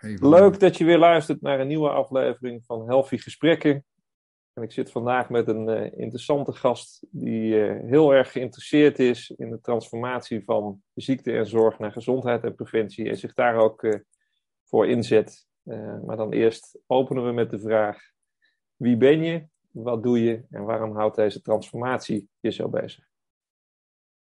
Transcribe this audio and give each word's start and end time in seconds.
Even... 0.00 0.28
Leuk 0.28 0.60
dat 0.60 0.76
je 0.76 0.84
weer 0.84 0.98
luistert 0.98 1.40
naar 1.40 1.60
een 1.60 1.66
nieuwe 1.66 1.88
aflevering 1.88 2.64
van 2.64 2.86
Healthy 2.86 3.16
Gesprekken. 3.16 3.84
En 4.52 4.62
ik 4.62 4.72
zit 4.72 4.90
vandaag 4.90 5.28
met 5.28 5.48
een 5.48 5.68
uh, 5.68 5.98
interessante 6.00 6.52
gast 6.52 7.06
die 7.10 7.54
uh, 7.54 7.90
heel 7.90 8.14
erg 8.14 8.32
geïnteresseerd 8.32 8.98
is 8.98 9.30
in 9.30 9.50
de 9.50 9.60
transformatie 9.60 10.44
van 10.44 10.82
ziekte 10.94 11.32
en 11.32 11.46
zorg 11.46 11.78
naar 11.78 11.92
gezondheid 11.92 12.44
en 12.44 12.54
preventie 12.54 13.08
en 13.08 13.16
zich 13.16 13.34
daar 13.34 13.56
ook 13.56 13.82
uh, 13.82 13.94
voor 14.64 14.88
inzet. 14.88 15.46
maar 16.04 16.16
dan 16.16 16.32
eerst 16.32 16.78
openen 16.86 17.24
we 17.26 17.32
met 17.32 17.50
de 17.50 17.60
vraag: 17.60 17.98
wie 18.76 18.96
ben 18.96 19.22
je, 19.22 19.46
wat 19.70 20.02
doe 20.02 20.22
je 20.22 20.44
en 20.50 20.64
waarom 20.64 20.96
houdt 20.96 21.16
deze 21.16 21.40
transformatie 21.40 22.28
je 22.40 22.50
zo 22.50 22.68
bezig? 22.68 23.04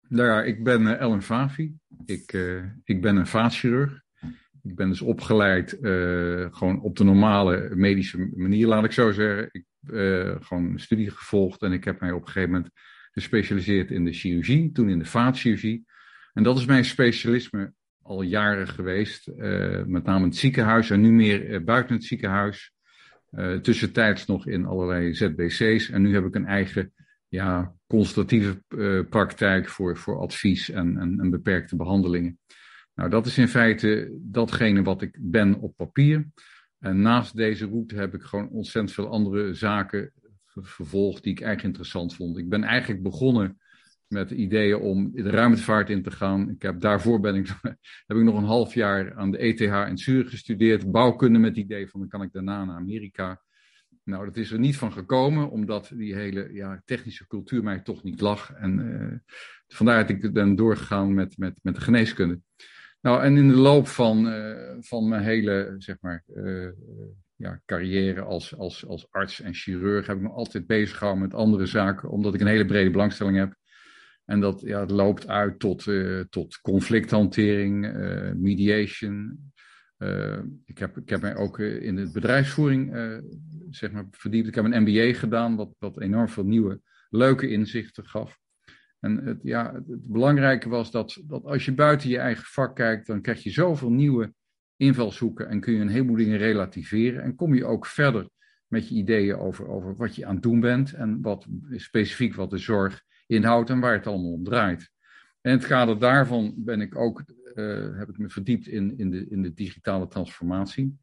Nou 0.07 0.27
ja, 0.27 0.43
ik 0.43 0.63
ben 0.63 0.99
Ellen 0.99 1.21
Favi. 1.21 1.73
Ik, 2.05 2.31
ik 2.83 3.01
ben 3.01 3.15
een 3.15 3.27
vaatchirurg. 3.27 4.01
Ik 4.63 4.75
ben 4.75 4.89
dus 4.89 5.01
opgeleid 5.01 5.77
uh, 5.81 6.47
gewoon 6.51 6.81
op 6.81 6.97
de 6.97 7.03
normale 7.03 7.71
medische 7.75 8.29
manier, 8.35 8.67
laat 8.67 8.83
ik 8.83 8.91
zo 8.91 9.11
zeggen. 9.11 9.49
Ik 9.51 9.65
uh, 9.87 10.35
gewoon 10.39 10.65
een 10.65 10.79
studie 10.79 11.09
gevolgd 11.09 11.61
en 11.61 11.71
ik 11.71 11.83
heb 11.83 11.99
mij 11.99 12.11
op 12.11 12.21
een 12.21 12.27
gegeven 12.27 12.51
moment 12.51 12.69
gespecialiseerd 13.11 13.91
in 13.91 14.05
de 14.05 14.13
chirurgie, 14.13 14.71
toen 14.71 14.89
in 14.89 14.99
de 14.99 15.05
vaatchirurgie. 15.05 15.85
En 16.33 16.43
dat 16.43 16.57
is 16.57 16.65
mijn 16.65 16.85
specialisme 16.85 17.73
al 18.01 18.21
jaren 18.21 18.67
geweest, 18.67 19.27
uh, 19.27 19.83
met 19.83 20.03
name 20.03 20.25
het 20.25 20.35
ziekenhuis 20.35 20.89
en 20.89 21.01
nu 21.01 21.11
meer 21.11 21.63
buiten 21.63 21.95
het 21.95 22.03
ziekenhuis. 22.03 22.73
tussentijds 23.61 24.25
nog 24.25 24.47
in 24.47 24.65
allerlei 24.65 25.13
ZBC's 25.13 25.89
en 25.89 26.01
nu 26.01 26.13
heb 26.13 26.25
ik 26.25 26.35
een 26.35 26.45
eigen 26.45 26.93
ja, 27.27 27.75
consultatieve 27.87 28.63
praktijk 29.09 29.67
voor, 29.67 29.97
voor 29.97 30.19
advies 30.19 30.69
en, 30.69 30.97
en, 30.97 31.19
en 31.19 31.29
beperkte 31.29 31.75
behandelingen. 31.75 32.39
Nou, 32.93 33.09
dat 33.09 33.25
is 33.25 33.37
in 33.37 33.47
feite 33.47 34.17
datgene 34.21 34.83
wat 34.83 35.01
ik 35.01 35.17
ben 35.19 35.59
op 35.59 35.75
papier. 35.75 36.27
En 36.79 37.01
naast 37.01 37.35
deze 37.35 37.65
route 37.65 37.95
heb 37.95 38.13
ik 38.13 38.21
gewoon 38.21 38.49
ontzettend 38.49 38.93
veel 38.93 39.07
andere 39.07 39.53
zaken 39.53 40.11
vervolgd 40.45 41.23
die 41.23 41.31
ik 41.31 41.41
eigenlijk 41.41 41.67
interessant 41.67 42.15
vond. 42.15 42.37
Ik 42.37 42.49
ben 42.49 42.63
eigenlijk 42.63 43.03
begonnen 43.03 43.59
met 44.07 44.31
ideeën 44.31 44.77
om 44.77 45.11
de 45.13 45.29
ruimtevaart 45.29 45.89
in 45.89 46.03
te 46.03 46.11
gaan. 46.11 46.49
Ik 46.49 46.61
heb, 46.61 46.81
daarvoor 46.81 47.19
ben 47.19 47.35
ik, 47.35 47.47
heb 48.07 48.17
ik 48.17 48.23
nog 48.23 48.37
een 48.37 48.43
half 48.43 48.73
jaar 48.73 49.15
aan 49.15 49.31
de 49.31 49.37
ETH 49.37 49.61
in 49.61 49.97
Zurich 49.97 50.29
gestudeerd, 50.29 50.91
bouwkunde 50.91 51.39
met 51.39 51.49
het 51.49 51.65
idee 51.65 51.89
van 51.89 51.99
dan 51.99 52.09
kan 52.09 52.21
ik 52.21 52.31
daarna 52.31 52.65
naar 52.65 52.75
Amerika. 52.75 53.41
Nou, 54.03 54.25
dat 54.25 54.37
is 54.37 54.51
er 54.51 54.59
niet 54.59 54.77
van 54.77 54.91
gekomen, 54.91 55.49
omdat 55.49 55.91
die 55.95 56.15
hele 56.15 56.53
ja, 56.53 56.81
technische 56.85 57.27
cultuur 57.27 57.63
mij 57.63 57.79
toch 57.79 58.03
niet 58.03 58.21
lag. 58.21 58.51
En 58.51 58.79
uh, 58.79 59.35
vandaar 59.67 60.07
dat 60.07 60.09
ik 60.09 60.33
ben 60.33 60.55
doorgegaan 60.55 61.13
met, 61.13 61.37
met, 61.37 61.59
met 61.61 61.75
de 61.75 61.81
geneeskunde. 61.81 62.39
Nou, 63.01 63.23
en 63.23 63.37
in 63.37 63.47
de 63.47 63.55
loop 63.55 63.87
van, 63.87 64.27
uh, 64.27 64.77
van 64.79 65.07
mijn 65.07 65.23
hele 65.23 65.75
zeg 65.77 65.97
maar, 66.01 66.23
uh, 66.27 66.69
ja, 67.35 67.61
carrière 67.65 68.21
als, 68.21 68.57
als, 68.57 68.85
als 68.85 69.11
arts 69.11 69.41
en 69.41 69.53
chirurg 69.53 70.07
heb 70.07 70.15
ik 70.15 70.21
me 70.21 70.29
altijd 70.29 70.67
bezig 70.67 70.97
gehouden 70.97 71.27
met 71.27 71.33
andere 71.33 71.65
zaken, 71.65 72.09
omdat 72.09 72.33
ik 72.33 72.41
een 72.41 72.47
hele 72.47 72.65
brede 72.65 72.91
belangstelling 72.91 73.37
heb. 73.37 73.55
En 74.25 74.39
dat 74.39 74.61
ja, 74.61 74.79
het 74.79 74.91
loopt 74.91 75.27
uit 75.27 75.59
tot, 75.59 75.85
uh, 75.85 76.23
tot 76.29 76.61
conflicthantering, 76.61 77.93
mediation. 78.35 79.51
ik, 80.65 80.77
heb, 80.77 80.97
ik 80.97 81.09
heb 81.09 81.21
mij 81.21 81.35
ook 81.35 81.59
in 81.59 81.95
de 81.95 82.11
bedrijfsvoering 82.11 82.95
zeg 83.69 83.91
maar, 83.91 84.05
verdiept. 84.11 84.47
Ik 84.47 84.55
heb 84.55 84.65
een 84.65 84.81
MBA 84.81 85.13
gedaan, 85.19 85.55
wat, 85.55 85.75
wat 85.79 85.99
enorm 85.99 86.29
veel 86.29 86.45
nieuwe, 86.45 86.81
leuke 87.09 87.49
inzichten 87.49 88.05
gaf. 88.05 88.40
En 89.01 89.25
het, 89.25 89.39
ja, 89.43 89.73
het 89.73 90.07
belangrijke 90.07 90.69
was 90.69 90.91
dat, 90.91 91.21
dat 91.23 91.43
als 91.43 91.65
je 91.65 91.73
buiten 91.73 92.09
je 92.09 92.17
eigen 92.17 92.45
vak 92.45 92.75
kijkt, 92.75 93.07
dan 93.07 93.21
krijg 93.21 93.43
je 93.43 93.49
zoveel 93.49 93.91
nieuwe 93.91 94.33
invalshoeken 94.75 95.49
en 95.49 95.59
kun 95.59 95.73
je 95.73 95.79
een 95.79 95.87
heleboel 95.87 96.15
dingen 96.15 96.37
relativeren. 96.37 97.23
En 97.23 97.35
kom 97.35 97.53
je 97.53 97.65
ook 97.65 97.85
verder 97.85 98.29
met 98.67 98.89
je 98.89 98.95
ideeën 98.95 99.35
over, 99.35 99.67
over 99.67 99.95
wat 99.95 100.15
je 100.15 100.25
aan 100.25 100.33
het 100.33 100.43
doen 100.43 100.59
bent 100.59 100.93
en 100.93 101.21
wat 101.21 101.47
specifiek 101.71 102.35
wat 102.35 102.49
de 102.49 102.57
zorg 102.57 103.03
inhoudt 103.27 103.69
en 103.69 103.79
waar 103.79 103.93
het 103.93 104.07
allemaal 104.07 104.31
om 104.31 104.43
draait. 104.43 104.91
En 105.41 105.51
in 105.51 105.57
het 105.57 105.67
kader 105.67 105.99
daarvan 105.99 106.53
ben 106.57 106.81
ik 106.81 106.95
ook, 106.95 107.23
uh, 107.55 107.97
heb 107.97 108.09
ik 108.09 108.17
me 108.17 108.29
verdiept 108.29 108.67
in, 108.67 108.97
in, 108.97 109.09
de, 109.09 109.27
in 109.29 109.41
de 109.41 109.53
digitale 109.53 110.07
transformatie. 110.07 110.97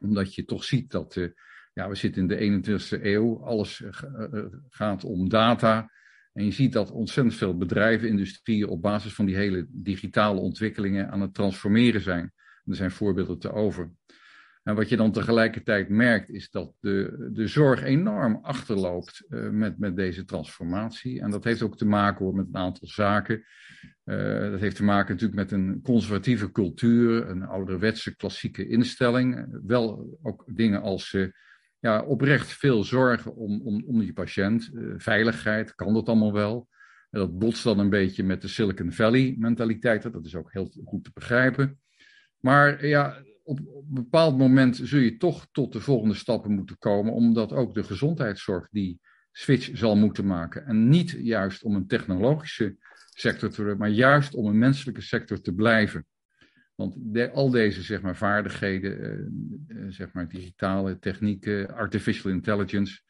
Omdat 0.00 0.34
je 0.34 0.44
toch 0.44 0.64
ziet 0.64 0.90
dat 0.90 1.16
uh, 1.16 1.28
ja, 1.72 1.88
we 1.88 1.94
zitten 1.94 2.30
in 2.30 2.62
de 2.62 2.78
21ste 2.78 3.02
eeuw, 3.02 3.44
alles 3.44 3.80
uh, 3.80 4.44
gaat 4.68 5.04
om 5.04 5.28
data. 5.28 5.90
En 6.32 6.44
je 6.44 6.50
ziet 6.50 6.72
dat 6.72 6.90
ontzettend 6.90 7.36
veel 7.36 7.56
bedrijven, 7.56 8.08
industrieën 8.08 8.68
op 8.68 8.82
basis 8.82 9.14
van 9.14 9.26
die 9.26 9.36
hele 9.36 9.66
digitale 9.68 10.40
ontwikkelingen 10.40 11.10
aan 11.10 11.20
het 11.20 11.34
transformeren 11.34 12.00
zijn. 12.00 12.32
Er 12.64 12.76
zijn 12.76 12.90
voorbeelden 12.90 13.38
te 13.38 13.52
over. 13.52 13.90
En 14.62 14.74
wat 14.74 14.88
je 14.88 14.96
dan 14.96 15.12
tegelijkertijd 15.12 15.88
merkt, 15.88 16.30
is 16.30 16.50
dat 16.50 16.74
de, 16.80 17.28
de 17.32 17.46
zorg 17.46 17.82
enorm 17.82 18.38
achterloopt 18.42 19.24
uh, 19.28 19.50
met, 19.50 19.78
met 19.78 19.96
deze 19.96 20.24
transformatie. 20.24 21.20
En 21.20 21.30
dat 21.30 21.44
heeft 21.44 21.62
ook 21.62 21.76
te 21.76 21.86
maken 21.86 22.24
hoor, 22.24 22.34
met 22.34 22.46
een 22.46 22.56
aantal 22.56 22.88
zaken. 22.88 23.44
Uh, 24.04 24.50
dat 24.50 24.60
heeft 24.60 24.76
te 24.76 24.84
maken 24.84 25.14
natuurlijk 25.14 25.40
met 25.40 25.52
een 25.52 25.80
conservatieve 25.82 26.52
cultuur, 26.52 27.28
een 27.28 27.42
ouderwetse 27.42 28.16
klassieke 28.16 28.68
instelling. 28.68 29.58
Wel 29.66 30.18
ook 30.22 30.44
dingen 30.54 30.82
als 30.82 31.12
uh, 31.12 31.28
ja, 31.80 32.02
oprecht 32.02 32.52
veel 32.52 32.84
zorgen 32.84 33.34
om, 33.34 33.60
om, 33.62 33.84
om 33.86 33.98
die 33.98 34.12
patiënt. 34.12 34.70
Uh, 34.72 34.94
veiligheid, 34.96 35.74
kan 35.74 35.94
dat 35.94 36.08
allemaal 36.08 36.32
wel? 36.32 36.68
En 37.10 37.20
dat 37.20 37.38
botst 37.38 37.64
dan 37.64 37.78
een 37.78 37.90
beetje 37.90 38.22
met 38.22 38.42
de 38.42 38.48
Silicon 38.48 38.92
Valley 38.92 39.34
mentaliteit. 39.38 40.12
Dat 40.12 40.26
is 40.26 40.34
ook 40.34 40.52
heel 40.52 40.72
goed 40.84 41.04
te 41.04 41.10
begrijpen. 41.14 41.80
Maar 42.40 42.86
ja, 42.86 43.22
op, 43.42 43.60
op 43.66 43.84
een 43.88 43.94
bepaald 43.94 44.38
moment 44.38 44.80
zul 44.82 45.00
je 45.00 45.16
toch 45.16 45.46
tot 45.52 45.72
de 45.72 45.80
volgende 45.80 46.14
stappen 46.14 46.52
moeten 46.52 46.78
komen, 46.78 47.12
omdat 47.12 47.52
ook 47.52 47.74
de 47.74 47.84
gezondheidszorg 47.84 48.68
die 48.70 49.00
switch 49.32 49.70
zal 49.72 49.96
moeten 49.96 50.26
maken. 50.26 50.66
En 50.66 50.88
niet 50.88 51.10
juist 51.10 51.62
om 51.62 51.74
een 51.74 51.86
technologische 51.86 52.76
sector 53.14 53.50
te 53.50 53.56
worden, 53.56 53.78
maar 53.78 53.88
juist 53.88 54.34
om 54.34 54.46
een 54.46 54.58
menselijke 54.58 55.00
sector 55.02 55.40
te 55.40 55.54
blijven. 55.54 56.06
Want 56.80 56.96
al 57.32 57.50
deze 57.50 57.82
zeg 57.82 58.00
maar, 58.00 58.16
vaardigheden, 58.16 59.64
uh, 59.68 59.84
zeg 59.88 60.12
maar, 60.12 60.28
digitale 60.28 60.98
technieken, 60.98 61.74
artificial 61.74 62.32
intelligence, 62.32 63.00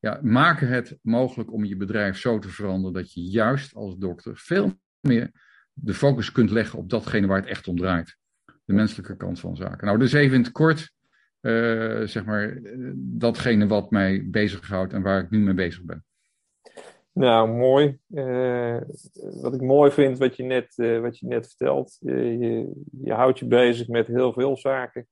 ja, 0.00 0.18
maken 0.22 0.68
het 0.68 0.98
mogelijk 1.02 1.52
om 1.52 1.64
je 1.64 1.76
bedrijf 1.76 2.18
zo 2.18 2.38
te 2.38 2.48
veranderen 2.48 2.94
dat 2.94 3.12
je 3.12 3.20
juist 3.20 3.74
als 3.74 3.98
dokter 3.98 4.36
veel 4.36 4.80
meer 5.00 5.30
de 5.72 5.94
focus 5.94 6.32
kunt 6.32 6.50
leggen 6.50 6.78
op 6.78 6.90
datgene 6.90 7.26
waar 7.26 7.40
het 7.40 7.48
echt 7.48 7.68
om 7.68 7.76
draait. 7.76 8.16
De 8.64 8.72
menselijke 8.72 9.16
kant 9.16 9.40
van 9.40 9.56
zaken. 9.56 9.86
Nou, 9.86 9.98
dus 9.98 10.12
even 10.12 10.36
in 10.36 10.42
het 10.42 10.52
kort, 10.52 10.92
uh, 11.40 12.02
zeg 12.02 12.24
maar, 12.24 12.58
datgene 12.96 13.66
wat 13.66 13.90
mij 13.90 14.30
bezighoudt 14.30 14.92
en 14.92 15.02
waar 15.02 15.20
ik 15.20 15.30
nu 15.30 15.38
mee 15.38 15.54
bezig 15.54 15.82
ben. 15.82 16.04
Nou, 17.14 17.48
mooi. 17.48 18.00
Uh, 18.08 18.80
wat 19.14 19.54
ik 19.54 19.60
mooi 19.60 19.90
vind, 19.90 20.18
wat 20.18 20.36
je 20.36 20.42
net, 20.42 20.78
uh, 20.78 21.00
wat 21.00 21.18
je 21.18 21.26
net 21.26 21.46
vertelt. 21.46 21.98
Uh, 22.00 22.40
je, 22.40 22.72
je 23.02 23.12
houdt 23.12 23.38
je 23.38 23.46
bezig 23.46 23.88
met 23.88 24.06
heel 24.06 24.32
veel 24.32 24.56
zaken. 24.56 25.08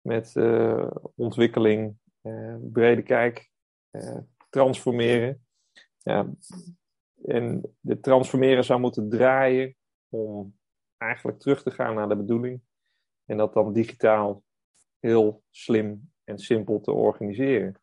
Met 0.00 0.36
ontwikkeling, 1.14 1.96
brede 2.72 3.02
kijk, 3.02 3.50
transformeren. 4.50 5.46
Ja, 6.02 6.30
en 7.24 7.74
de 7.80 8.00
transformeren 8.00 8.64
zou 8.64 8.80
moeten 8.80 9.08
draaien 9.08 9.76
om 10.08 10.56
eigenlijk 10.96 11.40
terug 11.40 11.62
te 11.62 11.70
gaan 11.70 11.94
naar 11.94 12.08
de 12.08 12.16
bedoeling. 12.16 12.60
En 13.24 13.36
dat 13.36 13.52
dan 13.52 13.72
digitaal 13.72 14.42
heel 14.98 15.42
slim 15.50 16.12
en 16.24 16.38
simpel 16.38 16.80
te 16.80 16.92
organiseren. 16.92 17.74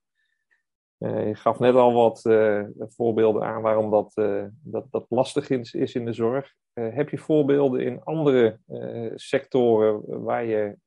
Uh, 1.01 1.27
je 1.27 1.35
gaf 1.35 1.59
net 1.59 1.73
al 1.73 1.93
wat 1.93 2.25
uh, 2.25 2.63
voorbeelden 2.77 3.43
aan 3.43 3.61
waarom 3.61 3.91
dat, 3.91 4.11
uh, 4.15 4.45
dat, 4.63 4.85
dat 4.91 5.05
lastig 5.09 5.49
is, 5.49 5.73
is 5.73 5.95
in 5.95 6.05
de 6.05 6.13
zorg. 6.13 6.53
heb 6.73 7.09
je 7.09 7.17
voorbeelden 7.17 7.81
in 7.81 8.03
andere 8.03 8.59
sectoren 9.15 10.23
waar 10.23 10.45
je 10.45 10.77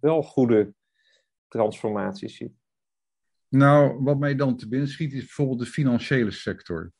wel 0.00 0.22
goede 0.22 0.74
transformaties 1.48 2.36
ziet? 2.36 2.52
Nou, 3.48 4.02
wat 4.02 4.18
mij 4.18 4.34
dan 4.34 4.56
te 4.56 4.68
binnen 4.68 4.88
schiet 4.88 5.12
is 5.12 5.20
bijvoorbeeld 5.20 5.58
de 5.58 5.66
financiële 5.66 6.30
sector. 6.30 6.92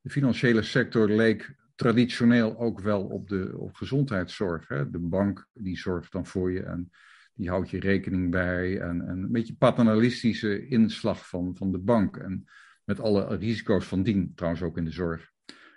De 0.00 0.10
financiële 0.10 0.62
sector 0.62 1.08
leek 1.08 1.56
traditioneel 1.74 2.58
ook 2.58 2.80
wel 2.80 3.04
op, 3.04 3.28
de, 3.28 3.54
op 3.58 3.74
gezondheidszorg. 3.74 4.68
Hè? 4.68 4.90
De 4.90 4.98
bank 4.98 5.46
die 5.52 5.78
zorgt 5.78 6.12
dan 6.12 6.26
voor 6.26 6.52
je 6.52 6.62
en 6.62 6.90
die 7.36 7.48
houdt 7.48 7.70
je 7.70 7.80
rekening 7.80 8.30
bij. 8.30 8.80
En, 8.80 9.00
en 9.00 9.18
een 9.18 9.32
beetje 9.32 9.56
paternalistische 9.56 10.66
inslag 10.66 11.28
van, 11.28 11.56
van 11.56 11.72
de 11.72 11.78
bank. 11.78 12.16
En 12.16 12.44
met 12.84 13.00
alle 13.00 13.36
risico's 13.36 13.86
van 13.86 14.02
dien, 14.02 14.32
trouwens 14.34 14.62
ook 14.62 14.76
in 14.76 14.84
de 14.84 14.90
zorg. 14.90 15.30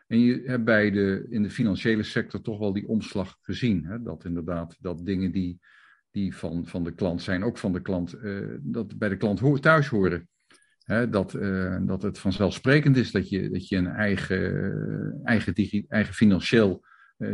En 0.07 0.19
je 0.19 0.41
hebt 0.45 0.63
bij 0.63 0.91
de, 0.91 1.25
in 1.29 1.43
de 1.43 1.49
financiële 1.49 2.03
sector 2.03 2.41
toch 2.41 2.59
wel 2.59 2.73
die 2.73 2.87
omslag 2.87 3.37
gezien. 3.41 3.85
Hè? 3.85 4.01
Dat 4.01 4.25
inderdaad, 4.25 4.77
dat 4.79 5.05
dingen 5.05 5.31
die, 5.31 5.59
die 6.11 6.35
van, 6.35 6.65
van 6.65 6.83
de 6.83 6.93
klant 6.93 7.21
zijn, 7.21 7.43
ook 7.43 7.57
van 7.57 7.73
de 7.73 7.81
klant, 7.81 8.15
uh, 8.23 8.55
dat 8.61 8.97
bij 8.97 9.09
de 9.09 9.17
klant 9.17 9.61
thuis 9.61 9.87
horen. 9.87 10.27
Hè? 10.83 11.09
Dat, 11.09 11.33
uh, 11.33 11.77
dat 11.81 12.01
het 12.01 12.19
vanzelfsprekend 12.19 12.97
is 12.97 13.11
dat 13.11 13.29
je, 13.29 13.49
dat 13.49 13.67
je 13.67 13.77
een 13.77 13.87
eigen, 13.87 15.21
eigen, 15.23 15.85
eigen 15.87 16.13
financieel 16.13 16.85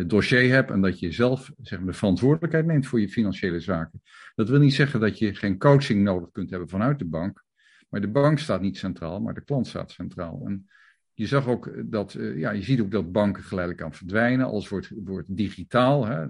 dossier 0.08 0.52
hebt 0.52 0.72
en 0.72 0.82
dat 0.82 1.00
je 1.00 1.12
zelf 1.12 1.52
zeg 1.62 1.80
maar, 1.80 1.88
de 1.88 1.98
verantwoordelijkheid 1.98 2.66
neemt 2.66 2.88
voor 2.88 3.00
je 3.00 3.10
financiële 3.10 3.60
zaken. 3.60 4.02
Dat 4.36 4.50
wil 4.50 4.60
niet 4.60 4.74
zeggen 4.74 5.00
dat 5.00 5.18
je 5.20 5.36
geen 5.36 5.58
coaching 5.58 6.04
nodig 6.04 6.32
kunt 6.32 6.50
hebben 6.50 6.70
vanuit 6.70 7.00
de 7.00 7.06
bank. 7.06 7.44
Maar 7.90 8.02
de 8.02 8.08
bank 8.08 8.40
staat 8.40 8.62
niet 8.62 8.78
centraal, 8.78 9.20
maar 9.20 9.34
de 9.34 9.44
klant 9.44 9.68
staat 9.68 9.92
centraal. 9.92 10.42
En 10.46 10.70
je 11.14 11.28
zag 11.28 11.48
ook 11.48 11.72
dat, 11.86 12.12
ja, 12.36 12.52
je 12.52 12.64
ziet 12.64 12.82
ook 12.82 12.92
dat 12.92 13.12
banken 13.12 13.44
geleidelijk 13.44 13.84
aan 13.86 13.94
verdwijnen. 13.94 14.46
Alles 14.46 14.70
wordt, 14.70 14.92
wordt 14.96 15.38
digitaal. 15.38 16.06
Hè. 16.06 16.22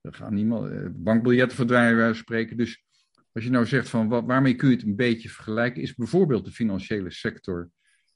Er 0.00 0.14
gaan 0.14 0.34
niemand, 0.34 1.02
bankbiljetten 1.02 1.56
verdwijnen, 1.56 1.96
wij 1.96 2.14
spreken. 2.14 2.56
Dus 2.56 2.84
als 3.32 3.44
je 3.44 3.50
nou 3.50 3.66
zegt 3.66 3.88
van 3.88 4.08
waarmee 4.08 4.54
kun 4.54 4.68
je 4.68 4.76
het 4.76 4.84
een 4.84 4.96
beetje 4.96 5.28
vergelijken, 5.28 5.82
is 5.82 5.94
bijvoorbeeld 5.94 6.44
de 6.44 6.50
financiële 6.50 7.10
sector 7.10 7.70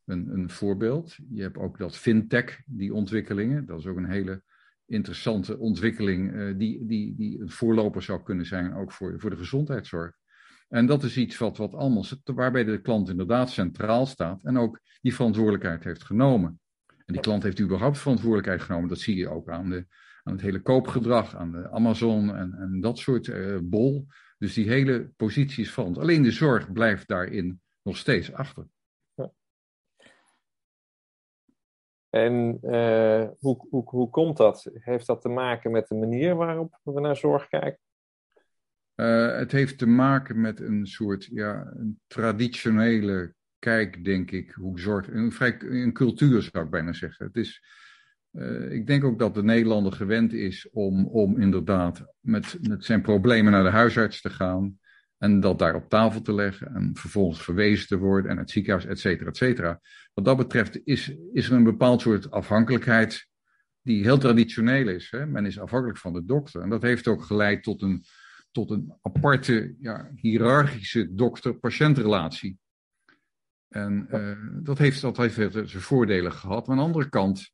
een, 0.05 0.29
een 0.33 0.51
voorbeeld. 0.51 1.17
Je 1.31 1.43
hebt 1.43 1.57
ook 1.57 1.79
dat 1.79 1.97
fintech, 1.97 2.61
die 2.67 2.95
ontwikkelingen. 2.95 3.67
Dat 3.67 3.79
is 3.79 3.87
ook 3.87 3.97
een 3.97 4.11
hele 4.11 4.43
interessante 4.93 5.59
ontwikkeling 5.59 6.33
uh, 6.33 6.59
die, 6.59 6.87
die, 6.87 7.15
die 7.17 7.41
een 7.41 7.51
voorloper 7.51 8.03
zou 8.03 8.23
kunnen 8.23 8.47
zijn, 8.47 8.75
ook 8.75 8.93
voor, 8.93 9.15
voor 9.21 9.31
de 9.31 9.37
gezondheidszorg. 9.37 10.13
En 10.69 10.87
dat 10.87 11.03
is 11.03 11.17
iets 11.17 11.39
wat, 11.39 11.57
wat 11.57 11.75
allemaal, 11.75 12.05
waarbij 12.25 12.65
de 12.65 12.81
klant 12.81 13.09
inderdaad 13.09 13.51
centraal 13.51 14.07
staat 14.07 14.45
en 14.45 14.59
ook 14.59 14.81
die 15.01 15.15
verantwoordelijkheid 15.15 15.85
heeft 15.85 16.05
genomen. 16.05 16.61
En 16.87 17.13
die 17.13 17.21
klant 17.21 17.43
heeft 17.43 17.61
überhaupt 17.61 17.99
verantwoordelijkheid 17.99 18.63
genomen. 18.63 18.89
Dat 18.89 18.99
zie 18.99 19.17
je 19.17 19.29
ook 19.29 19.49
aan, 19.49 19.71
de, 19.71 19.87
aan 20.23 20.33
het 20.33 20.43
hele 20.43 20.61
koopgedrag, 20.61 21.37
aan 21.37 21.53
de 21.53 21.71
Amazon 21.71 22.37
en, 22.37 22.55
en 22.55 22.81
dat 22.81 22.99
soort 22.99 23.27
uh, 23.27 23.59
bol. 23.63 24.07
Dus 24.39 24.55
die 24.55 24.69
hele 24.69 25.13
positie 25.17 25.65
is 25.65 25.71
veranderd. 25.71 26.03
Alleen 26.03 26.23
de 26.23 26.31
zorg 26.31 26.73
blijft 26.73 27.09
daarin 27.09 27.61
nog 27.83 27.97
steeds 27.97 28.33
achter. 28.33 28.67
En 32.15 32.59
uh, 32.63 33.29
hoe, 33.39 33.67
hoe, 33.71 33.83
hoe 33.85 34.11
komt 34.11 34.37
dat? 34.37 34.71
Heeft 34.75 35.07
dat 35.07 35.21
te 35.21 35.29
maken 35.29 35.71
met 35.71 35.89
de 35.89 35.95
manier 35.95 36.35
waarop 36.35 36.79
we 36.83 37.01
naar 37.01 37.17
zorg 37.17 37.49
kijken? 37.49 37.79
Uh, 38.97 39.37
het 39.37 39.53
heeft 39.53 39.79
te 39.79 39.87
maken 39.87 40.41
met 40.41 40.61
een 40.61 40.87
soort 40.87 41.25
ja, 41.25 41.73
een 41.77 42.01
traditionele 42.07 43.35
kijk, 43.59 44.05
denk 44.05 44.31
ik, 44.31 44.51
hoe 44.51 44.81
zorg. 44.81 45.09
Een, 45.09 45.33
vrij, 45.33 45.57
een 45.61 45.93
cultuur 45.93 46.43
zou 46.43 46.65
ik 46.65 46.71
bijna 46.71 46.93
zeggen. 46.93 47.27
Het 47.27 47.37
is, 47.37 47.63
uh, 48.33 48.73
ik 48.73 48.87
denk 48.87 49.05
ook 49.05 49.19
dat 49.19 49.35
de 49.35 49.43
Nederlander 49.43 49.93
gewend 49.93 50.33
is 50.33 50.71
om, 50.71 51.07
om 51.07 51.41
inderdaad 51.41 52.05
met, 52.21 52.59
met 52.61 52.85
zijn 52.85 53.03
problemen 53.03 53.53
naar 53.53 53.65
de 53.65 53.71
huisarts 53.71 54.21
te 54.21 54.31
gaan. 54.31 54.79
En 55.23 55.41
dat 55.41 55.59
daar 55.59 55.75
op 55.75 55.89
tafel 55.89 56.23
te 56.23 56.35
leggen 56.35 56.75
en 56.75 56.91
vervolgens 56.95 57.43
verwezen 57.43 57.87
te 57.87 57.97
worden 57.97 58.31
en 58.31 58.37
het 58.37 58.51
ziekenhuis, 58.51 58.87
et 58.87 58.99
cetera, 58.99 59.29
et 59.29 59.37
cetera. 59.37 59.81
Wat 60.15 60.25
dat 60.25 60.37
betreft 60.37 60.81
is, 60.85 61.15
is 61.33 61.49
er 61.49 61.53
een 61.53 61.65
bepaald 61.65 62.01
soort 62.01 62.31
afhankelijkheid 62.31 63.29
die 63.83 64.03
heel 64.03 64.19
traditioneel 64.19 64.89
is. 64.89 65.11
Hè? 65.11 65.27
Men 65.27 65.47
is 65.47 65.59
afhankelijk 65.59 65.99
van 65.99 66.13
de 66.13 66.25
dokter. 66.25 66.63
En 66.63 66.69
dat 66.69 66.83
heeft 66.83 67.09
ook 67.09 67.23
geleid 67.23 67.63
tot 67.63 67.83
een, 67.83 68.05
tot 68.51 68.71
een 68.71 68.95
aparte, 69.03 69.75
ja, 69.81 70.11
hiërarchische 70.15 71.15
dokter-patiëntrelatie. 71.15 72.59
En 73.69 74.07
uh, 74.11 74.65
dat, 74.65 74.79
heeft, 74.79 75.03
heeft 75.17 75.53
zijn 75.53 75.69
voordelen 75.69 76.33
gehad. 76.33 76.67
Maar 76.67 76.77
aan 76.77 76.83
de 76.83 76.89
andere 76.89 77.09
kant 77.09 77.51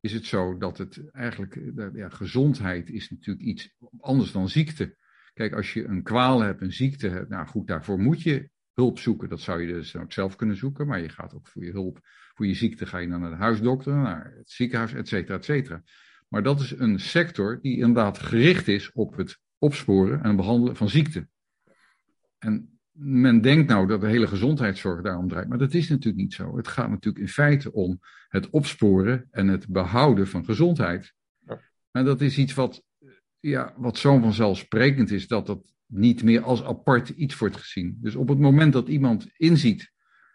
is 0.00 0.12
het 0.12 0.26
zo 0.26 0.56
dat 0.56 0.78
het 0.78 1.10
eigenlijk, 1.10 1.60
ja, 1.94 2.08
gezondheid 2.08 2.90
is 2.90 3.10
natuurlijk 3.10 3.46
iets 3.46 3.74
anders 3.98 4.32
dan 4.32 4.48
ziekte. 4.48 4.96
Kijk, 5.32 5.54
als 5.54 5.72
je 5.72 5.84
een 5.84 6.02
kwaal 6.02 6.40
hebt, 6.40 6.60
een 6.60 6.72
ziekte 6.72 7.08
hebt, 7.08 7.28
nou 7.28 7.46
goed, 7.46 7.66
daarvoor 7.66 7.98
moet 7.98 8.22
je 8.22 8.50
hulp 8.74 8.98
zoeken. 8.98 9.28
Dat 9.28 9.40
zou 9.40 9.60
je 9.60 9.72
dus 9.72 9.96
ook 9.96 10.12
zelf 10.12 10.36
kunnen 10.36 10.56
zoeken, 10.56 10.86
maar 10.86 11.00
je 11.00 11.08
gaat 11.08 11.34
ook 11.34 11.48
voor 11.48 11.64
je 11.64 11.70
hulp, 11.70 12.00
voor 12.34 12.46
je 12.46 12.54
ziekte 12.54 12.86
ga 12.86 12.98
je 12.98 13.08
dan 13.08 13.20
naar 13.20 13.30
de 13.30 13.36
huisdokter, 13.36 13.94
naar 13.94 14.32
het 14.36 14.50
ziekenhuis, 14.50 14.94
et 14.94 15.08
cetera, 15.08 15.36
et 15.36 15.44
cetera. 15.44 15.82
Maar 16.28 16.42
dat 16.42 16.60
is 16.60 16.78
een 16.78 17.00
sector 17.00 17.60
die 17.60 17.76
inderdaad 17.76 18.18
gericht 18.18 18.68
is 18.68 18.92
op 18.92 19.16
het 19.16 19.38
opsporen 19.58 20.22
en 20.22 20.36
behandelen 20.36 20.76
van 20.76 20.88
ziekte. 20.88 21.28
En 22.38 22.80
men 22.90 23.40
denkt 23.40 23.68
nou 23.68 23.86
dat 23.86 24.00
de 24.00 24.06
hele 24.06 24.26
gezondheidszorg 24.26 25.02
daarom 25.02 25.28
draait, 25.28 25.48
maar 25.48 25.58
dat 25.58 25.74
is 25.74 25.88
natuurlijk 25.88 26.22
niet 26.22 26.34
zo. 26.34 26.56
Het 26.56 26.68
gaat 26.68 26.88
natuurlijk 26.88 27.24
in 27.24 27.30
feite 27.30 27.72
om 27.72 28.00
het 28.28 28.50
opsporen 28.50 29.28
en 29.30 29.48
het 29.48 29.68
behouden 29.68 30.28
van 30.28 30.44
gezondheid. 30.44 31.14
En 31.90 32.04
dat 32.04 32.20
is 32.20 32.38
iets 32.38 32.54
wat 32.54 32.82
ja, 33.42 33.74
wat 33.76 33.98
zo 33.98 34.18
vanzelfsprekend 34.18 35.10
is 35.10 35.26
dat 35.26 35.46
dat 35.46 35.72
niet 35.86 36.22
meer 36.22 36.42
als 36.42 36.64
apart 36.64 37.08
iets 37.08 37.38
wordt 37.38 37.56
gezien. 37.56 37.98
Dus 38.00 38.14
op 38.14 38.28
het 38.28 38.38
moment 38.38 38.72
dat 38.72 38.88
iemand 38.88 39.30
inziet 39.36 39.92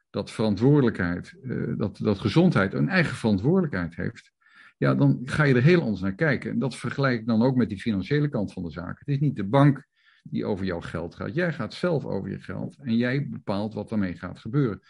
dat 0.10 0.32
verantwoordelijkheid, 0.32 1.36
uh, 1.42 1.78
dat, 1.78 1.98
dat 1.98 2.20
gezondheid 2.20 2.74
een 2.74 2.90
eigen 2.90 3.16
verantwoordelijkheid 3.16 3.96
heeft, 3.96 4.32
ja, 4.78 4.96
dan 4.96 5.22
ga 5.24 5.44
je 5.44 5.56
er 5.56 5.64
heel 5.64 5.82
anders 5.82 6.02
naar 6.02 6.16
kijken. 6.16 6.52
En 6.52 6.60
dat 6.60 6.76
vergelijk 6.76 7.20
ik 7.20 7.28
dan 7.28 7.42
ook 7.42 7.56
met 7.56 7.70
die 7.70 7.82
financiële 7.82 8.30
kant 8.30 8.54
van 8.54 8.64
de 8.64 8.72
zaak. 8.72 9.00
Het 9.00 9.08
is 9.08 9.20
niet 9.20 9.36
de 9.36 9.48
bank 9.48 9.88
die 10.24 10.46
over 10.46 10.66
jouw 10.66 10.82
geld 10.82 11.16
gaat. 11.16 11.36
Jij 11.36 11.54
gaat 11.54 11.74
zelf 11.74 12.06
over 12.06 12.30
je 12.30 12.40
geld 12.40 12.78
en 12.82 12.98
jij 12.98 13.30
bepaalt 13.30 13.74
wat 13.74 13.90
daarmee 13.90 14.16
gaat 14.16 14.40
gebeuren. 14.40 14.82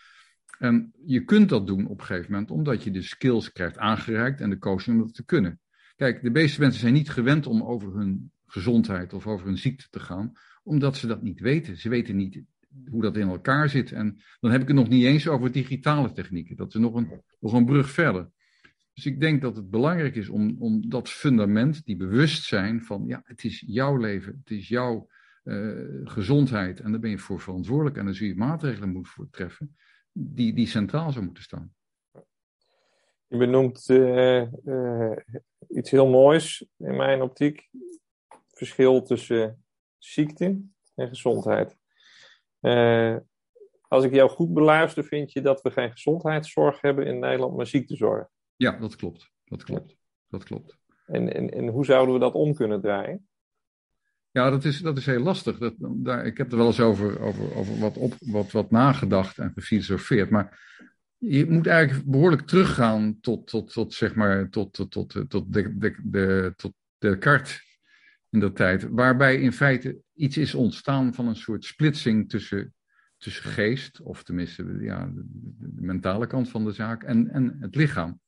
En 0.59 0.93
je 1.05 1.23
kunt 1.23 1.49
dat 1.49 1.67
doen 1.67 1.87
op 1.87 1.99
een 1.99 2.05
gegeven 2.05 2.31
moment 2.31 2.51
omdat 2.51 2.83
je 2.83 2.91
de 2.91 3.01
skills 3.01 3.51
krijgt 3.51 3.77
aangereikt 3.77 4.41
en 4.41 4.49
de 4.49 4.57
coaching 4.57 4.99
om 4.99 5.05
dat 5.05 5.15
te 5.15 5.25
kunnen. 5.25 5.59
Kijk, 5.97 6.21
de 6.21 6.29
meeste 6.29 6.59
mensen 6.59 6.79
zijn 6.79 6.93
niet 6.93 7.09
gewend 7.09 7.47
om 7.47 7.63
over 7.63 7.95
hun 7.95 8.31
gezondheid 8.45 9.13
of 9.13 9.27
over 9.27 9.45
hun 9.45 9.57
ziekte 9.57 9.87
te 9.89 9.99
gaan, 9.99 10.31
omdat 10.63 10.97
ze 10.97 11.07
dat 11.07 11.21
niet 11.21 11.39
weten. 11.39 11.77
Ze 11.77 11.89
weten 11.89 12.15
niet 12.15 12.43
hoe 12.89 13.01
dat 13.01 13.17
in 13.17 13.27
elkaar 13.27 13.69
zit. 13.69 13.91
En 13.91 14.21
dan 14.39 14.51
heb 14.51 14.61
ik 14.61 14.67
het 14.67 14.75
nog 14.75 14.89
niet 14.89 15.03
eens 15.03 15.27
over 15.27 15.51
digitale 15.51 16.11
technieken. 16.11 16.55
Dat 16.55 16.73
is 16.73 16.81
nog 16.81 16.93
een, 16.93 17.21
nog 17.39 17.53
een 17.53 17.65
brug 17.65 17.89
verder. 17.89 18.31
Dus 18.93 19.05
ik 19.05 19.19
denk 19.19 19.41
dat 19.41 19.55
het 19.55 19.69
belangrijk 19.69 20.15
is 20.15 20.29
om, 20.29 20.55
om 20.59 20.89
dat 20.89 21.09
fundament, 21.09 21.85
die 21.85 21.95
bewustzijn 21.95 22.83
van, 22.83 23.05
ja, 23.05 23.21
het 23.23 23.43
is 23.43 23.63
jouw 23.67 23.97
leven, 23.97 24.37
het 24.39 24.51
is 24.51 24.67
jouw 24.67 25.09
uh, 25.43 25.83
gezondheid 26.03 26.79
en 26.79 26.91
daar 26.91 26.99
ben 26.99 27.09
je 27.09 27.17
voor 27.17 27.39
verantwoordelijk 27.39 27.97
en 27.97 28.05
daar 28.05 28.13
zul 28.13 28.27
je 28.27 28.35
maatregelen 28.35 28.91
moeten 28.91 29.11
voor 29.11 29.29
treffen, 29.29 29.75
die, 30.11 30.53
die 30.53 30.67
centraal 30.67 31.11
zou 31.11 31.25
moeten 31.25 31.43
staan. 31.43 31.75
Je 33.27 33.37
benoemt 33.37 33.89
uh, 33.89 34.51
uh, 34.65 35.17
iets 35.67 35.91
heel 35.91 36.07
moois 36.07 36.67
in 36.77 36.95
mijn 36.95 37.21
optiek. 37.21 37.69
Verschil 38.51 39.01
tussen 39.01 39.65
ziekte 39.97 40.61
en 40.95 41.07
gezondheid. 41.07 41.77
Uh, 42.61 43.17
als 43.87 44.03
ik 44.03 44.13
jou 44.13 44.29
goed 44.29 44.53
beluister, 44.53 45.03
vind 45.03 45.31
je 45.31 45.41
dat 45.41 45.61
we 45.61 45.71
geen 45.71 45.91
gezondheidszorg 45.91 46.81
hebben 46.81 47.05
in 47.05 47.19
Nederland, 47.19 47.55
maar 47.55 47.67
ziektezorg. 47.67 48.27
Ja, 48.55 48.79
dat 48.79 48.95
klopt. 48.95 49.31
Dat 49.45 49.63
klopt. 49.63 49.95
Dat 50.27 50.43
klopt. 50.43 50.77
En, 51.05 51.33
en, 51.33 51.49
en 51.49 51.67
hoe 51.67 51.85
zouden 51.85 52.13
we 52.13 52.19
dat 52.19 52.33
om 52.33 52.53
kunnen 52.53 52.81
draaien? 52.81 53.27
Ja, 54.31 54.49
dat 54.49 54.63
is, 54.63 54.79
dat 54.79 54.97
is 54.97 55.05
heel 55.05 55.19
lastig. 55.19 55.57
Dat, 55.57 55.73
daar, 55.77 56.25
ik 56.25 56.37
heb 56.37 56.51
er 56.51 56.57
wel 56.57 56.65
eens 56.65 56.79
over, 56.79 57.19
over, 57.21 57.55
over 57.55 57.79
wat, 57.79 57.97
op, 57.97 58.13
wat, 58.19 58.51
wat 58.51 58.71
nagedacht 58.71 59.37
en 59.37 59.51
gefilosofeerd. 59.53 60.29
Maar 60.29 60.59
je 61.17 61.45
moet 61.49 61.67
eigenlijk 61.67 62.09
behoorlijk 62.09 62.47
teruggaan 62.47 63.19
tot, 63.19 63.47
tot, 63.47 63.71
tot 63.73 63.93
zeg 63.93 64.15
maar, 64.15 64.49
tot, 64.49 64.73
tot, 64.73 64.91
tot, 64.91 65.29
tot, 65.29 65.53
de, 65.53 65.77
de, 65.77 65.95
de, 66.03 66.53
tot 66.55 66.73
Descartes 66.97 67.79
in 68.29 68.39
dat 68.39 68.55
tijd. 68.55 68.87
Waarbij 68.89 69.41
in 69.41 69.51
feite 69.51 70.01
iets 70.13 70.37
is 70.37 70.55
ontstaan 70.55 71.13
van 71.13 71.27
een 71.27 71.35
soort 71.35 71.65
splitsing 71.65 72.29
tussen, 72.29 72.73
tussen 73.17 73.43
geest, 73.43 74.01
of 74.01 74.23
tenminste 74.23 74.77
ja, 74.79 75.11
de, 75.13 75.81
mentale 75.81 76.27
kant 76.27 76.49
van 76.49 76.65
de 76.65 76.71
zaak, 76.71 77.03
en, 77.03 77.29
en 77.29 77.57
het 77.59 77.75
lichaam. 77.75 78.19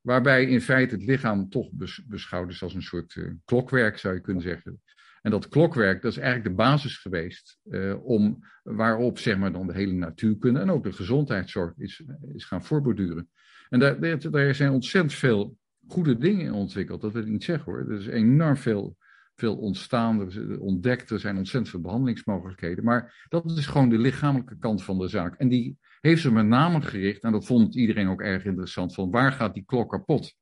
Waarbij 0.00 0.44
in 0.44 0.60
feite 0.60 0.94
het 0.94 1.04
lichaam 1.04 1.48
toch 1.48 1.70
beschouwd 2.06 2.50
is 2.50 2.62
als 2.62 2.74
een 2.74 2.82
soort 2.82 3.14
uh, 3.14 3.32
klokwerk, 3.44 3.98
zou 3.98 4.14
je 4.14 4.20
kunnen 4.20 4.42
zeggen. 4.42 4.82
En 5.22 5.30
dat 5.30 5.48
klokwerk, 5.48 6.02
dat 6.02 6.10
is 6.10 6.18
eigenlijk 6.18 6.48
de 6.48 6.62
basis 6.62 6.96
geweest 6.96 7.58
uh, 7.64 8.04
om, 8.04 8.38
waarop 8.62 9.18
zeg 9.18 9.38
maar 9.38 9.52
dan 9.52 9.66
de 9.66 9.72
hele 9.72 9.92
natuurkunde 9.92 10.60
en 10.60 10.70
ook 10.70 10.84
de 10.84 10.92
gezondheidszorg 10.92 11.72
is, 11.76 12.04
is 12.34 12.44
gaan 12.44 12.64
voorborduren. 12.64 13.28
En 13.68 13.78
daar, 13.78 14.30
daar 14.30 14.54
zijn 14.54 14.72
ontzettend 14.72 15.14
veel 15.14 15.56
goede 15.86 16.18
dingen 16.18 16.46
in 16.46 16.52
ontwikkeld, 16.52 17.00
dat 17.00 17.12
wil 17.12 17.22
ik 17.22 17.28
niet 17.28 17.44
zeggen 17.44 17.72
hoor. 17.72 17.80
Er 17.80 17.98
is 17.98 18.06
enorm 18.06 18.56
veel, 18.56 18.96
veel 19.34 19.56
ontstaan, 19.56 20.20
er 20.20 20.26
is 20.26 20.58
ontdekt, 20.58 21.10
er 21.10 21.20
zijn 21.20 21.36
ontzettend 21.36 21.70
veel 21.70 21.80
behandelingsmogelijkheden. 21.80 22.84
Maar 22.84 23.26
dat 23.28 23.50
is 23.50 23.66
gewoon 23.66 23.88
de 23.88 23.98
lichamelijke 23.98 24.58
kant 24.58 24.84
van 24.84 24.98
de 24.98 25.08
zaak. 25.08 25.34
En 25.34 25.48
die 25.48 25.78
heeft 26.00 26.22
ze 26.22 26.32
met 26.32 26.46
name 26.46 26.82
gericht, 26.82 27.22
en 27.22 27.32
dat 27.32 27.46
vond 27.46 27.76
iedereen 27.76 28.08
ook 28.08 28.20
erg 28.20 28.44
interessant, 28.44 28.94
van 28.94 29.10
waar 29.10 29.32
gaat 29.32 29.54
die 29.54 29.64
klok 29.64 29.90
kapot? 29.90 30.36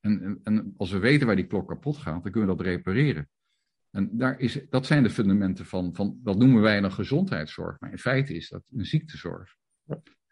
En, 0.00 0.40
en 0.42 0.74
als 0.76 0.90
we 0.90 0.98
weten 0.98 1.26
waar 1.26 1.36
die 1.36 1.46
klok 1.46 1.68
kapot 1.68 1.96
gaat, 1.96 2.22
dan 2.22 2.32
kunnen 2.32 2.50
we 2.50 2.56
dat 2.56 2.66
repareren. 2.66 3.28
En 3.90 4.10
daar 4.12 4.38
is, 4.40 4.60
dat 4.70 4.86
zijn 4.86 5.02
de 5.02 5.10
fundamenten 5.10 5.66
van, 5.66 5.94
van, 5.94 6.18
dat 6.22 6.38
noemen 6.38 6.62
wij 6.62 6.78
een 6.78 6.92
gezondheidszorg, 6.92 7.80
maar 7.80 7.90
in 7.90 7.98
feite 7.98 8.34
is 8.34 8.48
dat 8.48 8.62
een 8.70 8.84
ziektezorg. 8.84 9.56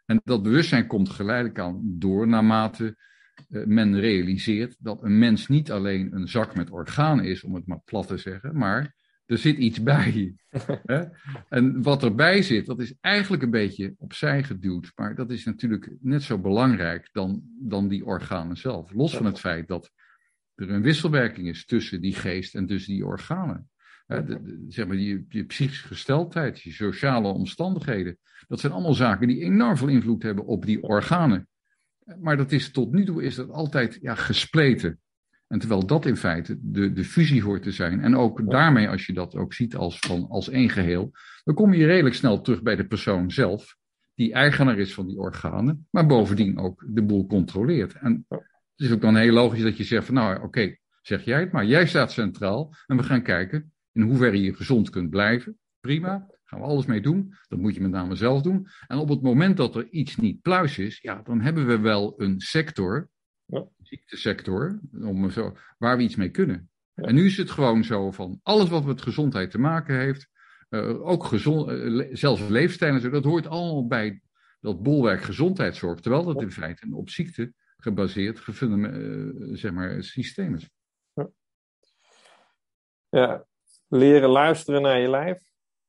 En 0.04 0.20
dat 0.24 0.42
bewustzijn 0.42 0.86
komt 0.86 1.08
geleidelijk 1.08 1.58
aan 1.58 1.80
door 1.82 2.28
naarmate 2.28 2.96
uh, 3.48 3.64
men 3.64 4.00
realiseert 4.00 4.76
dat 4.78 5.02
een 5.02 5.18
mens 5.18 5.48
niet 5.48 5.70
alleen 5.70 6.14
een 6.14 6.28
zak 6.28 6.54
met 6.54 6.70
organen 6.70 7.24
is, 7.24 7.44
om 7.44 7.54
het 7.54 7.66
maar 7.66 7.80
plat 7.84 8.06
te 8.06 8.16
zeggen, 8.16 8.56
maar 8.56 8.94
er 9.26 9.38
zit 9.38 9.56
iets 9.56 9.82
bij. 9.82 10.34
en 11.48 11.82
wat 11.82 12.02
erbij 12.02 12.42
zit, 12.42 12.66
dat 12.66 12.80
is 12.80 12.94
eigenlijk 13.00 13.42
een 13.42 13.50
beetje 13.50 13.94
opzij 13.98 14.42
geduwd, 14.42 14.92
maar 14.94 15.14
dat 15.14 15.30
is 15.30 15.44
natuurlijk 15.44 15.96
net 16.00 16.22
zo 16.22 16.38
belangrijk 16.38 17.08
dan, 17.12 17.42
dan 17.60 17.88
die 17.88 18.04
organen 18.04 18.56
zelf. 18.56 18.92
Los 18.92 19.16
van 19.16 19.26
het 19.26 19.40
feit 19.40 19.68
dat 19.68 19.90
er 20.56 20.70
een 20.70 20.82
wisselwerking 20.82 21.48
is 21.48 21.64
tussen 21.64 22.00
die 22.00 22.14
geest 22.14 22.54
en 22.54 22.66
tussen 22.66 22.92
die 22.92 23.06
organen. 23.06 23.68
de, 24.06 24.64
zeg 24.68 24.86
maar, 24.86 24.96
je, 24.96 25.24
je 25.28 25.44
psychische 25.44 25.86
gesteldheid, 25.86 26.60
je 26.60 26.72
sociale 26.72 27.28
omstandigheden. 27.28 28.18
Dat 28.48 28.60
zijn 28.60 28.72
allemaal 28.72 28.94
zaken 28.94 29.28
die 29.28 29.42
enorm 29.42 29.76
veel 29.76 29.88
invloed 29.88 30.22
hebben 30.22 30.46
op 30.46 30.66
die 30.66 30.82
organen. 30.82 31.48
Maar 32.20 32.36
dat 32.36 32.52
is, 32.52 32.70
tot 32.70 32.92
nu 32.92 33.04
toe 33.04 33.22
is 33.22 33.34
dat 33.34 33.50
altijd 33.50 33.98
ja, 34.00 34.14
gespleten. 34.14 35.00
En 35.46 35.58
terwijl 35.58 35.86
dat 35.86 36.06
in 36.06 36.16
feite 36.16 36.58
de, 36.60 36.92
de 36.92 37.04
fusie 37.04 37.42
hoort 37.42 37.62
te 37.62 37.72
zijn. 37.72 38.00
En 38.00 38.16
ook 38.16 38.50
daarmee, 38.50 38.88
als 38.88 39.06
je 39.06 39.12
dat 39.12 39.36
ook 39.36 39.52
ziet 39.52 39.76
als, 39.76 39.98
van, 39.98 40.28
als 40.28 40.48
één 40.48 40.70
geheel, 40.70 41.10
dan 41.44 41.54
kom 41.54 41.74
je 41.74 41.86
redelijk 41.86 42.14
snel 42.14 42.40
terug 42.40 42.62
bij 42.62 42.76
de 42.76 42.86
persoon 42.86 43.30
zelf, 43.30 43.76
die 44.14 44.32
eigenaar 44.32 44.78
is 44.78 44.94
van 44.94 45.06
die 45.06 45.18
organen, 45.18 45.86
maar 45.90 46.06
bovendien 46.06 46.58
ook 46.58 46.84
de 46.88 47.02
boel 47.02 47.26
controleert. 47.26 47.94
En 47.94 48.26
het 48.76 48.86
is 48.86 48.92
ook 48.92 49.00
dan 49.00 49.16
heel 49.16 49.32
logisch 49.32 49.62
dat 49.62 49.76
je 49.76 49.84
zegt 49.84 50.04
van 50.04 50.14
nou 50.14 50.42
oké, 50.42 50.76
zeg 51.02 51.24
jij 51.24 51.40
het 51.40 51.52
maar, 51.52 51.66
jij 51.66 51.86
staat 51.86 52.12
centraal 52.12 52.74
en 52.86 52.96
we 52.96 53.02
gaan 53.02 53.22
kijken 53.22 53.72
in 53.92 54.02
hoeverre 54.02 54.42
je 54.42 54.54
gezond 54.54 54.90
kunt 54.90 55.10
blijven. 55.10 55.58
Prima, 55.80 56.26
gaan 56.44 56.60
we 56.60 56.64
alles 56.64 56.86
mee 56.86 57.00
doen. 57.00 57.34
Dat 57.48 57.58
moet 57.58 57.74
je 57.74 57.80
met 57.80 57.90
name 57.90 58.14
zelf 58.14 58.42
doen. 58.42 58.66
En 58.86 58.98
op 58.98 59.08
het 59.08 59.22
moment 59.22 59.56
dat 59.56 59.76
er 59.76 59.88
iets 59.90 60.16
niet 60.16 60.42
pluis 60.42 60.78
is, 60.78 60.98
ja, 61.00 61.22
dan 61.22 61.40
hebben 61.40 61.66
we 61.66 61.78
wel 61.78 62.14
een 62.20 62.40
sector 62.40 63.08
ja. 63.44 63.68
ziektesector, 63.82 64.80
om 65.00 65.30
zo, 65.30 65.56
waar 65.78 65.96
we 65.96 66.02
iets 66.02 66.16
mee 66.16 66.30
kunnen. 66.30 66.70
En 66.94 67.14
nu 67.14 67.26
is 67.26 67.36
het 67.36 67.50
gewoon 67.50 67.84
zo 67.84 68.10
van 68.10 68.40
alles 68.42 68.68
wat 68.68 68.84
met 68.84 69.02
gezondheid 69.02 69.50
te 69.50 69.58
maken 69.58 69.98
heeft, 69.98 70.28
uh, 70.70 71.06
ook 71.06 71.24
gezond, 71.24 71.70
uh, 71.70 72.08
zelfs 72.12 72.48
leefstijl 72.48 72.94
en 72.94 73.00
zo, 73.00 73.10
dat 73.10 73.24
hoort 73.24 73.46
allemaal 73.46 73.86
bij 73.86 74.20
dat 74.60 74.82
bolwerk 74.82 75.22
gezondheidszorg, 75.22 76.00
terwijl 76.00 76.24
dat 76.24 76.42
in 76.42 76.50
feite 76.50 76.86
op 76.90 77.10
ziekte 77.10 77.52
gebaseerd 77.76 78.46
uh, 78.62 79.56
zeg 79.56 79.72
maar, 79.72 80.02
systeem 80.02 80.54
is. 80.54 80.70
Ja. 81.12 81.28
ja, 83.08 83.46
leren 83.88 84.28
luisteren 84.28 84.82
naar 84.82 84.98
je 84.98 85.08
lijf. 85.08 85.42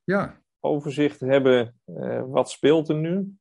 Ja. 0.03 0.41
Overzicht 0.59 1.19
hebben, 1.19 1.79
wat 2.27 2.49
speelt 2.49 2.89
er 2.89 2.95
nu? 2.95 3.35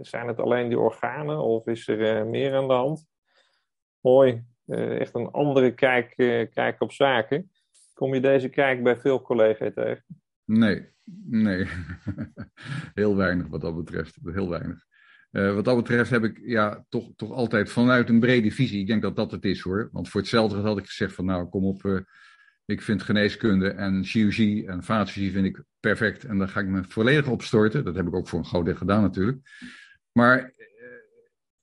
zijn 0.00 0.28
het 0.28 0.38
alleen 0.38 0.68
die 0.68 0.78
organen 0.78 1.38
of 1.38 1.66
is 1.66 1.88
er 1.88 2.26
meer 2.26 2.54
aan 2.54 2.68
de 2.68 2.74
hand? 2.74 3.06
mooi. 4.00 4.44
Uh, 4.66 5.00
echt 5.00 5.14
een 5.14 5.30
andere 5.30 5.74
kijk, 5.74 6.12
uh, 6.16 6.50
kijk 6.50 6.80
op 6.80 6.92
zaken. 6.92 7.50
Kom 7.94 8.14
je 8.14 8.20
deze 8.20 8.48
kijk 8.48 8.82
bij 8.82 8.96
veel 8.96 9.22
collega's 9.22 9.74
tegen? 9.74 10.04
Nee, 10.44 10.88
nee. 11.26 11.68
heel 12.94 13.16
weinig 13.16 13.46
wat 13.46 13.60
dat 13.60 13.76
betreft. 13.76 14.18
Heel 14.24 14.48
weinig. 14.48 14.86
Uh, 15.32 15.54
wat 15.54 15.64
dat 15.64 15.76
betreft 15.76 16.10
heb 16.10 16.24
ik 16.24 16.40
ja, 16.42 16.84
toch, 16.88 17.10
toch 17.16 17.32
altijd 17.32 17.70
vanuit 17.70 18.08
een 18.08 18.20
brede 18.20 18.50
visie. 18.50 18.80
Ik 18.80 18.86
denk 18.86 19.02
dat 19.02 19.16
dat 19.16 19.30
het 19.30 19.44
is 19.44 19.60
hoor. 19.60 19.88
Want 19.92 20.08
voor 20.08 20.20
hetzelfde 20.20 20.56
had 20.56 20.78
ik 20.78 20.86
gezegd 20.86 21.14
van 21.14 21.24
nou 21.24 21.48
kom 21.48 21.64
op. 21.64 22.04
ik 22.64 22.82
vind 22.82 23.02
geneeskunde 23.02 23.68
en 23.68 24.04
chirurgie 24.04 24.66
en 24.66 24.82
vaatchirurgie 24.82 25.42
vind 25.42 25.56
ik 25.56 25.64
perfect. 25.80 26.24
En 26.24 26.38
daar 26.38 26.48
ga 26.48 26.60
ik 26.60 26.66
me 26.66 26.84
volledig 26.84 27.28
op 27.28 27.42
storten. 27.42 27.84
Dat 27.84 27.94
heb 27.94 28.06
ik 28.06 28.14
ook 28.14 28.28
voor 28.28 28.38
een 28.38 28.44
groot 28.44 28.64
deel 28.64 28.74
gedaan 28.74 29.02
natuurlijk. 29.02 29.38
Maar 30.12 30.52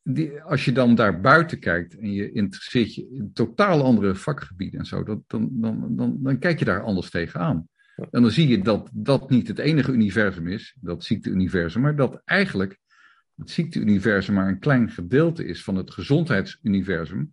die, 0.07 0.41
als 0.41 0.65
je 0.65 0.71
dan 0.71 0.95
daar 0.95 1.21
buiten 1.21 1.59
kijkt 1.59 1.97
en 1.97 2.13
je 2.13 2.31
interesseert 2.31 2.95
je 2.95 3.09
in 3.11 3.33
totaal 3.33 3.83
andere 3.83 4.15
vakgebieden 4.15 4.79
en 4.79 4.85
zo, 4.85 5.03
dat, 5.03 5.19
dan, 5.27 5.49
dan, 5.51 5.95
dan, 5.95 6.17
dan 6.21 6.39
kijk 6.39 6.59
je 6.59 6.65
daar 6.65 6.83
anders 6.83 7.09
tegenaan. 7.09 7.67
En 7.95 8.21
dan 8.21 8.31
zie 8.31 8.47
je 8.47 8.61
dat 8.61 8.89
dat 8.93 9.29
niet 9.29 9.47
het 9.47 9.59
enige 9.59 9.91
universum 9.91 10.47
is, 10.47 10.77
dat 10.79 11.03
ziekteuniversum, 11.03 11.81
maar 11.81 11.95
dat 11.95 12.21
eigenlijk 12.25 12.79
het 13.35 13.49
ziekteuniversum 13.49 14.33
maar 14.33 14.47
een 14.47 14.59
klein 14.59 14.89
gedeelte 14.89 15.45
is 15.45 15.63
van 15.63 15.75
het 15.75 15.91
gezondheidsuniversum. 15.91 17.31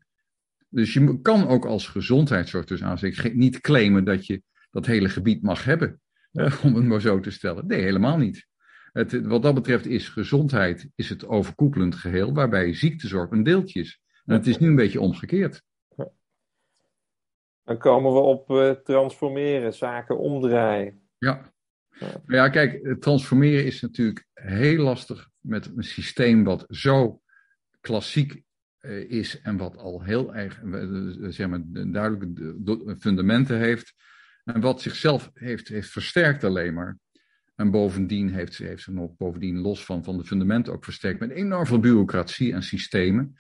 Dus 0.69 0.93
je 0.93 1.21
kan 1.23 1.49
ook 1.49 1.67
als 1.67 1.87
gezondheidszorg 1.87 2.65
dus 2.65 2.83
aanzien 2.83 3.39
niet 3.39 3.61
claimen 3.61 4.05
dat 4.05 4.27
je 4.27 4.43
dat 4.71 4.87
hele 4.87 5.09
gebied 5.09 5.43
mag 5.43 5.65
hebben, 5.65 6.01
om 6.65 6.75
het 6.75 6.85
maar 6.85 7.01
zo 7.01 7.21
te 7.21 7.31
stellen. 7.31 7.67
Nee, 7.67 7.81
helemaal 7.81 8.19
niet. 8.19 8.47
Het, 8.93 9.27
wat 9.27 9.43
dat 9.43 9.55
betreft 9.55 9.87
is 9.87 10.09
gezondheid 10.09 10.89
is 10.95 11.09
het 11.09 11.27
overkoepelend 11.27 11.95
geheel, 11.95 12.35
waarbij 12.35 12.75
ziektezorg 12.75 13.31
een 13.31 13.43
deeltje 13.43 13.81
is. 13.81 14.01
En 14.25 14.35
het 14.35 14.47
is 14.47 14.59
nu 14.59 14.69
een 14.69 14.77
beetje 14.77 15.01
omgekeerd. 15.01 15.63
Dan 17.65 17.79
komen 17.79 18.13
we 18.13 18.19
op 18.19 18.51
uh, 18.51 18.71
transformeren, 18.71 19.75
zaken 19.75 20.19
omdraaien. 20.19 21.09
Ja. 21.19 21.53
Ja. 22.03 22.21
Ja, 22.27 22.49
kijk, 22.49 22.97
transformeren 23.01 23.65
is 23.65 23.81
natuurlijk 23.81 24.27
heel 24.35 24.83
lastig 24.83 25.29
met 25.41 25.71
een 25.77 25.85
systeem 25.85 26.45
wat 26.45 26.65
zo 26.69 27.21
klassiek 27.81 28.43
uh, 28.81 29.11
is 29.11 29.41
en 29.41 29.57
wat 29.57 29.77
al 29.77 30.03
heel 30.03 30.35
erg, 30.35 30.63
uh, 30.63 31.29
zeg 31.29 31.49
maar, 31.49 31.61
duidelijke 31.93 32.97
fundamenten 32.99 33.59
heeft. 33.59 33.95
En 34.45 34.61
wat 34.61 34.83
zichzelf 34.83 35.31
heeft, 35.35 35.69
heeft 35.69 35.91
versterkt 35.91 36.45
alleen 36.45 36.75
maar. 36.75 36.99
En 37.55 37.71
bovendien 37.71 38.33
heeft 38.33 38.55
ze, 38.55 38.65
heeft 38.65 38.83
ze 38.83 38.93
nog 38.93 39.17
bovendien 39.17 39.59
los 39.59 39.85
van, 39.85 40.05
van 40.05 40.19
de 40.19 40.25
fundamenten 40.25 40.73
ook 40.73 40.85
versterkt 40.85 41.21
met 41.21 41.31
enorm 41.31 41.67
veel 41.67 41.81
bureaucratie 41.81 42.53
en 42.53 42.63
systemen. 42.63 43.37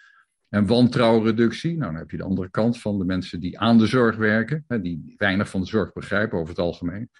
En 0.48 0.66
wantrouwreductie. 0.66 1.76
Nou, 1.76 1.90
dan 1.92 2.00
heb 2.00 2.10
je 2.10 2.16
de 2.16 2.22
andere 2.22 2.50
kant 2.50 2.80
van 2.80 2.98
de 2.98 3.04
mensen 3.04 3.40
die 3.40 3.58
aan 3.58 3.78
de 3.78 3.86
zorg 3.86 4.16
werken, 4.16 4.64
hè, 4.68 4.80
die 4.80 5.14
weinig 5.16 5.48
van 5.48 5.60
de 5.60 5.66
zorg 5.66 5.92
begrijpen 5.92 6.38
over 6.38 6.48
het 6.48 6.58
algemeen. 6.58 7.10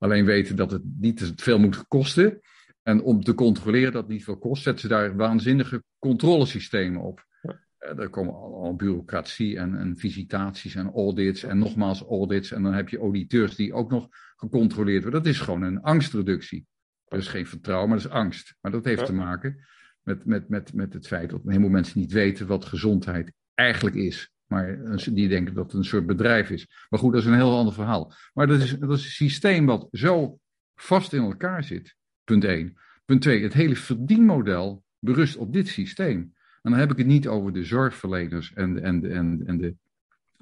Alleen 0.00 0.24
weten 0.24 0.56
dat 0.56 0.70
het 0.70 0.82
niet 0.98 1.32
veel 1.36 1.58
moet 1.58 1.86
kosten. 1.88 2.40
En 2.82 3.02
om 3.02 3.22
te 3.22 3.34
controleren 3.34 3.92
dat 3.92 4.02
het 4.02 4.12
niet 4.12 4.24
veel 4.24 4.38
kost, 4.38 4.62
zetten 4.62 4.82
ze 4.82 4.88
daar 4.88 5.16
waanzinnige 5.16 5.82
controlesystemen 5.98 7.00
op. 7.00 7.24
Eh, 7.78 7.98
er 7.98 8.10
komen 8.10 8.34
al 8.34 8.76
bureaucratie 8.76 9.58
en, 9.58 9.76
en, 9.78 9.96
visitaties 9.96 10.74
en 10.74 10.92
audits 10.92 11.42
en 11.42 11.58
nogmaals 11.58 12.02
audits. 12.02 12.52
En 12.52 12.62
dan 12.62 12.72
heb 12.72 12.88
je 12.88 12.98
auditeurs 12.98 13.56
die 13.56 13.72
ook 13.72 13.90
nog 13.90 14.08
gecontroleerd 14.36 15.02
worden. 15.02 15.22
Dat 15.22 15.32
is 15.32 15.40
gewoon 15.40 15.62
een 15.62 15.82
angstreductie. 15.82 16.66
Er 17.04 17.18
is 17.18 17.28
geen 17.28 17.46
vertrouwen, 17.46 17.88
maar 17.88 17.98
dat 17.98 18.06
is 18.06 18.12
angst. 18.12 18.56
Maar 18.60 18.72
dat 18.72 18.84
heeft 18.84 19.06
te 19.06 19.12
maken 19.12 19.64
met, 20.02 20.24
met, 20.24 20.48
met, 20.48 20.72
met 20.74 20.92
het 20.92 21.06
feit 21.06 21.30
dat 21.30 21.40
een 21.44 21.50
heleboel 21.50 21.70
mensen 21.70 22.00
niet 22.00 22.12
weten 22.12 22.46
wat 22.46 22.64
gezondheid 22.64 23.32
eigenlijk 23.54 23.96
is. 23.96 24.32
Maar 24.50 24.78
die 25.12 25.28
denken 25.28 25.54
dat 25.54 25.64
het 25.64 25.74
een 25.74 25.84
soort 25.84 26.06
bedrijf 26.06 26.50
is. 26.50 26.86
Maar 26.88 27.00
goed, 27.00 27.12
dat 27.12 27.20
is 27.22 27.26
een 27.26 27.34
heel 27.34 27.56
ander 27.56 27.74
verhaal. 27.74 28.14
Maar 28.34 28.46
dat 28.46 28.60
is, 28.60 28.78
dat 28.78 28.90
is 28.90 29.04
een 29.04 29.10
systeem 29.10 29.66
wat 29.66 29.88
zo 29.92 30.38
vast 30.74 31.12
in 31.12 31.22
elkaar 31.22 31.64
zit. 31.64 31.96
Punt 32.24 32.44
1. 32.44 32.76
Punt 33.04 33.22
2. 33.22 33.42
Het 33.42 33.52
hele 33.52 33.76
verdienmodel 33.76 34.84
berust 34.98 35.36
op 35.36 35.52
dit 35.52 35.68
systeem. 35.68 36.34
En 36.62 36.70
dan 36.70 36.80
heb 36.80 36.90
ik 36.90 36.98
het 36.98 37.06
niet 37.06 37.28
over 37.28 37.52
de 37.52 37.64
zorgverleners 37.64 38.52
en, 38.52 38.82
en, 38.82 39.10
en, 39.10 39.42
en 39.46 39.58
de 39.58 39.74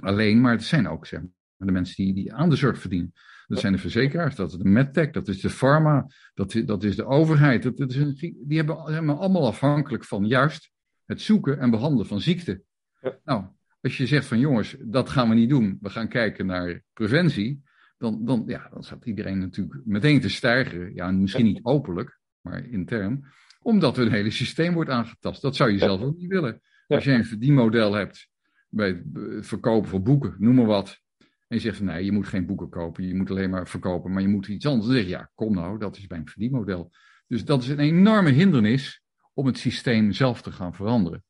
alleen, 0.01 0.41
maar 0.41 0.53
het 0.53 0.65
zijn 0.65 0.89
ook 0.89 1.07
zeg 1.07 1.21
maar, 1.21 1.69
de 1.69 1.73
mensen 1.73 2.05
die, 2.05 2.15
die 2.15 2.35
aan 2.35 2.51
de 2.51 2.57
zorg 2.57 2.79
verdienen. 2.79 3.13
Dat 3.47 3.61
zijn 3.61 3.73
de 3.73 3.79
verzekeraars, 3.79 4.35
dat 4.35 4.51
is 4.53 4.59
de 4.59 4.69
medtech, 4.69 5.11
dat 5.11 5.29
is 5.29 5.41
de 5.41 5.51
pharma, 5.51 6.07
dat, 6.35 6.63
dat 6.65 6.85
is 6.85 6.97
de 6.97 7.07
overheid. 7.07 7.63
Dat, 7.63 7.77
dat 7.77 7.91
is 7.91 7.97
een, 7.97 8.37
die 8.47 8.57
hebben, 8.57 8.83
zijn 8.87 9.09
allemaal 9.09 9.47
afhankelijk 9.47 10.05
van 10.05 10.27
juist 10.27 10.71
het 11.05 11.21
zoeken 11.21 11.59
en 11.59 11.71
behandelen 11.71 12.07
van 12.07 12.21
ziekte. 12.21 12.63
Ja. 13.01 13.19
Nou, 13.25 13.45
als 13.81 13.97
je 13.97 14.07
zegt 14.07 14.27
van 14.27 14.39
jongens, 14.39 14.77
dat 14.81 15.09
gaan 15.09 15.29
we 15.29 15.35
niet 15.35 15.49
doen, 15.49 15.79
we 15.81 15.91
gaan 15.91 16.09
kijken 16.09 16.47
naar 16.47 16.83
preventie, 16.93 17.63
dan, 17.99 18.25
dan, 18.25 18.43
ja, 18.47 18.69
dan 18.73 18.83
staat 18.83 19.07
iedereen 19.07 19.39
natuurlijk 19.39 19.81
meteen 19.85 20.21
te 20.21 20.29
stijgen. 20.29 20.95
Ja, 20.95 21.11
misschien 21.11 21.45
niet 21.45 21.65
openlijk, 21.65 22.19
maar 22.41 22.67
intern 22.67 23.25
omdat 23.63 23.97
hun 23.97 24.11
hele 24.11 24.31
systeem 24.31 24.75
wordt 24.75 24.91
aangetast. 24.91 25.43
Dat 25.43 25.57
zou 25.57 25.71
je 25.71 25.79
zelf 25.79 26.01
ook 26.01 26.17
niet 26.17 26.31
willen. 26.31 26.61
Als 26.87 27.05
je 27.05 27.13
een 27.13 27.25
verdienmodel 27.25 27.95
hebt 27.95 28.29
bij 28.69 29.03
het 29.13 29.47
verkopen 29.47 29.89
van 29.89 30.03
boeken, 30.03 30.35
noem 30.39 30.55
maar 30.55 30.67
wat. 30.67 31.01
En 31.19 31.57
je 31.57 31.59
zegt 31.59 31.77
van 31.77 31.87
nee, 31.87 32.05
je 32.05 32.13
moet 32.13 32.27
geen 32.27 32.47
boeken 32.47 32.69
kopen, 32.69 33.07
je 33.07 33.15
moet 33.15 33.31
alleen 33.31 33.51
maar 33.51 33.69
verkopen, 33.69 34.13
maar 34.13 34.23
je 34.23 34.29
moet 34.29 34.49
iets 34.49 34.67
anders. 34.67 34.87
Dan 34.87 34.95
zeg 34.95 35.05
je 35.05 35.11
ja, 35.11 35.31
kom 35.35 35.55
nou, 35.55 35.79
dat 35.79 35.97
is 35.97 36.07
mijn 36.07 36.29
verdienmodel. 36.29 36.91
Dus 37.27 37.45
dat 37.45 37.63
is 37.63 37.69
een 37.69 37.79
enorme 37.79 38.31
hindernis 38.31 39.03
om 39.35 39.47
het 39.47 39.59
systeem 39.59 40.13
zelf 40.13 40.43
te 40.43 40.53
gaan 40.53 40.75
veranderen. 40.75 41.25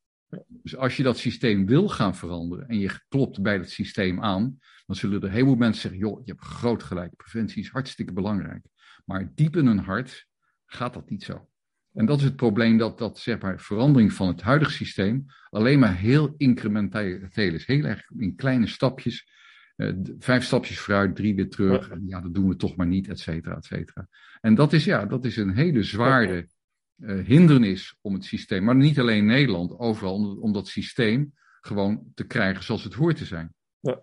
Dus 0.48 0.76
als 0.76 0.96
je 0.96 1.02
dat 1.02 1.18
systeem 1.18 1.66
wil 1.66 1.88
gaan 1.88 2.16
veranderen 2.16 2.68
en 2.68 2.78
je 2.78 3.00
klopt 3.08 3.42
bij 3.42 3.58
dat 3.58 3.70
systeem 3.70 4.22
aan, 4.22 4.58
dan 4.86 4.96
zullen 4.96 5.22
er 5.22 5.30
heel 5.30 5.44
veel 5.44 5.54
mensen 5.54 5.80
zeggen: 5.80 6.00
joh, 6.00 6.20
je 6.24 6.32
hebt 6.32 6.44
groot 6.44 6.82
gelijk, 6.82 7.16
preventie 7.16 7.62
is 7.62 7.68
hartstikke 7.68 8.12
belangrijk. 8.12 8.66
Maar 9.04 9.32
diep 9.34 9.56
in 9.56 9.66
hun 9.66 9.78
hart 9.78 10.26
gaat 10.66 10.94
dat 10.94 11.10
niet 11.10 11.22
zo. 11.22 11.48
En 11.92 12.06
dat 12.06 12.18
is 12.18 12.24
het 12.24 12.36
probleem 12.36 12.78
dat, 12.78 12.98
dat 12.98 13.18
zeg 13.18 13.40
maar, 13.40 13.60
verandering 13.60 14.12
van 14.12 14.28
het 14.28 14.40
huidige 14.40 14.72
systeem 14.72 15.24
alleen 15.50 15.78
maar 15.78 15.96
heel 15.96 16.34
incrementeel 16.36 17.28
is. 17.32 17.66
Heel 17.66 17.84
erg 17.84 18.10
in 18.18 18.36
kleine 18.36 18.66
stapjes. 18.66 19.36
Uh, 19.76 19.92
vijf 20.18 20.44
stapjes 20.44 20.78
vooruit, 20.78 21.16
drie 21.16 21.34
weer 21.34 21.50
terug. 21.50 21.90
En 21.90 22.02
ja, 22.06 22.20
dat 22.20 22.34
doen 22.34 22.48
we 22.48 22.56
toch 22.56 22.76
maar 22.76 22.86
niet, 22.86 23.08
et 23.08 23.18
cetera, 23.18 23.56
et 23.56 23.64
cetera. 23.64 24.08
En 24.40 24.54
dat 24.54 24.72
is, 24.72 24.84
ja, 24.84 25.06
dat 25.06 25.24
is 25.24 25.36
een 25.36 25.54
hele 25.54 25.82
zware 25.82 26.48
uh, 26.98 27.26
hindernis 27.26 27.98
om 28.00 28.14
het 28.14 28.24
systeem, 28.24 28.64
maar 28.64 28.76
niet 28.76 28.98
alleen 28.98 29.26
Nederland, 29.26 29.78
overal, 29.78 30.38
om, 30.40 30.52
dat 30.52 30.66
systeem 30.66 31.34
gewoon 31.60 32.02
te 32.14 32.26
krijgen 32.26 32.64
zoals 32.64 32.84
het 32.84 32.94
hoort 32.94 33.16
te 33.16 33.24
zijn. 33.24 33.54
Ja. 33.80 34.02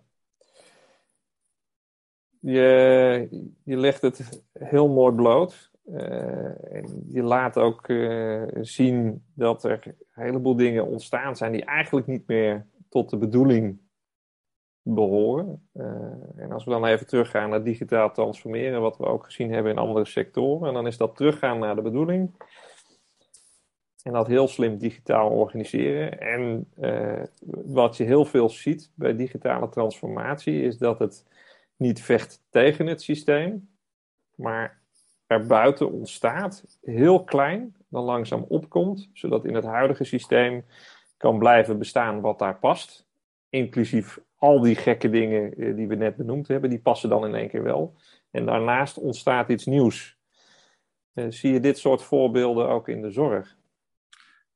Je, 2.40 3.46
je 3.64 3.76
legt 3.76 4.02
het 4.02 4.44
heel 4.52 4.88
mooi 4.88 5.14
bloot. 5.14 5.70
Uh, 5.86 6.74
en 6.74 7.04
je 7.08 7.22
laat 7.22 7.56
ook 7.56 7.88
uh, 7.88 8.42
zien 8.60 9.24
dat 9.34 9.64
er 9.64 9.80
een 9.86 10.22
heleboel 10.24 10.56
dingen 10.56 10.86
ontstaan 10.86 11.36
zijn 11.36 11.52
die 11.52 11.64
eigenlijk 11.64 12.06
niet 12.06 12.26
meer 12.26 12.66
tot 12.88 13.10
de 13.10 13.16
bedoeling 13.16 13.80
behoren. 14.82 15.68
En 16.36 16.52
als 16.52 16.64
we 16.64 16.70
dan 16.70 16.84
even 16.84 17.06
teruggaan 17.06 17.50
naar 17.50 17.62
digitaal 17.62 18.12
transformeren, 18.12 18.80
wat 18.80 18.96
we 18.96 19.04
ook 19.04 19.24
gezien 19.24 19.52
hebben 19.52 19.72
in 19.72 19.78
andere 19.78 20.04
sectoren, 20.04 20.74
dan 20.74 20.86
is 20.86 20.96
dat 20.96 21.16
teruggaan 21.16 21.58
naar 21.58 21.74
de 21.74 21.82
bedoeling. 21.82 22.30
En 24.06 24.12
dat 24.12 24.26
heel 24.26 24.48
slim 24.48 24.78
digitaal 24.78 25.30
organiseren. 25.30 26.20
En 26.20 26.70
uh, 26.80 27.22
wat 27.64 27.96
je 27.96 28.04
heel 28.04 28.24
veel 28.24 28.48
ziet 28.48 28.90
bij 28.94 29.16
digitale 29.16 29.68
transformatie, 29.68 30.62
is 30.62 30.78
dat 30.78 30.98
het 30.98 31.24
niet 31.76 32.02
vecht 32.02 32.42
tegen 32.50 32.86
het 32.86 33.02
systeem, 33.02 33.68
maar 34.34 34.80
er 35.26 35.46
buiten 35.46 35.92
ontstaat, 35.92 36.78
heel 36.82 37.24
klein, 37.24 37.76
dan 37.88 38.04
langzaam 38.04 38.44
opkomt, 38.48 39.10
zodat 39.12 39.44
in 39.44 39.54
het 39.54 39.64
huidige 39.64 40.04
systeem 40.04 40.64
kan 41.16 41.38
blijven 41.38 41.78
bestaan 41.78 42.20
wat 42.20 42.38
daar 42.38 42.58
past. 42.58 43.06
Inclusief 43.48 44.18
al 44.36 44.60
die 44.60 44.76
gekke 44.76 45.10
dingen 45.10 45.54
eh, 45.56 45.76
die 45.76 45.88
we 45.88 45.94
net 45.94 46.16
benoemd 46.16 46.48
hebben, 46.48 46.70
die 46.70 46.80
passen 46.80 47.08
dan 47.08 47.26
in 47.26 47.34
één 47.34 47.48
keer 47.48 47.62
wel. 47.62 47.94
En 48.30 48.46
daarnaast 48.46 48.98
ontstaat 48.98 49.48
iets 49.48 49.66
nieuws. 49.66 50.18
Uh, 51.14 51.24
zie 51.28 51.52
je 51.52 51.60
dit 51.60 51.78
soort 51.78 52.02
voorbeelden 52.02 52.68
ook 52.68 52.88
in 52.88 53.02
de 53.02 53.10
zorg? 53.10 53.55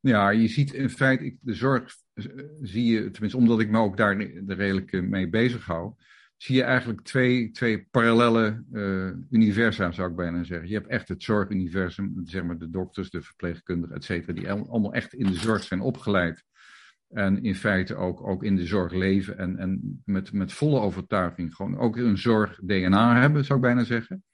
Ja, 0.01 0.31
je 0.31 0.49
ziet 0.49 0.73
in 0.73 0.91
feite, 0.91 1.37
de 1.41 1.55
zorg 1.55 1.97
eh, 2.15 2.25
zie 2.61 2.85
je, 2.85 3.11
tenminste 3.11 3.39
omdat 3.39 3.61
ik 3.61 3.71
me 3.71 3.79
ook 3.79 3.97
daar 3.97 4.17
redelijk 4.47 5.03
mee 5.03 5.29
bezig 5.29 5.67
hou, 5.67 5.95
zie 6.37 6.57
je 6.57 6.63
eigenlijk 6.63 7.01
twee, 7.03 7.51
twee 7.51 7.87
parallele 7.91 8.65
uh, 8.73 9.11
universa, 9.31 9.93
zou 9.93 10.11
ik 10.11 10.17
bijna 10.17 10.45
zeggen. 10.45 10.69
Je 10.69 10.75
hebt 10.75 10.89
echt 10.89 11.09
het 11.09 11.23
zorguniversum, 11.23 12.21
zeg 12.25 12.45
maar 12.45 12.59
de 12.59 12.71
dokters, 12.71 13.11
de 13.11 13.23
verpleegkundigen, 13.23 13.97
et 13.97 14.05
cetera, 14.05 14.33
die 14.33 14.51
allemaal 14.51 14.95
echt 14.95 15.15
in 15.15 15.27
de 15.27 15.35
zorg 15.35 15.63
zijn 15.63 15.81
opgeleid. 15.81 16.45
En 17.09 17.43
in 17.43 17.55
feite 17.55 17.95
ook, 17.95 18.27
ook 18.27 18.45
in 18.45 18.57
de 18.57 18.67
zorg 18.67 18.93
leven 18.93 19.39
en, 19.39 19.59
en 19.59 20.03
met, 20.05 20.33
met 20.33 20.53
volle 20.53 20.81
overtuiging 20.81 21.55
gewoon 21.55 21.79
ook 21.79 21.97
een 21.97 22.19
zorg-DNA 22.19 23.21
hebben, 23.21 23.45
zou 23.45 23.59
ik 23.59 23.65
bijna 23.65 23.85
zeggen. 23.85 24.25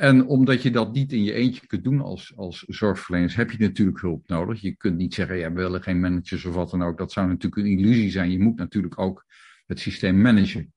En 0.00 0.26
omdat 0.26 0.62
je 0.62 0.70
dat 0.70 0.92
niet 0.92 1.12
in 1.12 1.24
je 1.24 1.32
eentje 1.32 1.66
kunt 1.66 1.84
doen 1.84 2.00
als, 2.00 2.32
als 2.36 2.64
zorgverleners, 2.68 3.34
heb 3.34 3.50
je 3.50 3.58
natuurlijk 3.58 4.00
hulp 4.00 4.28
nodig. 4.28 4.60
Je 4.60 4.76
kunt 4.76 4.96
niet 4.96 5.14
zeggen, 5.14 5.36
ja, 5.36 5.52
we 5.52 5.60
willen 5.60 5.82
geen 5.82 6.00
managers 6.00 6.44
of 6.44 6.54
wat 6.54 6.70
dan 6.70 6.82
ook. 6.82 6.98
Dat 6.98 7.12
zou 7.12 7.28
natuurlijk 7.28 7.62
een 7.62 7.78
illusie 7.78 8.10
zijn. 8.10 8.30
Je 8.30 8.40
moet 8.40 8.56
natuurlijk 8.56 8.98
ook 8.98 9.24
het 9.66 9.80
systeem 9.80 10.20
managen. 10.20 10.72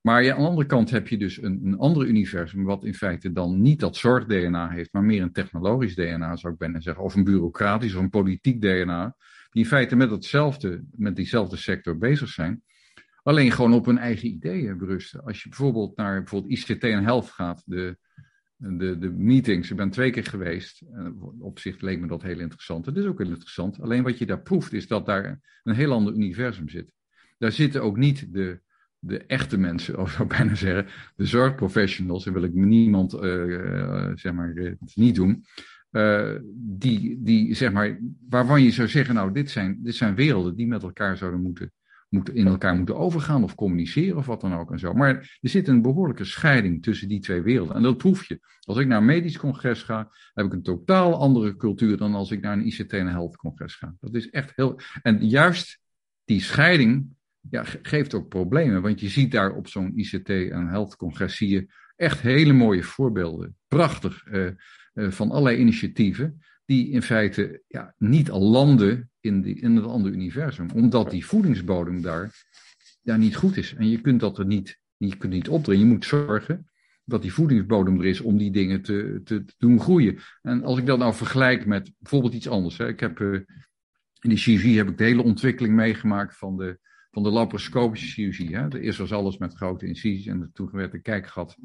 Maar 0.00 0.32
aan 0.32 0.40
de 0.40 0.48
andere 0.48 0.66
kant 0.66 0.90
heb 0.90 1.08
je 1.08 1.18
dus 1.18 1.42
een, 1.42 1.60
een 1.64 1.78
ander 1.78 2.06
universum, 2.06 2.64
wat 2.64 2.84
in 2.84 2.94
feite 2.94 3.32
dan 3.32 3.62
niet 3.62 3.80
dat 3.80 3.96
zorg-DNA 3.96 4.70
heeft, 4.70 4.92
maar 4.92 5.04
meer 5.04 5.22
een 5.22 5.32
technologisch 5.32 5.94
DNA, 5.94 6.36
zou 6.36 6.52
ik 6.52 6.58
bijna 6.58 6.80
zeggen, 6.80 7.04
of 7.04 7.14
een 7.14 7.24
bureaucratisch 7.24 7.94
of 7.94 8.02
een 8.02 8.10
politiek 8.10 8.60
DNA, 8.60 9.16
die 9.50 9.62
in 9.62 9.68
feite 9.68 9.96
met, 9.96 10.10
hetzelfde, 10.10 10.84
met 10.90 11.16
diezelfde 11.16 11.56
sector 11.56 11.98
bezig 11.98 12.28
zijn, 12.28 12.62
alleen 13.22 13.52
gewoon 13.52 13.74
op 13.74 13.86
hun 13.86 13.98
eigen 13.98 14.28
ideeën 14.28 14.78
berusten. 14.78 15.24
Als 15.24 15.42
je 15.42 15.48
bijvoorbeeld 15.48 15.96
naar 15.96 16.18
bijvoorbeeld 16.18 16.52
ICT 16.52 16.84
en 16.84 17.04
Health 17.04 17.30
gaat, 17.30 17.62
de, 17.66 17.98
de, 18.56 18.98
de 18.98 19.10
meetings, 19.10 19.70
ik 19.70 19.76
ben 19.76 19.90
twee 19.90 20.10
keer 20.10 20.24
geweest, 20.24 20.82
op 21.38 21.58
zich 21.58 21.80
leek 21.80 22.00
me 22.00 22.06
dat 22.06 22.22
heel 22.22 22.40
interessant, 22.40 22.86
het 22.86 22.96
is 22.96 23.04
ook 23.04 23.18
heel 23.18 23.28
interessant, 23.28 23.80
alleen 23.80 24.02
wat 24.02 24.18
je 24.18 24.26
daar 24.26 24.42
proeft 24.42 24.72
is 24.72 24.86
dat 24.86 25.06
daar 25.06 25.40
een 25.62 25.74
heel 25.74 25.92
ander 25.92 26.14
universum 26.14 26.68
zit. 26.68 26.92
Daar 27.38 27.52
zitten 27.52 27.82
ook 27.82 27.96
niet 27.96 28.32
de 28.32 28.60
de 29.06 29.18
echte 29.26 29.58
mensen, 29.58 29.98
of 30.00 30.10
zou 30.10 30.22
ik 30.22 30.36
bijna 30.36 30.54
zeggen, 30.54 30.86
de 31.16 31.26
zorgprofessionals, 31.26 32.26
en 32.26 32.32
wil 32.32 32.42
ik 32.42 32.54
niemand 32.54 33.14
uh, 33.14 34.10
zeg 34.14 34.32
maar, 34.32 34.52
het 34.54 34.92
niet 34.94 35.14
doen, 35.14 35.44
die, 36.54 37.22
die, 37.22 37.54
zeg 37.54 37.72
maar, 37.72 38.00
waarvan 38.28 38.62
je 38.62 38.70
zou 38.70 38.88
zeggen, 38.88 39.14
nou, 39.14 39.32
dit 39.32 39.50
zijn, 39.50 39.78
dit 39.82 39.94
zijn 39.94 40.14
werelden 40.14 40.56
die 40.56 40.66
met 40.66 40.82
elkaar 40.82 41.16
zouden 41.16 41.42
moeten, 41.42 41.72
moeten, 42.08 42.34
in 42.34 42.46
elkaar 42.46 42.76
moeten 42.76 42.96
overgaan 42.96 43.42
of 43.42 43.54
communiceren 43.54 44.16
of 44.16 44.26
wat 44.26 44.40
dan 44.40 44.54
ook 44.54 44.72
en 44.72 44.78
zo. 44.78 44.92
Maar 44.92 45.38
er 45.40 45.50
zit 45.50 45.68
een 45.68 45.82
behoorlijke 45.82 46.24
scheiding 46.24 46.82
tussen 46.82 47.08
die 47.08 47.20
twee 47.20 47.42
werelden. 47.42 47.76
En 47.76 47.82
dat 47.82 47.96
proef 47.96 48.24
je. 48.24 48.40
Als 48.60 48.78
ik 48.78 48.86
naar 48.86 48.98
een 48.98 49.04
medisch 49.04 49.38
congres 49.38 49.82
ga, 49.82 50.10
heb 50.34 50.46
ik 50.46 50.52
een 50.52 50.62
totaal 50.62 51.14
andere 51.14 51.56
cultuur 51.56 51.96
dan 51.96 52.14
als 52.14 52.30
ik 52.30 52.40
naar 52.40 52.52
een 52.52 52.66
ICT 52.66 52.92
en 52.92 53.06
health 53.06 53.36
congres 53.36 53.74
ga. 53.74 53.94
Dat 54.00 54.14
is 54.14 54.30
echt 54.30 54.52
heel, 54.56 54.80
en 55.02 55.28
juist 55.28 55.80
die 56.24 56.40
scheiding 56.40 57.14
ja, 57.50 57.64
geeft 57.82 58.14
ook 58.14 58.28
problemen. 58.28 58.82
Want 58.82 59.00
je 59.00 59.08
ziet 59.08 59.30
daar 59.30 59.54
op 59.54 59.68
zo'n 59.68 59.92
ICT 59.98 60.28
en 60.28 60.66
Health 60.68 60.96
Congres 60.96 61.36
zie 61.36 61.48
je 61.48 61.66
echt 61.96 62.20
hele 62.20 62.52
mooie 62.52 62.82
voorbeelden. 62.82 63.56
Prachtig 63.68 64.26
uh, 64.26 64.50
uh, 64.94 65.10
van 65.10 65.30
allerlei 65.30 65.56
initiatieven. 65.56 66.40
Die 66.64 66.90
in 66.90 67.02
feite 67.02 67.62
ja, 67.68 67.94
niet 67.98 68.30
al 68.30 68.42
landen 68.42 69.10
in, 69.26 69.42
die, 69.42 69.60
in 69.60 69.76
het 69.76 69.84
andere 69.84 70.14
universum. 70.14 70.70
Omdat 70.70 71.10
die 71.10 71.26
voedingsbodem 71.26 72.02
daar 72.02 72.44
ja, 73.02 73.16
niet 73.16 73.36
goed 73.36 73.56
is. 73.56 73.74
En 73.74 73.88
je 73.88 74.00
kunt 74.00 74.20
dat 74.20 74.38
er 74.38 74.46
niet, 74.46 74.78
je 74.96 75.16
kunt 75.16 75.32
niet 75.32 75.48
opdringen. 75.48 75.86
Je 75.86 75.92
moet 75.92 76.04
zorgen 76.04 76.70
dat 77.04 77.22
die 77.22 77.32
voedingsbodem 77.32 77.98
er 77.98 78.06
is 78.06 78.20
om 78.20 78.38
die 78.38 78.50
dingen 78.50 78.82
te, 78.82 79.20
te, 79.24 79.44
te 79.44 79.54
doen 79.58 79.80
groeien. 79.80 80.18
En 80.42 80.62
als 80.62 80.78
ik 80.78 80.86
dat 80.86 80.98
nou 80.98 81.14
vergelijk 81.14 81.66
met 81.66 81.92
bijvoorbeeld 81.98 82.34
iets 82.34 82.48
anders. 82.48 82.78
Hè. 82.78 82.88
Ik 82.88 83.00
heb 83.00 83.20
uh, 83.20 83.40
in 84.20 84.30
de 84.30 84.36
chirurgie 84.36 84.76
heb 84.76 84.88
ik 84.88 84.98
de 84.98 85.04
hele 85.04 85.22
ontwikkeling 85.22 85.74
meegemaakt 85.74 86.36
van 86.36 86.56
de 86.56 86.78
van 87.16 87.24
de 87.24 87.30
laparoscopische 87.30 88.06
chirurgie. 88.06 88.56
Hè? 88.56 88.78
Eerst 88.78 88.98
was 88.98 89.12
alles 89.12 89.38
met 89.38 89.54
grote 89.54 89.86
incisies 89.86 90.26
en 90.26 90.50
toen 90.52 90.68
werd 90.72 90.92
de 90.92 91.00
kijkgat 91.00 91.56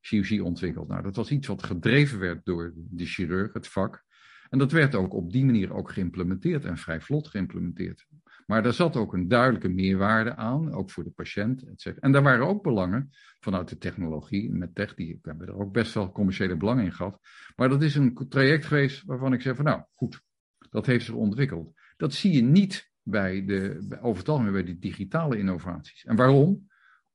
chirurgie 0.00 0.44
ontwikkeld. 0.44 0.88
Nou, 0.88 1.02
dat 1.02 1.16
was 1.16 1.30
iets 1.30 1.46
wat 1.46 1.62
gedreven 1.62 2.18
werd 2.18 2.44
door 2.44 2.72
de 2.74 3.06
chirurg, 3.06 3.52
het 3.52 3.68
vak. 3.68 4.04
En 4.50 4.58
dat 4.58 4.72
werd 4.72 4.94
ook 4.94 5.14
op 5.14 5.32
die 5.32 5.44
manier 5.44 5.72
ook 5.72 5.90
geïmplementeerd 5.90 6.64
en 6.64 6.76
vrij 6.76 7.00
vlot 7.00 7.28
geïmplementeerd. 7.28 8.06
Maar 8.46 8.62
daar 8.62 8.72
zat 8.72 8.96
ook 8.96 9.12
een 9.12 9.28
duidelijke 9.28 9.68
meerwaarde 9.68 10.36
aan, 10.36 10.72
ook 10.72 10.90
voor 10.90 11.04
de 11.04 11.10
patiënt, 11.10 11.62
et 11.62 11.80
cetera. 11.80 12.00
En 12.00 12.12
daar 12.12 12.22
waren 12.22 12.46
ook 12.46 12.62
belangen 12.62 13.10
vanuit 13.40 13.68
de 13.68 13.78
technologie. 13.78 14.52
Met 14.52 14.74
tech, 14.74 14.94
die 14.94 15.18
hebben 15.22 15.46
er 15.46 15.58
ook 15.58 15.72
best 15.72 15.94
wel 15.94 16.12
commerciële 16.12 16.56
belangen 16.56 16.84
in 16.84 16.92
gehad. 16.92 17.20
Maar 17.56 17.68
dat 17.68 17.82
is 17.82 17.94
een 17.94 18.26
traject 18.28 18.66
geweest 18.66 19.04
waarvan 19.04 19.32
ik 19.32 19.40
zeg 19.40 19.56
van 19.56 19.64
nou, 19.64 19.82
goed, 19.90 20.22
dat 20.70 20.86
heeft 20.86 21.04
zich 21.04 21.14
ontwikkeld. 21.14 21.72
Dat 21.96 22.12
zie 22.12 22.32
je 22.32 22.42
niet 22.42 22.90
bij 23.02 23.44
de, 23.44 23.86
over 24.00 24.18
het 24.18 24.28
algemeen 24.28 24.52
bij 24.52 24.64
de 24.64 24.78
digitale 24.78 25.38
innovaties. 25.38 26.04
En 26.04 26.16
waarom? 26.16 26.69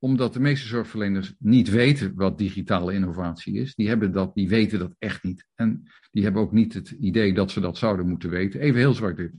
Omdat 0.06 0.32
de 0.32 0.40
meeste 0.40 0.66
zorgverleners 0.66 1.34
niet 1.38 1.70
weten 1.70 2.14
wat 2.14 2.38
digitale 2.38 2.92
innovatie 2.92 3.54
is. 3.54 3.74
Die, 3.74 3.88
hebben 3.88 4.12
dat, 4.12 4.34
die 4.34 4.48
weten 4.48 4.78
dat 4.78 4.94
echt 4.98 5.22
niet. 5.22 5.46
En 5.54 5.82
die 6.10 6.22
hebben 6.22 6.42
ook 6.42 6.52
niet 6.52 6.74
het 6.74 6.90
idee 6.90 7.34
dat 7.34 7.50
ze 7.50 7.60
dat 7.60 7.78
zouden 7.78 8.08
moeten 8.08 8.30
weten. 8.30 8.60
Even 8.60 8.78
heel 8.78 8.94
zwart-wit. 8.94 9.32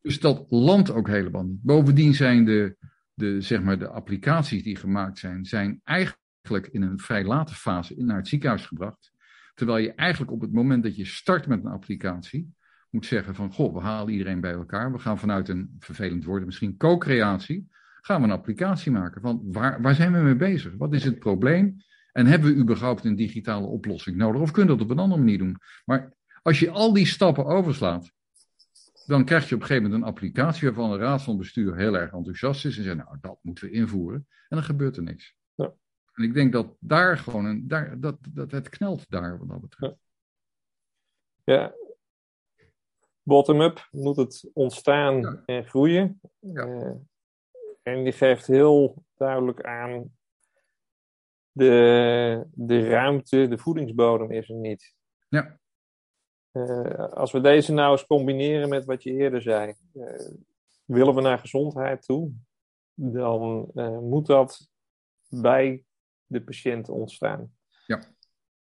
Dus 0.00 0.20
dat 0.20 0.46
landt 0.48 0.90
ook 0.90 1.08
helemaal 1.08 1.44
niet. 1.44 1.62
Bovendien 1.62 2.14
zijn 2.14 2.44
de, 2.44 2.76
de, 3.14 3.40
zeg 3.40 3.62
maar 3.62 3.78
de 3.78 3.88
applicaties 3.88 4.62
die 4.62 4.76
gemaakt 4.76 5.18
zijn, 5.18 5.44
zijn 5.44 5.80
eigenlijk 5.82 6.68
in 6.70 6.82
een 6.82 6.98
vrij 6.98 7.24
late 7.24 7.54
fase 7.54 7.94
naar 7.96 8.16
het 8.16 8.28
ziekenhuis 8.28 8.66
gebracht. 8.66 9.12
Terwijl 9.54 9.84
je 9.84 9.94
eigenlijk 9.94 10.32
op 10.32 10.40
het 10.40 10.52
moment 10.52 10.82
dat 10.82 10.96
je 10.96 11.04
start 11.04 11.46
met 11.46 11.64
een 11.64 11.70
applicatie, 11.70 12.54
moet 12.90 13.06
zeggen 13.06 13.34
van, 13.34 13.52
goh, 13.52 13.74
we 13.74 13.80
halen 13.80 14.12
iedereen 14.12 14.40
bij 14.40 14.52
elkaar. 14.52 14.92
We 14.92 14.98
gaan 14.98 15.18
vanuit 15.18 15.48
een 15.48 15.76
vervelend 15.78 16.24
woord, 16.24 16.44
misschien 16.44 16.76
co-creatie, 16.76 17.68
gaan 18.02 18.20
we 18.20 18.26
een 18.26 18.32
applicatie 18.32 18.92
maken. 18.92 19.20
Van 19.20 19.52
waar, 19.52 19.82
waar 19.82 19.94
zijn 19.94 20.12
we 20.12 20.18
mee 20.18 20.36
bezig? 20.36 20.74
Wat 20.76 20.92
is 20.92 21.04
het 21.04 21.18
probleem? 21.18 21.76
En 22.12 22.26
hebben 22.26 22.54
we 22.54 22.60
überhaupt 22.60 23.04
een 23.04 23.16
digitale 23.16 23.66
oplossing 23.66 24.16
nodig? 24.16 24.40
Of 24.40 24.50
kunnen 24.50 24.72
we 24.72 24.78
dat 24.78 24.90
op 24.90 24.96
een 24.96 25.02
andere 25.02 25.20
manier 25.20 25.38
doen? 25.38 25.56
Maar 25.84 26.12
als 26.42 26.60
je 26.60 26.70
al 26.70 26.92
die 26.92 27.06
stappen 27.06 27.46
overslaat, 27.46 28.12
dan 29.06 29.24
krijg 29.24 29.48
je 29.48 29.54
op 29.54 29.60
een 29.60 29.66
gegeven 29.66 29.90
moment 29.90 30.02
een 30.02 30.08
applicatie 30.08 30.68
waarvan 30.68 30.90
de 30.90 30.96
raad 30.96 31.22
van 31.22 31.38
bestuur 31.38 31.76
heel 31.76 31.96
erg 31.96 32.12
enthousiast 32.12 32.64
is 32.64 32.76
en 32.76 32.82
zegt, 32.82 32.96
nou, 32.96 33.16
dat 33.20 33.38
moeten 33.42 33.64
we 33.64 33.70
invoeren. 33.70 34.26
En 34.48 34.56
dan 34.56 34.62
gebeurt 34.62 34.96
er 34.96 35.02
niks. 35.02 35.36
Ja. 35.54 35.74
En 36.12 36.24
ik 36.24 36.34
denk 36.34 36.52
dat 36.52 36.76
daar 36.80 37.18
gewoon 37.18 37.44
een, 37.44 37.68
daar, 37.68 38.00
dat, 38.00 38.18
dat 38.30 38.50
het 38.50 38.68
knelt 38.68 39.10
daar 39.10 39.38
wat 39.38 39.48
dat 39.48 39.60
betreft. 39.60 39.96
Ja, 41.44 41.74
bottom-up 43.22 43.88
moet 43.90 44.16
het 44.16 44.50
ontstaan 44.52 45.42
en 45.46 45.64
groeien. 45.64 46.20
Ja. 46.38 46.96
En 47.82 48.04
die 48.04 48.12
geeft 48.12 48.46
heel 48.46 49.04
duidelijk 49.16 49.62
aan 49.62 50.16
de, 51.50 52.46
de 52.52 52.88
ruimte, 52.88 53.48
de 53.48 53.58
voedingsbodem 53.58 54.30
is 54.30 54.48
er 54.48 54.56
niet. 54.56 54.94
Ja. 55.28 55.60
Uh, 56.52 56.94
als 56.94 57.32
we 57.32 57.40
deze 57.40 57.72
nou 57.72 57.92
eens 57.92 58.06
combineren 58.06 58.68
met 58.68 58.84
wat 58.84 59.02
je 59.02 59.12
eerder 59.12 59.42
zei, 59.42 59.74
uh, 59.94 60.30
willen 60.84 61.14
we 61.14 61.20
naar 61.20 61.38
gezondheid 61.38 62.02
toe, 62.02 62.32
dan 62.94 63.70
moet 64.00 64.26
dat 64.26 64.70
bij 65.28 65.84
de 66.26 66.42
patiënt 66.42 66.88
ontstaan. 66.88 67.54
Ja 67.86 68.00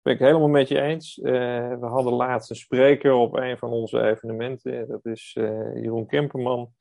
ben 0.01 0.13
ik 0.13 0.19
helemaal 0.19 0.47
met 0.47 0.67
je 0.67 0.81
eens. 0.81 1.15
We 1.15 1.77
hadden 1.79 2.13
laatst 2.13 2.49
een 2.49 2.55
spreker 2.55 3.13
op 3.13 3.35
een 3.35 3.57
van 3.57 3.69
onze 3.69 4.01
evenementen. 4.01 4.87
Dat 4.87 5.05
is 5.05 5.31
Jeroen 5.73 6.07
Kemperman. 6.07 6.73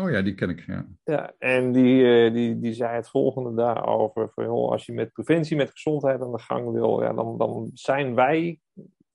Oh 0.00 0.10
ja, 0.10 0.22
die 0.22 0.34
ken 0.34 0.50
ik, 0.50 0.66
ja. 0.66 0.86
Ja, 1.04 1.34
en 1.38 1.72
die, 1.72 2.02
uh, 2.02 2.32
die, 2.32 2.58
die 2.58 2.72
zei 2.72 2.94
het 2.94 3.08
volgende 3.08 3.54
daarover. 3.54 4.30
Van, 4.34 4.44
joh, 4.44 4.70
als 4.70 4.86
je 4.86 4.92
met 4.92 5.12
preventie, 5.12 5.56
met 5.56 5.70
gezondheid 5.70 6.20
aan 6.20 6.32
de 6.32 6.38
gang 6.38 6.72
wil, 6.72 7.02
ja, 7.02 7.12
dan, 7.12 7.38
dan 7.38 7.70
zijn 7.74 8.14
wij, 8.14 8.60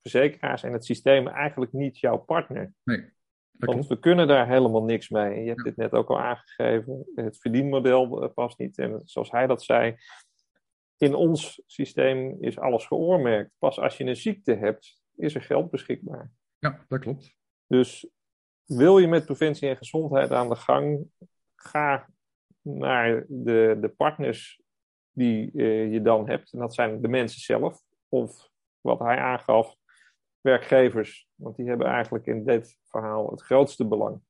verzekeraars 0.02 0.64
en 0.64 0.74
het 0.74 0.86
systeem, 0.86 1.28
eigenlijk 1.28 1.72
niet 1.72 2.00
jouw 2.00 2.18
partner. 2.18 2.74
Nee. 2.84 3.14
Want 3.52 3.88
we 3.88 4.00
kunnen 4.00 4.28
daar 4.28 4.48
helemaal 4.48 4.84
niks 4.84 5.10
mee. 5.10 5.44
Je 5.44 5.50
hebt 5.50 5.64
dit 5.64 5.76
net 5.76 5.92
ook 5.92 6.10
al 6.10 6.20
aangegeven. 6.20 7.06
Het 7.16 7.38
verdienmodel 7.38 8.24
eh, 8.24 8.34
past 8.34 8.58
niet. 8.58 8.78
En 8.78 9.02
zoals 9.06 9.32
hij 9.32 9.48
dat 9.48 9.64
zei, 9.64 9.96
in 10.98 11.14
ons 11.14 11.62
systeem 11.66 12.38
is 12.40 12.60
alles 12.60 12.86
geoormerkt. 12.86 13.52
Pas 13.60 13.80
als 13.80 13.98
je 13.98 14.04
een 14.04 14.16
ziekte 14.16 14.54
hebt, 14.54 15.02
is 15.16 15.36
er 15.36 15.42
geld 15.42 15.72
beschikbaar. 15.72 16.32
Ja, 16.60 16.86
dat 16.88 17.00
klopt. 17.00 17.36
Dus 17.68 18.10
wil 18.66 18.98
je 18.98 19.08
met 19.08 19.26
preventie 19.26 19.70
en 19.70 19.78
gezondheid 19.78 20.32
aan 20.32 20.50
de 20.50 20.56
gang, 20.56 21.06
ga 21.56 22.10
naar 22.62 23.26
de, 23.28 23.78
de 23.82 23.90
partners 23.90 24.62
die 25.12 25.52
uh, 25.54 25.92
je 25.92 26.02
dan 26.02 26.30
hebt. 26.30 26.54
En 26.54 26.60
dat 26.60 26.74
zijn 26.74 27.02
de 27.02 27.08
mensen 27.08 27.42
zelf, 27.42 27.82
of 28.10 28.50
wat 28.82 29.00
hij 29.00 29.18
aangaf, 29.18 29.76
werkgevers. 30.42 31.28
Want 31.36 31.56
die 31.56 31.68
hebben 31.68 31.88
eigenlijk 31.88 32.26
in 32.26 32.44
dit 32.46 32.78
verhaal 32.84 33.30
het 33.30 33.42
grootste 33.42 33.88
belang. 33.88 34.22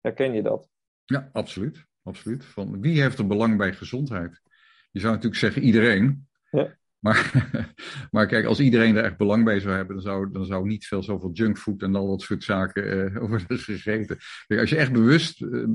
Herken 0.00 0.32
je 0.32 0.42
dat? 0.42 0.68
Ja, 1.04 1.30
absoluut. 1.32 1.86
absoluut. 2.02 2.44
Van, 2.44 2.80
wie 2.80 3.00
heeft 3.00 3.18
er 3.18 3.26
belang 3.26 3.56
bij 3.56 3.72
gezondheid? 3.72 4.42
Je 4.90 5.00
zou 5.00 5.12
natuurlijk 5.12 5.40
zeggen 5.40 5.62
iedereen. 5.62 6.28
Ja. 6.50 6.76
Maar, 7.04 7.50
maar 8.10 8.26
kijk, 8.26 8.46
als 8.46 8.60
iedereen 8.60 8.96
er 8.96 9.04
echt 9.04 9.16
belang 9.16 9.44
bij 9.44 9.60
zou 9.60 9.74
hebben, 9.74 9.94
dan 9.94 10.04
zou, 10.04 10.32
dan 10.32 10.44
zou 10.44 10.66
niet 10.66 10.86
veel 10.86 11.02
zoveel 11.02 11.30
junkfood 11.32 11.82
en 11.82 11.94
al 11.94 12.08
dat 12.08 12.22
soort 12.22 12.44
zaken 12.44 12.84
uh, 13.14 13.28
worden 13.28 13.58
gegeten. 13.58 14.16
Als 14.48 14.70
je 14.70 14.76
echt 14.76 14.92
bewust 14.92 15.42
uh, 15.42 15.66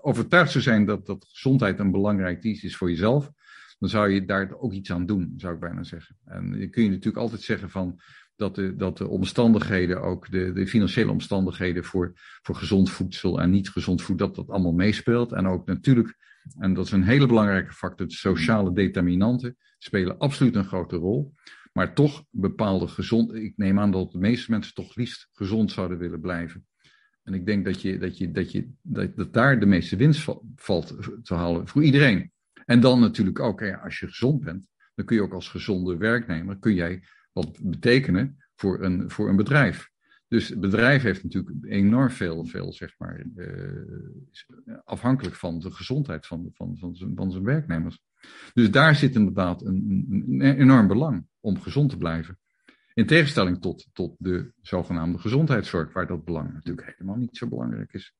overtuigd 0.00 0.50
zou 0.50 0.64
zijn 0.64 0.84
dat, 0.84 1.06
dat 1.06 1.26
gezondheid 1.32 1.78
een 1.78 1.90
belangrijk 1.90 2.42
iets 2.42 2.62
is 2.62 2.76
voor 2.76 2.90
jezelf, 2.90 3.30
dan 3.78 3.88
zou 3.88 4.10
je 4.10 4.24
daar 4.24 4.54
ook 4.58 4.72
iets 4.72 4.92
aan 4.92 5.06
doen, 5.06 5.34
zou 5.36 5.54
ik 5.54 5.60
bijna 5.60 5.82
zeggen. 5.82 6.16
En 6.24 6.58
je 6.58 6.68
kun 6.68 6.82
je 6.82 6.88
natuurlijk 6.88 7.16
altijd 7.16 7.42
zeggen 7.42 7.70
van 7.70 8.00
dat 8.36 8.54
de, 8.54 8.76
dat 8.76 8.98
de 8.98 9.08
omstandigheden, 9.08 10.02
ook 10.02 10.30
de, 10.30 10.52
de 10.52 10.66
financiële 10.66 11.10
omstandigheden 11.10 11.84
voor, 11.84 12.12
voor 12.42 12.54
gezond 12.54 12.90
voedsel 12.90 13.40
en 13.40 13.50
niet 13.50 13.70
gezond 13.70 14.02
voedsel, 14.02 14.26
dat 14.26 14.36
dat 14.36 14.48
allemaal 14.50 14.72
meespeelt. 14.72 15.32
En 15.32 15.46
ook 15.46 15.66
natuurlijk, 15.66 16.16
en 16.58 16.74
dat 16.74 16.86
is 16.86 16.92
een 16.92 17.02
hele 17.02 17.26
belangrijke 17.26 17.72
factor, 17.72 18.06
de 18.06 18.14
sociale 18.14 18.72
determinanten 18.72 19.56
spelen 19.78 20.18
absoluut 20.18 20.54
een 20.54 20.64
grote 20.64 20.96
rol. 20.96 21.32
Maar 21.72 21.94
toch 21.94 22.24
bepaalde 22.30 22.88
gezond, 22.88 23.34
ik 23.34 23.52
neem 23.56 23.78
aan 23.78 23.90
dat 23.90 24.12
de 24.12 24.18
meeste 24.18 24.50
mensen 24.50 24.74
toch 24.74 24.94
liefst 24.94 25.28
gezond 25.32 25.72
zouden 25.72 25.98
willen 25.98 26.20
blijven. 26.20 26.66
En 27.22 27.34
ik 27.34 27.46
denk 27.46 27.64
dat, 27.64 27.82
je, 27.82 27.98
dat, 27.98 28.18
je, 28.18 28.30
dat, 28.30 28.52
je, 28.52 28.70
dat, 28.82 29.16
dat 29.16 29.32
daar 29.32 29.60
de 29.60 29.66
meeste 29.66 29.96
winst 29.96 30.24
valt 30.56 30.96
te 31.22 31.34
halen 31.34 31.68
voor 31.68 31.84
iedereen. 31.84 32.32
En 32.64 32.80
dan 32.80 33.00
natuurlijk 33.00 33.40
ook, 33.40 33.62
als 33.62 33.98
je 33.98 34.06
gezond 34.06 34.44
bent, 34.44 34.68
dan 34.94 35.04
kun 35.04 35.16
je 35.16 35.22
ook 35.22 35.32
als 35.32 35.48
gezonde 35.48 35.96
werknemer, 35.96 36.58
kun 36.58 36.74
jij 36.74 37.02
wat 37.32 37.58
betekenen 37.62 38.44
voor 38.54 38.82
een, 38.84 39.10
voor 39.10 39.28
een 39.28 39.36
bedrijf. 39.36 39.90
Dus 40.28 40.48
het 40.48 40.60
bedrijf 40.60 41.02
heeft 41.02 41.22
natuurlijk 41.22 41.56
enorm 41.64 42.10
veel, 42.10 42.44
veel 42.44 42.72
zeg 42.72 42.94
maar, 42.98 43.24
uh, 43.36 44.76
afhankelijk 44.84 45.34
van 45.34 45.58
de 45.58 45.70
gezondheid 45.70 46.26
van, 46.26 46.50
van, 46.54 46.76
van, 46.78 46.94
zijn, 46.94 47.12
van 47.16 47.30
zijn 47.30 47.44
werknemers. 47.44 48.00
Dus 48.54 48.70
daar 48.70 48.94
zit 48.94 49.14
inderdaad 49.14 49.64
een, 49.64 50.06
een, 50.28 50.40
enorm 50.40 50.86
belang 50.86 51.26
om 51.40 51.60
gezond 51.60 51.90
te 51.90 51.96
blijven. 51.96 52.38
In 52.94 53.06
tegenstelling 53.06 53.60
tot, 53.60 53.88
tot 53.92 54.14
de 54.18 54.52
zogenaamde 54.60 55.18
gezondheidszorg, 55.18 55.92
waar 55.92 56.06
dat 56.06 56.24
belang 56.24 56.52
natuurlijk 56.52 56.94
helemaal 56.96 57.18
niet 57.18 57.36
zo 57.36 57.48
belangrijk 57.48 57.92
is. 57.92 58.14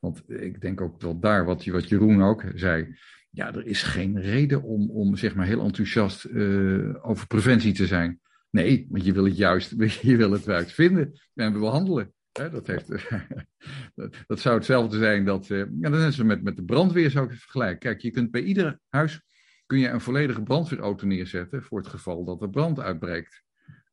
Want 0.00 0.30
ik 0.30 0.60
denk 0.60 0.80
ook 0.80 1.00
dat 1.00 1.22
daar, 1.22 1.44
wat, 1.44 1.64
wat 1.64 1.88
Jeroen 1.88 2.22
ook 2.22 2.44
zei, 2.54 2.96
ja, 3.30 3.54
er 3.54 3.66
is 3.66 3.82
geen 3.82 4.20
reden 4.20 4.62
om, 4.62 4.90
om 4.90 5.16
zeg 5.16 5.34
maar 5.34 5.46
heel 5.46 5.64
enthousiast 5.64 6.24
uh, 6.24 7.06
over 7.06 7.26
preventie 7.26 7.72
te 7.72 7.86
zijn. 7.86 8.20
Nee, 8.54 8.86
want 8.90 9.04
je 9.04 9.12
wil 9.12 9.24
het 9.24 9.36
juist, 9.36 9.74
je 10.02 10.16
wil 10.16 10.30
het 10.30 10.44
juist 10.44 10.72
vinden 10.72 11.20
en 11.34 11.52
behandelen. 11.52 12.14
dat, 12.32 12.66
heeft, 12.66 12.88
dat, 14.26 14.40
zou 14.40 14.54
hetzelfde 14.54 14.98
zijn 14.98 15.24
dat, 15.24 15.48
uh, 15.48 15.64
ja, 15.80 15.90
dat 15.90 16.00
is 16.00 16.22
met, 16.22 16.42
met 16.42 16.56
de 16.56 16.64
brandweer 16.64 17.10
zou 17.10 17.26
ik 17.26 17.38
vergelijken. 17.38 17.78
Kijk, 17.78 18.00
je 18.00 18.10
kunt 18.10 18.30
bij 18.30 18.42
ieder 18.42 18.80
huis 18.88 19.22
kun 19.66 19.78
je 19.78 19.88
een 19.88 20.00
volledige 20.00 20.42
brandweerauto 20.42 21.06
neerzetten 21.06 21.62
voor 21.62 21.78
het 21.78 21.88
geval 21.88 22.24
dat 22.24 22.42
er 22.42 22.50
brand 22.50 22.80
uitbreekt. 22.80 23.42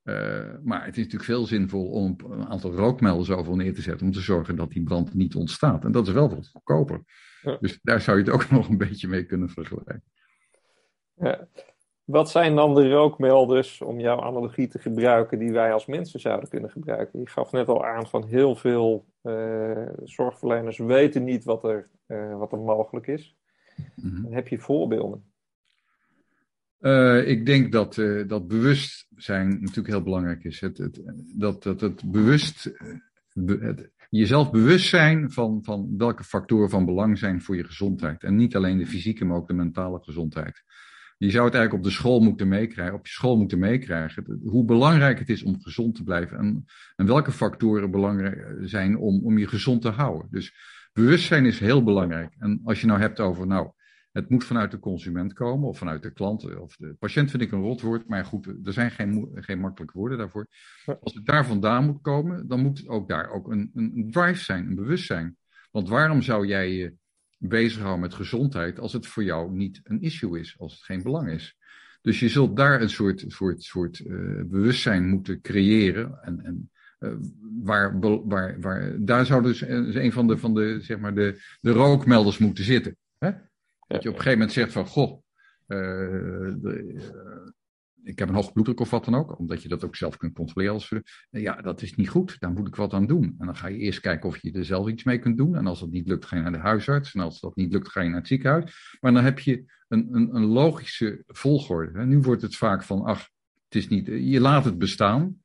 Uh, 0.04 0.54
maar 0.63 0.86
het 0.86 0.97
is 0.97 1.04
natuurlijk 1.04 1.24
veel 1.32 1.45
zinvol 1.45 1.89
om 1.89 2.15
een 2.30 2.47
aantal 2.47 2.74
rookmelders 2.74 3.30
overal 3.30 3.56
neer 3.56 3.74
te 3.74 3.82
zetten 3.82 4.06
om 4.06 4.13
te 4.13 4.19
zorgen 4.19 4.56
dat 4.56 4.71
die 4.71 4.84
brand 4.84 5.13
niet 5.13 5.36
ontstaat. 5.36 5.84
En 5.84 5.91
dat 5.91 6.08
is 6.08 6.13
wel 6.13 6.30
wat 6.30 6.47
goedkoper. 6.47 7.04
Dus 7.60 7.80
daar 7.82 8.02
zou 8.02 8.17
je 8.17 8.24
het 8.24 8.34
ook 8.34 8.50
nog 8.58 8.69
een 8.69 8.78
beetje 8.78 9.08
mee 9.08 9.26
kunnen 9.26 9.50
vergelijken. 9.50 10.04
Ja. 11.15 11.47
Wat 12.12 12.30
zijn 12.30 12.56
dan 12.56 12.76
de 12.76 12.89
rookmelders, 12.89 13.82
om 13.82 14.00
jouw 14.00 14.21
analogie 14.21 14.67
te 14.67 14.80
gebruiken, 14.80 15.39
die 15.39 15.52
wij 15.52 15.74
als 15.74 15.86
mensen 15.86 16.19
zouden 16.19 16.50
kunnen 16.50 16.69
gebruiken? 16.69 17.19
Je 17.19 17.28
gaf 17.28 17.52
net 17.52 17.67
al 17.67 17.86
aan 17.86 18.08
van 18.08 18.26
heel 18.26 18.56
veel 18.56 19.06
uh, 19.24 19.88
zorgverleners 20.04 20.78
weten 20.78 21.24
niet 21.24 21.43
wat 21.43 21.63
er, 21.63 21.88
uh, 22.08 22.38
wat 22.38 22.52
er 22.52 22.60
mogelijk 22.60 23.08
is. 23.08 23.36
Mm 23.95 24.32
Heb 24.32 24.47
je 24.47 24.60
voorbeelden? 24.60 25.24
Uh, 26.80 27.28
ik 27.28 27.45
denk 27.45 27.71
dat, 27.71 27.95
dat 28.28 28.47
bewustzijn 28.47 29.50
natuurlijk 29.50 29.88
heel 29.88 30.04
belangrijk 30.04 30.43
is. 30.43 30.60
Het, 30.60 30.78
het, 30.78 31.02
dat, 31.36 31.63
dat 31.63 31.82
het 31.82 32.12
bewust, 32.12 32.71
het, 33.34 33.89
jezelf 34.10 34.52
bewust 34.52 34.88
zijn 34.88 35.32
van, 35.32 35.60
van 35.63 35.97
welke 35.97 36.24
factoren 36.24 36.69
van 36.69 36.86
belang 36.86 37.17
zijn 37.17 37.41
voor 37.41 37.56
je 37.56 37.63
gezondheid. 37.63 38.24
En 38.24 38.36
niet 38.36 38.56
alleen 38.56 38.78
de 38.78 38.88
fysieke, 38.88 39.26
maar 39.26 39.38
ook 39.38 39.47
de 39.47 39.54
mentale 39.54 40.00
gezondheid. 40.02 40.63
Je 41.23 41.29
zou 41.29 41.45
het 41.45 41.53
eigenlijk 41.53 41.84
op 41.84 41.89
de 41.89 41.97
school 41.97 42.19
moeten 42.19 42.47
meekrijgen, 42.47 42.95
op 42.95 43.05
je 43.05 43.12
school 43.12 43.38
moeten 43.38 43.60
meekrijgen. 43.60 44.39
Hoe 44.43 44.65
belangrijk 44.65 45.19
het 45.19 45.29
is 45.29 45.43
om 45.43 45.62
gezond 45.62 45.95
te 45.95 46.03
blijven. 46.03 46.38
En, 46.38 46.65
en 46.95 47.05
welke 47.05 47.31
factoren 47.31 47.91
belangrijk 47.91 48.57
zijn 48.62 48.97
om, 48.97 49.25
om 49.25 49.38
je 49.38 49.47
gezond 49.47 49.81
te 49.81 49.89
houden. 49.89 50.27
Dus 50.31 50.53
bewustzijn 50.93 51.45
is 51.45 51.60
heel 51.60 51.84
belangrijk. 51.84 52.36
En 52.39 52.62
als 52.63 52.81
je 52.81 52.88
nou 52.88 52.99
hebt 52.99 53.19
over, 53.19 53.47
nou, 53.47 53.71
het 54.12 54.29
moet 54.29 54.43
vanuit 54.43 54.71
de 54.71 54.79
consument 54.79 55.34
komen 55.34 55.67
of 55.67 55.77
vanuit 55.77 56.03
de 56.03 56.13
klant. 56.13 56.60
Of 56.60 56.75
de 56.75 56.95
patiënt 56.99 57.29
vind 57.29 57.43
ik 57.43 57.51
een 57.51 57.62
rotwoord, 57.62 58.07
maar 58.07 58.25
goed, 58.25 58.45
er 58.45 58.73
zijn 58.73 58.91
geen, 58.91 59.29
geen 59.34 59.60
makkelijke 59.60 59.97
woorden 59.97 60.17
daarvoor. 60.17 60.47
Als 61.01 61.13
het 61.13 61.25
daar 61.25 61.45
vandaan 61.45 61.86
moet 61.86 62.01
komen, 62.01 62.47
dan 62.47 62.62
moet 62.62 62.77
het 62.77 62.88
ook 62.88 63.07
daar 63.07 63.29
ook 63.29 63.51
een, 63.51 63.71
een 63.73 64.07
drive 64.12 64.43
zijn, 64.43 64.67
een 64.67 64.75
bewustzijn. 64.75 65.38
Want 65.71 65.89
waarom 65.89 66.21
zou 66.21 66.47
jij 66.47 66.71
je 66.71 66.99
bezighouden 67.41 67.99
met 67.99 68.13
gezondheid 68.13 68.80
als 68.80 68.93
het 68.93 69.08
voor 69.08 69.23
jou 69.23 69.51
niet 69.51 69.80
een 69.84 70.01
issue 70.01 70.39
is, 70.39 70.56
als 70.60 70.73
het 70.73 70.84
geen 70.84 71.04
belang 71.04 71.30
is. 71.30 71.58
Dus 72.01 72.19
je 72.19 72.30
zult 72.30 72.56
daar 72.56 72.82
een 72.82 72.89
soort, 72.89 73.23
soort, 73.27 73.63
soort 73.63 73.99
uh, 73.99 74.41
bewustzijn 74.45 75.08
moeten 75.08 75.41
creëren. 75.41 76.19
En, 76.21 76.45
en 76.45 76.71
uh, 76.99 77.13
waar, 77.63 77.99
waar, 77.99 78.60
waar, 78.60 78.95
daar 78.99 79.25
zou 79.25 79.43
dus 79.43 79.62
een 79.62 80.12
van 80.12 80.27
de, 80.27 80.38
van 80.38 80.54
de, 80.54 80.77
zeg 80.82 80.99
maar 80.99 81.15
de, 81.15 81.41
de 81.62 81.71
rookmelders 81.71 82.38
moeten 82.38 82.63
zitten. 82.63 82.97
Hè? 83.17 83.32
Dat 83.88 84.04
je 84.04 84.10
op 84.10 84.15
een 84.15 84.21
gegeven 84.21 84.32
moment 84.32 84.51
zegt 84.51 84.71
van, 84.71 84.86
goh, 84.86 85.21
uh, 85.67 85.77
de, 86.62 86.95
ik 88.04 88.20
heb 88.20 88.30
een 88.30 88.36
hoge 88.36 88.52
bloeddruk 88.52 88.80
of 88.80 88.90
wat 88.90 89.06
dan 89.06 89.16
ook, 89.16 89.40
omdat 89.40 89.62
je 89.62 89.68
dat 89.68 89.86
ook 89.86 89.96
zelf 89.96 90.18
kunt 90.18 90.34
controleren. 90.34 90.74
Als 90.74 90.90
we, 90.90 91.04
ja, 91.30 91.62
dat 91.62 91.82
is 91.82 91.96
niet 91.96 92.10
goed, 92.10 92.40
daar 92.40 92.52
moet 92.52 92.68
ik 92.68 92.76
wat 92.76 92.94
aan 92.94 93.08
doen. 93.08 93.36
En 93.40 93.46
dan 93.46 93.56
ga 93.56 93.68
je 93.68 93.78
eerst 93.78 94.00
kijken 94.00 94.30
of 94.30 94.38
je 94.42 94.52
er 94.52 94.66
zelf 94.66 94.88
iets 94.88 95.04
mee 95.04 95.20
kunt 95.20 95.38
doen. 95.38 95.56
En 95.56 95.68
als 95.68 95.80
dat 95.80 95.92
niet 95.92 96.08
lukt, 96.08 96.26
ga 96.26 96.36
je 96.36 96.42
naar 96.42 96.52
de 96.52 96.58
huisarts. 96.58 97.14
En 97.14 97.22
als 97.22 97.40
dat 97.40 97.56
niet 97.56 97.74
lukt, 97.74 97.90
ga 97.90 98.02
je 98.02 98.10
naar 98.10 98.18
het 98.18 98.28
ziekenhuis. 98.28 98.98
Maar 99.00 99.14
dan 99.14 99.24
heb 99.24 99.40
je 99.40 99.64
een, 99.88 100.08
een, 100.12 100.36
een 100.36 100.46
logische 100.46 101.24
volgorde. 101.28 102.06
Nu 102.06 102.20
wordt 102.20 102.42
het 102.42 102.56
vaak 102.56 102.84
van, 102.84 103.04
ach, 103.04 103.30
het 103.64 103.76
is 103.76 103.88
niet, 103.88 104.06
je 104.06 104.40
laat 104.40 104.66
het 104.66 104.78
bestaan. 104.78 105.40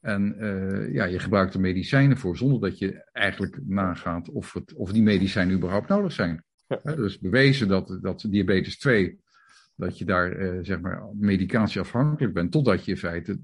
En 0.00 0.36
uh, 0.38 0.92
ja, 0.92 1.04
je 1.04 1.18
gebruikt 1.18 1.54
er 1.54 1.60
medicijnen 1.60 2.18
voor, 2.18 2.36
zonder 2.36 2.60
dat 2.60 2.78
je 2.78 3.08
eigenlijk 3.12 3.58
nagaat 3.64 4.28
of, 4.28 4.52
het, 4.52 4.74
of 4.74 4.92
die 4.92 5.02
medicijnen 5.02 5.56
überhaupt 5.56 5.88
nodig 5.88 6.12
zijn. 6.12 6.44
Ja. 6.66 6.94
dus 6.94 7.18
bewezen 7.18 7.68
dat, 7.68 7.98
dat 8.00 8.26
diabetes 8.28 8.78
2 8.78 9.20
dat 9.74 9.98
je 9.98 10.04
daar 10.04 10.40
uh, 10.40 10.58
zeg 10.64 10.80
maar 10.80 11.08
medicatieafhankelijk 11.14 12.34
bent, 12.34 12.52
totdat 12.52 12.84
je 12.84 12.90
in 12.90 12.96
feite 12.96 13.40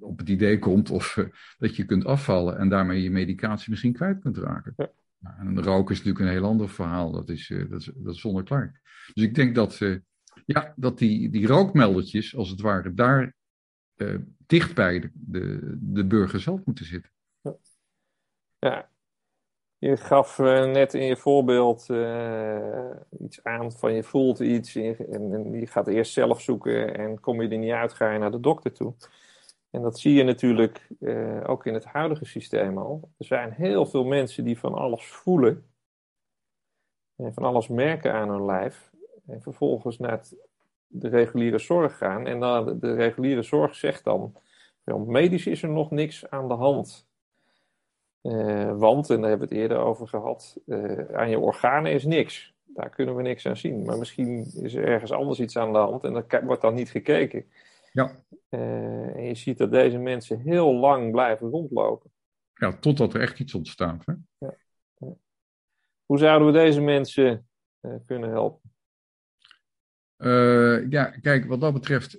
op 0.00 0.18
het 0.18 0.28
idee 0.28 0.58
komt 0.58 0.90
of 0.90 1.16
uh, 1.16 1.26
dat 1.58 1.76
je 1.76 1.84
kunt 1.84 2.04
afvallen 2.04 2.58
en 2.58 2.68
daarmee 2.68 3.02
je 3.02 3.10
medicatie 3.10 3.70
misschien 3.70 3.92
kwijt 3.92 4.20
kunt 4.20 4.36
raken. 4.36 4.72
Ja. 4.76 4.90
Nou, 5.18 5.38
en 5.38 5.62
roken 5.62 5.94
is 5.94 6.02
natuurlijk 6.02 6.24
een 6.24 6.40
heel 6.40 6.48
ander 6.48 6.68
verhaal, 6.68 7.12
dat 7.12 7.28
is, 7.28 7.50
uh, 7.50 7.70
dat 7.70 7.80
is, 7.80 7.90
dat 7.94 8.14
is 8.14 8.20
zonder 8.20 8.42
klaar. 8.42 8.80
Dus 9.14 9.24
ik 9.24 9.34
denk 9.34 9.54
dat, 9.54 9.78
ja, 10.46 10.72
dat 10.76 10.98
die, 10.98 11.30
die 11.30 11.46
rookmeldertjes, 11.46 12.36
als 12.36 12.50
het 12.50 12.60
ware, 12.60 12.94
daar 12.94 13.34
dicht 14.46 14.74
bij 14.74 15.00
de, 15.00 15.10
de, 15.14 15.76
de 15.80 16.06
burger 16.06 16.40
zelf 16.40 16.64
moeten 16.64 16.84
zitten. 16.84 17.10
Ja, 18.58 18.90
je 19.78 19.96
gaf 19.96 20.38
uh, 20.38 20.64
net 20.64 20.94
in 20.94 21.06
je 21.06 21.16
voorbeeld 21.16 21.88
uh, 21.88 22.90
iets 23.18 23.44
aan 23.44 23.72
van 23.72 23.92
je 23.94 24.02
voelt 24.02 24.38
iets 24.38 24.74
en, 24.74 25.32
en, 25.32 25.52
je 25.52 25.66
gaat 25.66 25.86
eerst 25.86 26.12
zelf 26.12 26.40
zoeken 26.40 26.94
en 26.98 27.20
kom 27.20 27.42
je 27.42 27.48
er 27.48 27.58
niet 27.58 27.72
uit, 27.72 27.92
ga 27.92 28.10
je 28.10 28.18
naar 28.18 28.30
de 28.30 28.40
dokter 28.40 28.72
toe. 28.72 28.94
En 29.70 29.82
dat 29.82 29.98
zie 29.98 30.14
je 30.14 30.22
natuurlijk 30.22 30.88
uh, 31.00 31.40
ook 31.46 31.66
in 31.66 31.74
het 31.74 31.84
huidige 31.84 32.24
systeem 32.24 32.78
al. 32.78 33.10
Er 33.18 33.24
zijn 33.24 33.52
heel 33.52 33.86
veel 33.86 34.04
mensen 34.04 34.44
die 34.44 34.58
van 34.58 34.74
alles 34.74 35.06
voelen 35.06 35.66
en 37.16 37.34
van 37.34 37.44
alles 37.44 37.68
merken 37.68 38.12
aan 38.12 38.28
hun 38.28 38.44
lijf 38.44 38.90
en 39.26 39.42
vervolgens 39.42 39.98
naar 39.98 40.20
de 40.86 41.08
reguliere 41.08 41.58
zorg 41.58 41.96
gaan. 41.96 42.26
En 42.26 42.40
dan, 42.40 42.64
de, 42.64 42.78
de 42.78 42.94
reguliere 42.94 43.42
zorg 43.42 43.74
zegt 43.74 44.04
dan, 44.04 44.36
medisch 45.06 45.46
is 45.46 45.62
er 45.62 45.68
nog 45.68 45.90
niks 45.90 46.30
aan 46.30 46.48
de 46.48 46.54
hand. 46.54 47.08
Want, 48.78 49.10
en 49.10 49.20
daar 49.20 49.28
hebben 49.28 49.48
we 49.48 49.54
het 49.54 49.62
eerder 49.62 49.78
over 49.78 50.08
gehad, 50.08 50.56
aan 51.12 51.30
je 51.30 51.38
organen 51.38 51.92
is 51.92 52.04
niks. 52.04 52.54
Daar 52.64 52.90
kunnen 52.90 53.16
we 53.16 53.22
niks 53.22 53.46
aan 53.46 53.56
zien. 53.56 53.84
Maar 53.84 53.98
misschien 53.98 54.50
is 54.62 54.74
er 54.74 54.84
ergens 54.84 55.12
anders 55.12 55.40
iets 55.40 55.56
aan 55.58 55.72
de 55.72 55.78
hand 55.78 56.04
en 56.04 56.12
dan 56.12 56.44
wordt 56.44 56.62
dan 56.62 56.74
niet 56.74 56.90
gekeken. 56.90 57.44
Ja. 57.92 58.24
en 58.48 59.22
je 59.22 59.34
ziet 59.34 59.58
dat 59.58 59.70
deze 59.70 59.98
mensen 59.98 60.40
heel 60.40 60.74
lang 60.74 61.10
blijven 61.10 61.48
rondlopen. 61.48 62.10
Ja, 62.54 62.76
totdat 62.78 63.14
er 63.14 63.20
echt 63.20 63.40
iets 63.40 63.54
ontstaat. 63.54 64.04
Hè? 64.06 64.12
Ja. 64.38 64.54
Hoe 66.04 66.18
zouden 66.18 66.46
we 66.46 66.52
deze 66.52 66.80
mensen 66.80 67.48
kunnen 68.06 68.30
helpen? 68.30 68.70
Ja, 70.90 71.04
kijk, 71.04 71.46
wat 71.46 71.60
dat 71.60 71.72
betreft, 71.72 72.18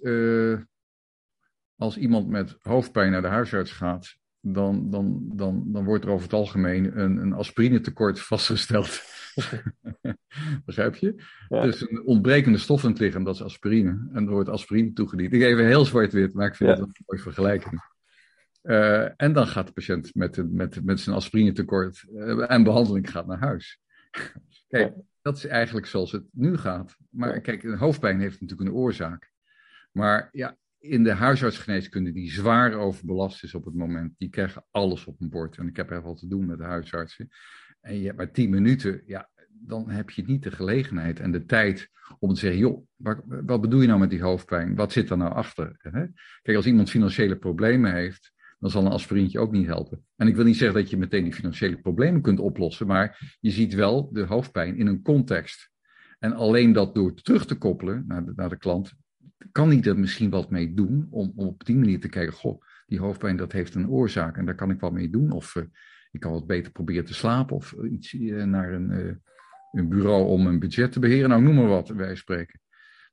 als 1.75 1.97
iemand 1.97 2.27
met 2.27 2.57
hoofdpijn 2.61 3.11
naar 3.11 3.21
de 3.21 3.27
huisarts 3.27 3.71
gaat, 3.71 4.17
dan, 4.53 4.89
dan, 4.89 5.29
dan, 5.33 5.63
dan 5.71 5.83
wordt 5.83 6.03
er 6.03 6.09
over 6.09 6.23
het 6.23 6.33
algemeen 6.33 6.99
een, 6.99 7.17
een 7.17 7.33
aspirinetekort 7.33 8.19
vastgesteld. 8.19 9.01
Begrijp 10.65 10.95
je? 10.95 11.23
Ja. 11.47 11.61
Dus 11.61 11.81
een 11.81 12.05
ontbrekende 12.05 12.57
stof 12.57 12.83
in 12.83 12.89
het 12.89 12.99
lichaam, 12.99 13.23
dat 13.23 13.35
is 13.35 13.41
aspirine. 13.41 14.09
En 14.13 14.25
er 14.25 14.31
wordt 14.31 14.49
aspirine 14.49 14.93
toegediend. 14.93 15.33
Ik 15.33 15.41
even 15.41 15.65
heel 15.65 15.85
zwart-wit, 15.85 16.33
maar 16.33 16.47
ik 16.47 16.55
vind 16.55 16.69
ja. 16.69 16.75
het 16.75 16.85
een 16.85 17.03
mooie 17.05 17.21
vergelijking. 17.21 17.81
Uh, 18.63 19.21
en 19.21 19.33
dan 19.33 19.47
gaat 19.47 19.67
de 19.67 19.73
patiënt 19.73 20.15
met, 20.15 20.51
met, 20.51 20.83
met 20.83 20.99
zijn 20.99 21.15
aspirinetekort 21.15 22.05
en 22.47 22.63
behandeling 22.63 23.11
gaat 23.11 23.27
naar 23.27 23.39
huis. 23.39 23.79
Kijk, 24.67 24.93
dat 25.21 25.37
is 25.37 25.45
eigenlijk 25.45 25.85
zoals 25.85 26.11
het 26.11 26.23
nu 26.31 26.57
gaat. 26.57 26.97
Maar 27.09 27.41
kijk, 27.41 27.63
een 27.63 27.77
hoofdpijn 27.77 28.19
heeft 28.19 28.41
natuurlijk 28.41 28.69
een 28.69 28.75
oorzaak. 28.75 29.31
Maar 29.91 30.29
ja, 30.31 30.57
in 30.79 31.03
de 31.03 31.11
huisartsgeneeskunde 31.11 32.11
die 32.11 32.31
zwaar 32.31 32.73
overbelast 32.73 33.43
is 33.43 33.53
op 33.53 33.65
het 33.65 33.73
moment, 33.73 34.13
die 34.17 34.29
krijgen 34.29 34.65
alles 34.71 35.05
op 35.05 35.21
een 35.21 35.29
bord. 35.29 35.57
En 35.57 35.67
ik 35.67 35.75
heb 35.75 35.91
er 35.91 36.01
wat 36.01 36.19
te 36.19 36.27
doen 36.27 36.45
met 36.45 36.57
de 36.57 36.63
huisartsen. 36.63 37.29
En 37.81 37.99
je 37.99 38.05
hebt 38.05 38.17
maar 38.17 38.31
tien 38.31 38.49
minuten, 38.49 39.01
ja, 39.05 39.29
dan 39.49 39.89
heb 39.89 40.09
je 40.09 40.23
niet 40.25 40.43
de 40.43 40.51
gelegenheid 40.51 41.19
en 41.19 41.31
de 41.31 41.45
tijd 41.45 41.89
om 42.19 42.33
te 42.33 42.39
zeggen, 42.39 42.59
joh, 42.59 42.87
wat, 42.95 43.21
wat 43.25 43.61
bedoel 43.61 43.81
je 43.81 43.87
nou 43.87 43.99
met 43.99 44.09
die 44.09 44.21
hoofdpijn? 44.21 44.75
Wat 44.75 44.91
zit 44.91 45.09
er 45.09 45.17
nou 45.17 45.33
achter? 45.33 45.77
Kijk, 46.41 46.57
als 46.57 46.65
iemand 46.65 46.89
financiële 46.89 47.37
problemen 47.37 47.93
heeft, 47.93 48.31
dan 48.59 48.69
zal 48.69 48.85
een 48.85 48.91
aspirintje 48.91 49.39
ook 49.39 49.51
niet 49.51 49.67
helpen. 49.67 50.05
En 50.15 50.27
ik 50.27 50.35
wil 50.35 50.45
niet 50.45 50.57
zeggen 50.57 50.81
dat 50.81 50.89
je 50.89 50.97
meteen 50.97 51.23
die 51.23 51.33
financiële 51.33 51.77
problemen 51.77 52.21
kunt 52.21 52.39
oplossen, 52.39 52.87
maar 52.87 53.37
je 53.39 53.51
ziet 53.51 53.73
wel 53.73 54.09
de 54.13 54.23
hoofdpijn 54.23 54.77
in 54.77 54.87
een 54.87 55.01
context. 55.01 55.71
En 56.19 56.33
alleen 56.33 56.73
dat 56.73 56.95
door 56.95 57.13
terug 57.13 57.45
te 57.45 57.55
koppelen 57.55 58.03
naar 58.07 58.23
naar 58.35 58.49
de 58.49 58.57
klant, 58.57 58.93
kan 59.51 59.69
hij 59.69 59.81
er 59.81 59.99
misschien 59.99 60.29
wat 60.29 60.49
mee 60.49 60.73
doen 60.73 61.07
om, 61.09 61.33
om, 61.35 61.47
op 61.47 61.65
die 61.65 61.75
manier 61.75 61.99
te 61.99 62.09
kijken, 62.09 62.33
goh, 62.33 62.61
die 62.87 62.99
hoofdpijn 62.99 63.37
dat 63.37 63.51
heeft 63.51 63.75
een 63.75 63.89
oorzaak 63.89 64.37
en 64.37 64.45
daar 64.45 64.55
kan 64.55 64.71
ik 64.71 64.79
wat 64.79 64.91
mee 64.91 65.09
doen. 65.09 65.31
Of 65.31 65.55
uh, 65.55 65.63
ik 66.11 66.19
kan 66.19 66.31
wat 66.31 66.47
beter 66.47 66.71
proberen 66.71 67.05
te 67.05 67.13
slapen 67.13 67.55
of 67.55 67.71
iets 67.91 68.13
uh, 68.13 68.43
naar 68.43 68.73
een, 68.73 69.21
een 69.71 69.89
bureau 69.89 70.27
om 70.27 70.47
een 70.47 70.59
budget 70.59 70.91
te 70.91 70.99
beheren. 70.99 71.29
Nou, 71.29 71.41
noem 71.41 71.55
maar 71.55 71.67
wat, 71.67 71.87
wij 71.87 72.15
spreken. 72.15 72.59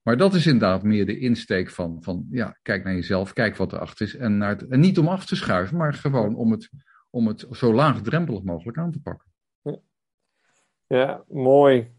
Maar 0.03 0.17
dat 0.17 0.35
is 0.35 0.47
inderdaad 0.47 0.83
meer 0.83 1.07
de 1.07 1.19
insteek 1.19 1.71
van, 1.71 2.03
van 2.03 2.27
ja, 2.31 2.59
kijk 2.63 2.85
naar 2.85 2.95
jezelf, 2.95 3.33
kijk 3.33 3.57
wat 3.57 3.73
erachter 3.73 4.07
is. 4.07 4.17
En, 4.17 4.37
naar 4.39 4.49
het, 4.49 4.67
en 4.67 4.81
niet 4.81 4.99
om 4.99 5.09
af 5.09 5.27
te 5.27 5.37
schuiven, 5.37 5.77
maar 5.77 5.95
gewoon 5.95 6.35
om 6.35 6.51
het, 6.51 6.71
om 7.11 7.27
het 7.27 7.47
zo 7.51 7.75
laagdrempelig 7.75 8.43
mogelijk 8.43 8.79
aan 8.79 8.93
te 8.93 9.01
pakken. 9.01 9.33
Ja 10.87 11.25
mooi. 11.29 11.91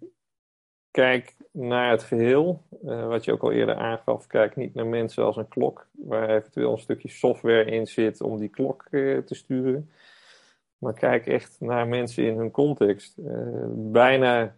Kijk 0.95 1.35
naar 1.51 1.91
het 1.91 2.03
geheel. 2.03 2.61
Uh, 2.83 3.07
wat 3.07 3.25
je 3.25 3.31
ook 3.31 3.43
al 3.43 3.51
eerder 3.51 3.75
aangaf, 3.75 4.27
kijk 4.27 4.55
niet 4.55 4.73
naar 4.73 4.85
mensen 4.85 5.23
als 5.23 5.37
een 5.37 5.47
klok, 5.47 5.87
waar 5.91 6.29
eventueel 6.29 6.71
een 6.71 6.77
stukje 6.77 7.09
software 7.09 7.65
in 7.65 7.87
zit 7.87 8.21
om 8.21 8.37
die 8.37 8.49
klok 8.49 8.87
uh, 8.91 9.17
te 9.17 9.35
sturen. 9.35 9.89
Maar 10.77 10.93
kijk 10.93 11.27
echt 11.27 11.57
naar 11.59 11.87
mensen 11.87 12.23
in 12.23 12.37
hun 12.37 12.51
context. 12.51 13.17
Uh, 13.17 13.65
bijna 13.69 14.55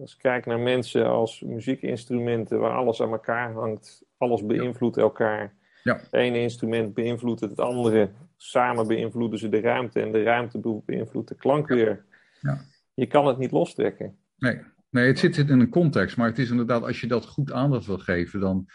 als 0.00 0.12
ik 0.12 0.18
kijk 0.18 0.46
naar 0.46 0.60
mensen 0.60 1.06
als 1.06 1.40
muziekinstrumenten 1.40 2.58
waar 2.58 2.76
alles 2.76 3.02
aan 3.02 3.12
elkaar 3.12 3.52
hangt, 3.52 4.04
alles 4.16 4.46
beïnvloedt 4.46 4.96
elkaar. 4.96 5.54
Ja. 5.82 5.96
Het 5.96 6.12
ene 6.12 6.38
instrument 6.38 6.94
beïnvloedt 6.94 7.40
het 7.40 7.60
andere. 7.60 8.10
Samen 8.36 8.86
beïnvloeden 8.86 9.38
ze 9.38 9.48
de 9.48 9.60
ruimte 9.60 10.00
en 10.00 10.12
de 10.12 10.22
ruimte 10.22 10.82
beïnvloedt 10.84 11.28
de 11.28 11.34
klank 11.34 11.68
weer. 11.68 12.04
Ja. 12.40 12.60
Je 12.94 13.06
kan 13.06 13.26
het 13.26 13.38
niet 13.38 13.50
lostrekken. 13.50 14.18
Nee. 14.38 14.60
Nee, 14.92 15.06
het 15.06 15.18
zit 15.18 15.38
in 15.38 15.60
een 15.60 15.68
context, 15.68 16.16
maar 16.16 16.28
het 16.28 16.38
is 16.38 16.50
inderdaad, 16.50 16.82
als 16.82 17.00
je 17.00 17.06
dat 17.06 17.26
goed 17.26 17.52
aandacht 17.52 17.86
wil 17.86 17.98
geven, 17.98 18.40
dan, 18.40 18.66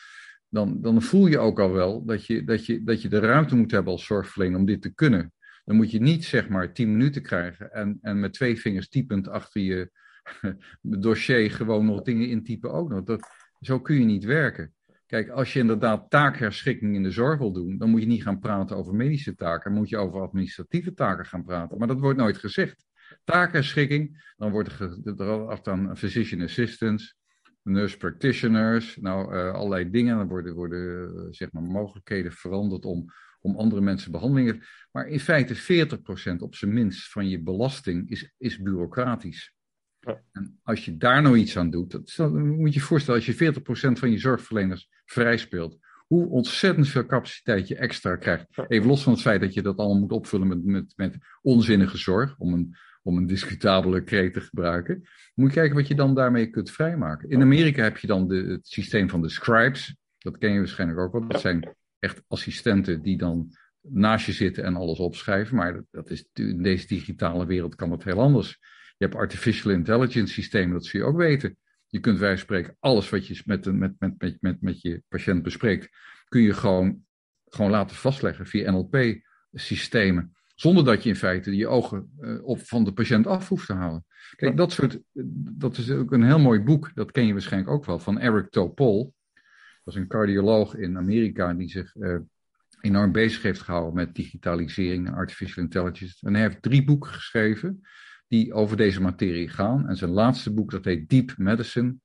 dan, 0.50 0.82
dan 0.82 1.02
voel 1.02 1.28
je 1.28 1.40
ook 1.40 1.60
al 1.60 1.72
wel 1.72 2.06
dat 2.06 2.26
je, 2.26 2.44
dat, 2.44 2.66
je, 2.66 2.84
dat 2.84 3.02
je 3.02 3.10
de 3.10 3.20
ruimte 3.20 3.56
moet 3.56 3.72
hebben 3.72 3.92
als 3.92 4.06
zorgverlener 4.06 4.60
om 4.60 4.66
dit 4.66 4.82
te 4.82 4.94
kunnen. 4.94 5.32
Dan 5.66 5.76
moet 5.76 5.92
je 5.92 6.00
niet 6.00 6.26
zeg 6.26 6.50
maar 6.50 6.74
tien 6.74 6.92
minuten 6.92 7.22
krijgen 7.22 7.72
en, 7.72 7.98
en 8.02 8.20
met 8.20 8.34
twee 8.34 8.60
vingers 8.60 8.90
typend 8.90 9.28
achter 9.28 9.62
je 9.62 9.92
dossier 10.82 11.52
gewoon 11.52 11.86
nog 11.86 12.02
dingen 12.02 12.30
intypen 12.30 12.72
ook 12.72 12.90
nog. 12.90 13.04
Dat, 13.04 13.28
zo 13.60 13.80
kun 13.80 14.00
je 14.00 14.06
niet 14.06 14.24
werken. 14.24 14.74
Kijk, 15.06 15.30
als 15.30 15.54
je 15.54 15.60
inderdaad 15.60 16.10
taakherschikking 16.10 16.96
in 16.96 17.04
de 17.04 17.12
zorg 17.12 17.40
wil 17.40 17.52
doen, 17.52 17.78
dan 17.78 17.90
moet 17.90 18.02
je 18.02 18.08
niet 18.08 18.24
gaan 18.24 18.40
praten 18.40 18.78
over 18.78 18.96
medische 18.96 19.36
taken, 19.36 19.72
dan 19.72 19.80
moet 19.80 19.90
je 19.90 19.98
over 19.98 20.22
administratieve 20.22 20.94
taken 20.94 21.26
gaan 21.26 21.44
praten. 21.44 21.78
Maar 21.78 21.88
dat 21.88 22.00
wordt 22.00 22.20
nooit 22.20 22.38
gezegd. 22.38 22.86
Taakherschikking, 23.28 24.34
dan 24.38 24.52
wordt 24.52 24.80
er 25.20 25.48
af 25.48 25.68
aan 25.68 25.98
physician 25.98 26.42
assistants, 26.42 27.16
nurse 27.64 27.98
practitioners, 27.98 28.98
nou 28.98 29.36
uh, 29.36 29.54
allerlei 29.54 29.90
dingen. 29.90 30.18
Dan 30.18 30.28
worden, 30.28 30.54
worden 30.54 31.14
uh, 31.16 31.28
zeg 31.30 31.52
maar 31.52 31.64
mogelijkheden 31.64 32.32
veranderd 32.32 32.86
om, 32.86 33.06
om 33.42 33.56
andere 33.56 33.82
mensen 33.82 34.12
behandelingen. 34.12 34.64
Maar 34.92 35.08
in 35.08 35.20
feite 35.20 35.56
40% 36.36 36.36
op 36.38 36.56
zijn 36.56 36.74
minst 36.74 37.12
van 37.12 37.30
je 37.30 37.42
belasting 37.42 38.10
is, 38.10 38.34
is 38.38 38.62
bureaucratisch. 38.62 39.56
En 40.32 40.60
als 40.64 40.86
je 40.86 40.98
daar 40.98 41.22
nou 41.22 41.38
iets 41.38 41.58
aan 41.58 41.70
doet, 41.70 41.92
dat, 41.92 42.14
dan 42.16 42.48
moet 42.48 42.74
je 42.74 42.80
je 42.80 42.86
voorstellen, 42.86 43.20
als 43.26 43.38
je 43.38 43.54
40% 43.54 44.00
van 44.00 44.12
je 44.12 44.18
zorgverleners 44.18 44.90
vrij 45.06 45.38
speelt, 45.38 45.78
hoe 46.08 46.28
ontzettend 46.28 46.88
veel 46.88 47.06
capaciteit 47.06 47.68
je 47.68 47.76
extra 47.76 48.16
krijgt. 48.16 48.46
Even 48.68 48.88
los 48.88 49.04
van 49.04 49.14
het 49.14 49.22
feit 49.22 49.42
dat 49.42 49.54
je 49.54 49.62
dat 49.62 49.78
allemaal 49.78 50.00
moet 50.00 50.12
opvullen 50.12 50.48
met, 50.48 50.66
met, 50.66 50.94
met 50.96 51.18
onzinnige 51.42 51.98
zorg, 51.98 52.38
om 52.38 52.54
een, 52.54 52.76
om 53.08 53.18
een 53.18 53.28
discutabele 53.28 54.04
kreet 54.04 54.34
te 54.34 54.42
gebruiken. 54.42 55.08
Moet 55.34 55.50
je 55.50 55.60
kijken 55.60 55.76
wat 55.76 55.88
je 55.88 55.96
dan 55.96 56.16
daarmee 56.16 56.50
kunt 56.50 56.72
vrijmaken. 56.72 57.30
In 57.30 57.42
Amerika 57.42 57.84
heb 57.84 57.98
je 57.98 58.08
dan 58.08 58.28
de, 58.28 58.36
het 58.36 58.68
systeem 58.68 59.10
van 59.10 59.22
de 59.22 59.30
scribes. 59.30 59.96
Dat 60.18 60.38
ken 60.38 60.52
je 60.52 60.58
waarschijnlijk 60.58 61.00
ook 61.00 61.12
wel. 61.12 61.28
Dat 61.28 61.42
zijn 61.42 61.76
echt 62.00 62.22
assistenten 62.28 63.02
die 63.02 63.18
dan 63.18 63.56
naast 63.82 64.26
je 64.26 64.32
zitten 64.32 64.64
en 64.64 64.76
alles 64.76 65.00
opschrijven. 65.00 65.56
Maar 65.56 65.74
dat, 65.74 65.86
dat 65.92 66.10
is, 66.10 66.30
in 66.34 66.62
deze 66.62 66.88
digitale 66.88 67.46
wereld 67.46 67.76
kan 67.76 67.90
dat 67.90 68.04
heel 68.04 68.20
anders. 68.20 68.58
Je 68.98 69.06
hebt 69.06 69.16
artificial 69.16 69.74
intelligence 69.74 70.34
systemen, 70.34 70.74
dat 70.74 70.86
zul 70.86 71.00
je 71.00 71.06
ook 71.06 71.18
weten. 71.18 71.58
Je 71.88 72.00
kunt 72.00 72.20
wij 72.20 72.38
spreken, 72.38 72.76
alles 72.80 73.10
wat 73.10 73.28
je 73.28 73.42
met, 73.46 73.66
met, 73.66 73.94
met, 74.00 74.14
met, 74.18 74.38
met, 74.42 74.62
met 74.62 74.82
je 74.82 75.04
patiënt 75.08 75.44
bespreekt, 75.44 75.90
kun 76.28 76.42
je 76.42 76.54
gewoon, 76.54 77.06
gewoon 77.46 77.72
laten 77.72 77.96
vastleggen 77.96 78.46
via 78.46 78.72
NLP-systemen. 78.72 80.37
Zonder 80.58 80.86
dat 80.86 81.04
je 81.04 81.10
in 81.10 81.16
feite 81.16 81.56
je 81.56 81.68
ogen 81.68 82.12
uh, 82.20 82.44
op, 82.44 82.60
van 82.60 82.84
de 82.84 82.94
patiënt 82.94 83.28
af 83.28 83.50
hoeft 83.50 83.66
te 83.66 83.74
halen. 83.74 84.06
Kijk, 84.36 84.58
dat, 84.58 84.72
soort, 84.72 85.00
dat 85.58 85.78
is 85.78 85.92
ook 85.92 86.12
een 86.12 86.24
heel 86.24 86.40
mooi 86.40 86.60
boek, 86.60 86.92
dat 86.94 87.12
ken 87.12 87.26
je 87.26 87.34
waarschijnlijk 87.34 87.72
ook 87.72 87.86
wel, 87.86 88.00
van 88.00 88.20
Eric 88.20 88.50
Topol. 88.50 89.14
Dat 89.84 89.94
is 89.94 90.02
een 90.02 90.08
cardioloog 90.08 90.76
in 90.76 90.98
Amerika 90.98 91.54
die 91.54 91.70
zich 91.70 91.96
uh, 91.96 92.18
enorm 92.82 93.12
bezig 93.12 93.42
heeft 93.42 93.62
gehouden 93.62 93.94
met 93.94 94.16
digitalisering 94.16 95.08
en 95.08 95.14
artificial 95.14 95.64
intelligence. 95.64 96.28
En 96.28 96.34
hij 96.34 96.42
heeft 96.42 96.62
drie 96.62 96.84
boeken 96.84 97.12
geschreven 97.12 97.82
die 98.28 98.54
over 98.54 98.78
deze 98.78 99.02
materie 99.02 99.50
gaan. 99.50 99.88
En 99.88 99.96
zijn 99.96 100.12
laatste 100.12 100.54
boek, 100.54 100.72
dat 100.72 100.86
heet 100.86 101.10
Deep 101.10 101.34
Medicine. 101.38 101.96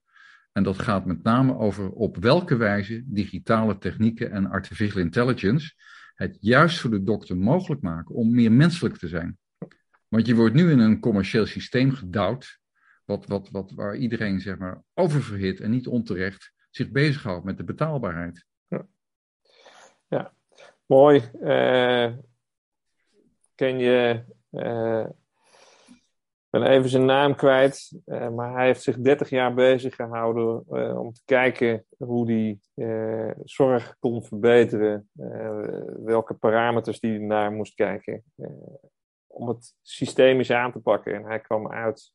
En 0.52 0.62
dat 0.62 0.78
gaat 0.78 1.06
met 1.06 1.22
name 1.22 1.56
over 1.56 1.90
op 1.90 2.16
welke 2.16 2.56
wijze 2.56 3.02
digitale 3.06 3.78
technieken 3.78 4.30
en 4.30 4.46
artificial 4.46 5.00
intelligence 5.00 5.74
het 6.14 6.36
juist 6.40 6.80
voor 6.80 6.90
de 6.90 7.02
dokter 7.02 7.36
mogelijk 7.36 7.82
maken 7.82 8.14
om 8.14 8.34
meer 8.34 8.52
menselijk 8.52 8.96
te 8.96 9.08
zijn. 9.08 9.38
Want 10.08 10.26
je 10.26 10.34
wordt 10.34 10.54
nu 10.54 10.70
in 10.70 10.78
een 10.78 11.00
commercieel 11.00 11.46
systeem 11.46 11.90
gedouwd, 11.90 12.60
wat, 13.04 13.26
wat, 13.26 13.50
wat, 13.50 13.72
waar 13.72 13.96
iedereen 13.96 14.40
zeg 14.40 14.58
maar 14.58 14.82
oververhit 14.94 15.60
en 15.60 15.70
niet 15.70 15.86
onterecht 15.86 16.52
zich 16.70 16.90
bezighoudt 16.90 17.44
met 17.44 17.56
de 17.56 17.64
betaalbaarheid. 17.64 18.46
Ja, 18.68 18.86
ja. 20.08 20.34
mooi. 20.86 21.22
Uh, 21.40 22.16
ken 23.54 23.78
je 23.78 24.24
uh, 24.50 25.06
ben 26.52 26.62
even 26.62 26.88
zijn 26.88 27.04
naam 27.04 27.34
kwijt, 27.34 28.00
uh, 28.06 28.28
maar 28.28 28.52
hij 28.52 28.66
heeft 28.66 28.82
zich 28.82 28.96
30 28.96 29.30
jaar 29.30 29.54
bezig 29.54 29.94
gehouden 29.94 30.64
uh, 30.70 30.98
om 30.98 31.12
te 31.12 31.22
kijken 31.24 31.84
hoe 31.96 32.32
hij 32.32 32.58
uh, 32.74 33.30
zorg 33.44 33.96
kon 33.98 34.24
verbeteren, 34.24 35.08
welke 36.04 36.34
parameters 36.34 37.00
hij 37.00 37.18
naar 37.18 37.52
moest 37.52 37.74
kijken, 37.74 38.24
om 39.26 39.48
het 39.48 39.74
systemisch 39.82 40.50
aan 40.50 40.72
te 40.72 40.80
pakken. 40.80 41.14
En 41.14 41.24
hij 41.24 41.40
kwam 41.40 41.70
uit, 41.70 42.12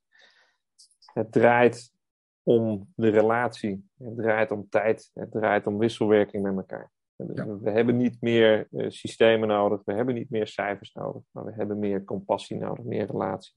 het 1.14 1.32
draait 1.32 1.94
om 2.44 2.88
de 2.96 3.10
relatie, 3.10 3.90
het 3.98 4.16
draait 4.16 4.52
om 4.52 4.70
tijd, 4.70 5.12
het 5.14 5.32
draait 5.32 5.68
om 5.68 5.78
wisselwerking 5.78 6.44
met 6.44 6.56
elkaar. 6.56 6.92
We 7.62 7.70
hebben 7.72 7.98
niet 7.98 8.22
meer 8.22 8.68
systemen 8.88 9.48
nodig, 9.48 9.82
we 9.86 9.94
hebben 9.94 10.16
niet 10.16 10.30
meer 10.30 10.48
cijfers 10.48 10.94
nodig, 10.94 11.22
maar 11.32 11.46
we 11.46 11.54
hebben 11.54 11.80
meer 11.80 12.04
compassie 12.04 12.58
nodig, 12.58 12.86
meer 12.86 13.06
relatie. 13.06 13.54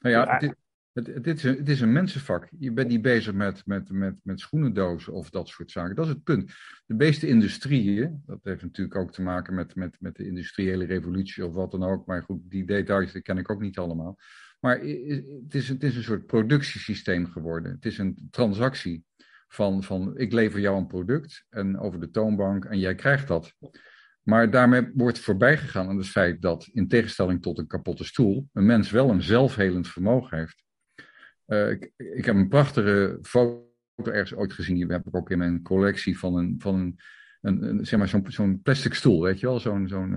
Nou 0.00 0.14
ja, 0.14 0.38
het, 0.38 0.54
het, 0.92 1.06
het, 1.06 1.26
is 1.26 1.42
een, 1.42 1.56
het 1.56 1.68
is 1.68 1.80
een 1.80 1.92
mensenvak. 1.92 2.48
Je 2.58 2.72
bent 2.72 2.88
niet 2.88 3.02
bezig 3.02 3.34
met, 3.34 3.66
met, 3.66 3.90
met, 3.90 4.14
met 4.22 4.40
schoenendozen 4.40 5.12
of 5.12 5.30
dat 5.30 5.48
soort 5.48 5.70
zaken. 5.70 5.94
Dat 5.94 6.04
is 6.04 6.10
het 6.10 6.22
punt. 6.22 6.52
De 6.86 6.94
meeste 6.94 7.26
industrieën, 7.26 8.22
dat 8.26 8.40
heeft 8.42 8.62
natuurlijk 8.62 8.96
ook 8.96 9.12
te 9.12 9.22
maken 9.22 9.54
met, 9.54 9.74
met, 9.74 9.96
met 10.00 10.16
de 10.16 10.26
industriële 10.26 10.84
revolutie 10.84 11.46
of 11.46 11.54
wat 11.54 11.70
dan 11.70 11.84
ook. 11.84 12.06
Maar 12.06 12.22
goed, 12.22 12.40
die 12.50 12.64
details 12.64 13.12
die 13.12 13.22
ken 13.22 13.38
ik 13.38 13.50
ook 13.50 13.60
niet 13.60 13.78
allemaal. 13.78 14.18
Maar 14.60 14.78
het 14.78 15.54
is, 15.54 15.68
het 15.68 15.82
is 15.82 15.96
een 15.96 16.02
soort 16.02 16.26
productiesysteem 16.26 17.26
geworden. 17.26 17.72
Het 17.72 17.86
is 17.86 17.98
een 17.98 18.28
transactie 18.30 19.04
van, 19.48 19.82
van 19.82 20.18
ik 20.18 20.32
lever 20.32 20.60
jou 20.60 20.76
een 20.78 20.86
product 20.86 21.46
en 21.48 21.78
over 21.78 22.00
de 22.00 22.10
toonbank 22.10 22.64
en 22.64 22.78
jij 22.78 22.94
krijgt 22.94 23.28
dat. 23.28 23.54
Maar 24.24 24.50
daarmee 24.50 24.90
wordt 24.94 25.18
voorbij 25.18 25.56
gegaan 25.56 25.88
aan 25.88 25.96
het 25.96 26.08
feit 26.08 26.42
dat, 26.42 26.68
in 26.72 26.88
tegenstelling 26.88 27.42
tot 27.42 27.58
een 27.58 27.66
kapotte 27.66 28.04
stoel, 28.04 28.48
een 28.52 28.66
mens 28.66 28.90
wel 28.90 29.10
een 29.10 29.22
zelfhelend 29.22 29.88
vermogen 29.88 30.38
heeft. 30.38 30.64
Uh, 31.46 31.70
ik, 31.70 31.92
ik, 31.96 32.24
heb 32.24 32.34
een 32.34 32.48
prachtige 32.48 33.18
foto 33.22 33.72
ergens 34.02 34.34
ooit 34.34 34.52
gezien, 34.52 34.76
die 34.76 34.86
heb 34.86 35.06
ik 35.06 35.16
ook 35.16 35.30
in 35.30 35.38
mijn 35.38 35.62
collectie 35.62 36.18
van 36.18 36.36
een, 36.36 36.54
van 36.58 36.74
een, 36.74 36.98
een, 37.64 37.86
zeg 37.86 37.98
maar 37.98 38.08
zo'n 38.08 38.24
zo'n 38.28 38.62
plastic 38.62 38.94
stoel, 38.94 39.22
weet 39.22 39.40
je 39.40 39.46
wel, 39.46 39.60
zo'n 39.60 39.88
zo'n 39.88 40.12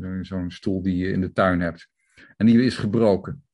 uh, 0.00 0.18
zo'n 0.22 0.50
stoel 0.50 0.82
die 0.82 0.96
je 0.96 1.12
in 1.12 1.20
de 1.20 1.32
tuin 1.32 1.60
hebt. 1.60 1.88
En 2.36 2.46
die 2.46 2.62
is 2.62 2.76
gebroken. 2.76 3.44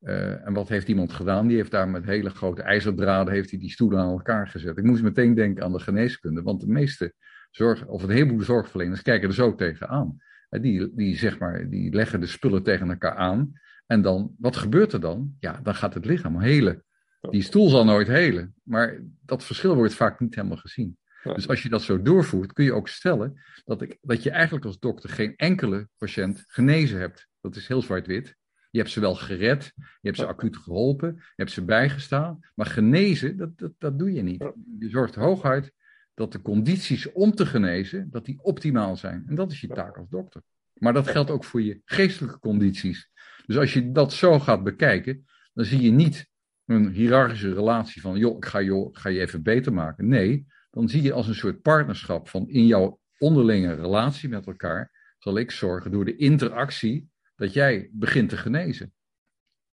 Uh, 0.00 0.46
en 0.46 0.52
wat 0.52 0.68
heeft 0.68 0.88
iemand 0.88 1.12
gedaan? 1.12 1.46
Die 1.46 1.56
heeft 1.56 1.70
daar 1.70 1.88
met 1.88 2.04
hele 2.04 2.30
grote 2.30 2.62
ijzerdraden 2.62 3.34
heeft 3.34 3.50
hij 3.50 3.58
die 3.58 3.70
stoelen 3.70 3.98
aan 3.98 4.10
elkaar 4.10 4.48
gezet. 4.48 4.78
Ik 4.78 4.84
moest 4.84 5.02
meteen 5.02 5.34
denken 5.34 5.64
aan 5.64 5.72
de 5.72 5.80
geneeskunde, 5.80 6.42
want 6.42 6.60
de 6.60 6.66
meeste 6.66 7.14
zorg, 7.52 7.86
of 7.86 8.02
een 8.02 8.10
heleboel 8.10 8.42
zorgverleners 8.42 9.02
kijken 9.02 9.28
er 9.28 9.34
zo 9.34 9.54
tegenaan. 9.54 10.16
Die, 10.48 10.94
die, 10.94 11.16
zeg 11.16 11.38
maar, 11.38 11.68
die 11.68 11.94
leggen 11.94 12.20
de 12.20 12.26
spullen 12.26 12.62
tegen 12.62 12.90
elkaar 12.90 13.14
aan. 13.14 13.52
En 13.86 14.02
dan, 14.02 14.34
wat 14.38 14.56
gebeurt 14.56 14.92
er 14.92 15.00
dan? 15.00 15.36
Ja, 15.38 15.60
dan 15.62 15.74
gaat 15.74 15.94
het 15.94 16.04
lichaam 16.04 16.40
helen. 16.40 16.84
Die 17.30 17.42
stoel 17.42 17.68
zal 17.68 17.84
nooit 17.84 18.08
helen. 18.08 18.54
Maar 18.62 19.00
dat 19.24 19.44
verschil 19.44 19.74
wordt 19.74 19.94
vaak 19.94 20.20
niet 20.20 20.34
helemaal 20.34 20.56
gezien. 20.56 20.96
Dus 21.22 21.48
als 21.48 21.62
je 21.62 21.68
dat 21.68 21.82
zo 21.82 22.02
doorvoert, 22.02 22.52
kun 22.52 22.64
je 22.64 22.72
ook 22.72 22.88
stellen 22.88 23.42
dat, 23.64 23.82
ik, 23.82 23.98
dat 24.00 24.22
je 24.22 24.30
eigenlijk 24.30 24.64
als 24.64 24.78
dokter 24.78 25.10
geen 25.10 25.36
enkele 25.36 25.88
patiënt 25.98 26.44
genezen 26.46 26.98
hebt. 26.98 27.28
Dat 27.40 27.56
is 27.56 27.68
heel 27.68 27.82
zwart-wit. 27.82 28.36
Je 28.70 28.78
hebt 28.78 28.90
ze 28.90 29.00
wel 29.00 29.14
gered, 29.14 29.72
je 29.76 29.84
hebt 30.00 30.16
ze 30.16 30.26
acuut 30.26 30.56
geholpen, 30.56 31.14
je 31.16 31.32
hebt 31.36 31.50
ze 31.50 31.64
bijgestaan. 31.64 32.38
Maar 32.54 32.66
genezen, 32.66 33.36
dat, 33.36 33.58
dat, 33.58 33.72
dat 33.78 33.98
doe 33.98 34.12
je 34.12 34.22
niet. 34.22 34.50
Je 34.78 34.88
zorgt 34.88 35.14
hooguit 35.14 35.72
dat 36.14 36.32
de 36.32 36.42
condities 36.42 37.12
om 37.12 37.34
te 37.34 37.46
genezen, 37.46 38.10
dat 38.10 38.24
die 38.24 38.42
optimaal 38.42 38.96
zijn. 38.96 39.24
En 39.26 39.34
dat 39.34 39.50
is 39.52 39.60
je 39.60 39.68
taak 39.68 39.96
als 39.96 40.08
dokter. 40.08 40.42
Maar 40.74 40.92
dat 40.92 41.08
geldt 41.08 41.30
ook 41.30 41.44
voor 41.44 41.62
je 41.62 41.80
geestelijke 41.84 42.38
condities. 42.38 43.10
Dus 43.46 43.56
als 43.56 43.72
je 43.72 43.92
dat 43.92 44.12
zo 44.12 44.38
gaat 44.38 44.62
bekijken, 44.62 45.24
dan 45.54 45.64
zie 45.64 45.80
je 45.80 45.90
niet 45.90 46.30
een 46.64 46.88
hiërarchische 46.88 47.54
relatie 47.54 48.00
van, 48.00 48.18
joh, 48.18 48.36
ik 48.36 48.44
ga, 48.44 48.62
joh, 48.62 48.88
ga 48.92 49.08
je 49.08 49.20
even 49.20 49.42
beter 49.42 49.72
maken. 49.72 50.08
Nee, 50.08 50.46
dan 50.70 50.88
zie 50.88 51.02
je 51.02 51.12
als 51.12 51.28
een 51.28 51.34
soort 51.34 51.62
partnerschap 51.62 52.28
van 52.28 52.48
in 52.48 52.66
jouw 52.66 53.00
onderlinge 53.18 53.74
relatie 53.74 54.28
met 54.28 54.46
elkaar, 54.46 55.14
zal 55.18 55.38
ik 55.38 55.50
zorgen 55.50 55.90
door 55.90 56.04
de 56.04 56.16
interactie 56.16 57.10
dat 57.36 57.52
jij 57.52 57.90
begint 57.92 58.28
te 58.28 58.36
genezen. 58.36 58.92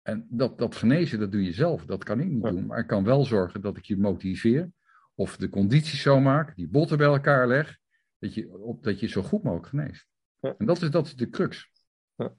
En 0.02 0.28
dat, 0.30 0.58
dat 0.58 0.76
genezen, 0.76 1.19
dat 1.19 1.32
doe 1.32 1.43
je 1.43 1.54
zelf. 1.54 1.86
Dat 1.86 2.04
kan 2.04 2.19
ik 2.19 2.28
niet 2.28 2.43
doen. 2.43 2.65
Maar 2.65 2.80
ik 2.80 2.88
kan 2.88 3.04
wel 3.04 3.26
zorgen 3.26 3.62
dat 3.62 3.78
ik 3.78 3.86
je 3.86 3.97
motiveer 3.97 4.71
of 5.17 5.38
de 5.38 5.49
condities 5.49 6.01
zo 6.01 6.19
maak, 6.19 6.56
die 6.56 6.67
botten 6.67 6.97
bij 6.97 7.08
elkaar 7.08 7.47
leg, 7.47 7.77
dat 8.19 8.34
je, 8.34 8.58
op, 8.58 8.84
dat 8.84 8.99
je 8.99 9.08
zo 9.08 9.21
goed 9.21 9.43
mogelijk 9.43 9.67
geneest. 9.67 10.08
Ja. 10.39 10.56
En 10.58 10.65
dat 10.65 10.82
is, 10.82 10.89
dat 10.89 11.06
is 11.06 11.15
de 11.15 11.30
crux. 11.30 11.71
Ja. 12.15 12.34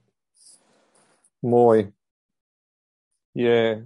Mooi. 1.39 1.93
Je 3.31 3.85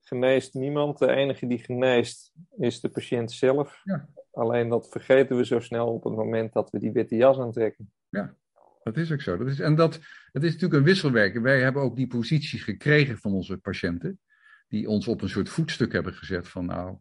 geneest 0.00 0.54
niemand. 0.54 0.98
De 0.98 1.10
enige 1.10 1.46
die 1.46 1.58
geneest 1.58 2.32
is 2.56 2.80
de 2.80 2.88
patiënt 2.88 3.32
zelf. 3.32 3.80
Ja. 3.84 4.08
Alleen 4.30 4.68
dat 4.68 4.88
vergeten 4.90 5.36
we 5.36 5.44
zo 5.44 5.60
snel 5.60 5.92
op 5.92 6.04
het 6.04 6.14
moment 6.14 6.52
dat 6.52 6.70
we 6.70 6.78
die 6.78 6.92
witte 6.92 7.16
jas 7.16 7.38
aantrekken. 7.38 7.92
Ja, 8.08 8.36
dat 8.82 8.96
is 8.96 9.12
ook 9.12 9.20
zo. 9.20 9.36
Dat 9.36 9.46
is, 9.46 9.60
en 9.60 9.74
dat, 9.74 9.94
het 10.32 10.42
is 10.42 10.52
natuurlijk 10.52 10.80
een 10.80 10.84
wisselwerking. 10.84 11.42
Wij 11.42 11.60
hebben 11.60 11.82
ook 11.82 11.96
die 11.96 12.06
positie 12.06 12.58
gekregen 12.58 13.18
van 13.18 13.32
onze 13.32 13.58
patiënten. 13.58 14.20
Die 14.68 14.88
ons 14.88 15.08
op 15.08 15.22
een 15.22 15.28
soort 15.28 15.48
voetstuk 15.48 15.92
hebben 15.92 16.14
gezet 16.14 16.48
van 16.48 16.66
nou, 16.66 16.98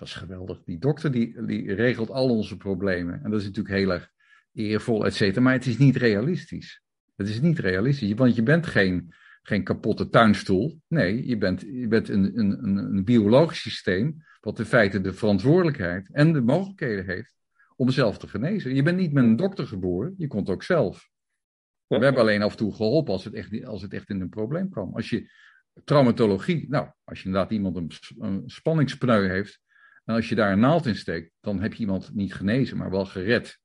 dat 0.00 0.08
is 0.08 0.14
geweldig. 0.14 0.62
Die 0.64 0.78
dokter 0.78 1.12
die, 1.12 1.44
die 1.44 1.74
regelt 1.74 2.10
al 2.10 2.28
onze 2.28 2.56
problemen. 2.56 3.22
En 3.22 3.30
dat 3.30 3.40
is 3.40 3.46
natuurlijk 3.46 3.74
heel 3.74 3.92
erg 3.92 4.10
eervol, 4.52 5.06
et 5.06 5.14
cetera. 5.14 5.40
Maar 5.40 5.52
het 5.52 5.66
is 5.66 5.78
niet 5.78 5.96
realistisch. 5.96 6.82
Het 7.16 7.28
is 7.28 7.40
niet 7.40 7.58
realistisch. 7.58 8.12
Want 8.12 8.34
je 8.34 8.42
bent 8.42 8.66
geen, 8.66 9.14
geen 9.42 9.64
kapotte 9.64 10.08
tuinstoel. 10.08 10.80
Nee, 10.88 11.26
je 11.26 11.38
bent, 11.38 11.60
je 11.60 11.88
bent 11.88 12.08
een, 12.08 12.38
een, 12.38 12.76
een 12.76 13.04
biologisch 13.04 13.60
systeem. 13.60 14.24
Wat 14.40 14.58
in 14.58 14.64
feite 14.64 15.00
de 15.00 15.12
verantwoordelijkheid 15.12 16.08
en 16.12 16.32
de 16.32 16.40
mogelijkheden 16.40 17.04
heeft 17.04 17.34
om 17.76 17.90
zelf 17.90 18.18
te 18.18 18.28
genezen. 18.28 18.74
Je 18.74 18.82
bent 18.82 18.96
niet 18.96 19.12
met 19.12 19.24
een 19.24 19.36
dokter 19.36 19.66
geboren, 19.66 20.14
je 20.16 20.26
komt 20.26 20.50
ook 20.50 20.62
zelf. 20.62 21.08
We 21.86 21.98
hebben 21.98 22.22
alleen 22.22 22.42
af 22.42 22.50
en 22.50 22.56
toe 22.56 22.74
geholpen 22.74 23.12
als 23.12 23.24
het 23.24 23.34
echt, 23.34 23.64
als 23.64 23.82
het 23.82 23.92
echt 23.92 24.08
in 24.08 24.20
een 24.20 24.28
probleem 24.28 24.70
kwam. 24.70 24.94
Als 24.94 25.10
je 25.10 25.30
traumatologie, 25.84 26.66
nou, 26.68 26.90
als 27.04 27.18
je 27.18 27.24
inderdaad 27.24 27.50
iemand 27.50 27.76
een, 27.76 27.90
een 28.18 28.42
spanningspneu 28.46 29.28
heeft, 29.28 29.60
en 30.10 30.16
als 30.16 30.28
je 30.28 30.34
daar 30.34 30.52
een 30.52 30.60
naald 30.60 30.86
in 30.86 30.96
steekt, 30.96 31.32
dan 31.40 31.60
heb 31.60 31.72
je 31.72 31.80
iemand 31.80 32.14
niet 32.14 32.34
genezen, 32.34 32.76
maar 32.76 32.90
wel 32.90 33.04
gered. 33.04 33.60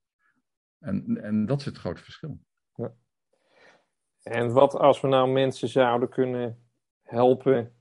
En, 0.79 1.17
en 1.23 1.45
dat 1.45 1.59
is 1.59 1.65
het 1.65 1.77
grote 1.77 2.03
verschil. 2.03 2.39
Ja. 2.75 2.93
En 4.23 4.51
wat 4.51 4.73
als 4.73 5.01
we 5.01 5.07
nou 5.07 5.31
mensen 5.31 5.67
zouden 5.67 6.09
kunnen 6.09 6.59
helpen 7.01 7.73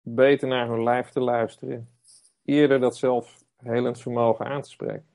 beter 0.00 0.48
naar 0.48 0.68
hun 0.68 0.82
lijf 0.82 1.08
te 1.08 1.20
luisteren, 1.20 1.88
eerder 2.44 2.80
dat 2.80 2.96
zelfhelend 2.96 4.00
vermogen 4.00 4.46
aan 4.46 4.62
te 4.62 4.70
spreken? 4.70 5.06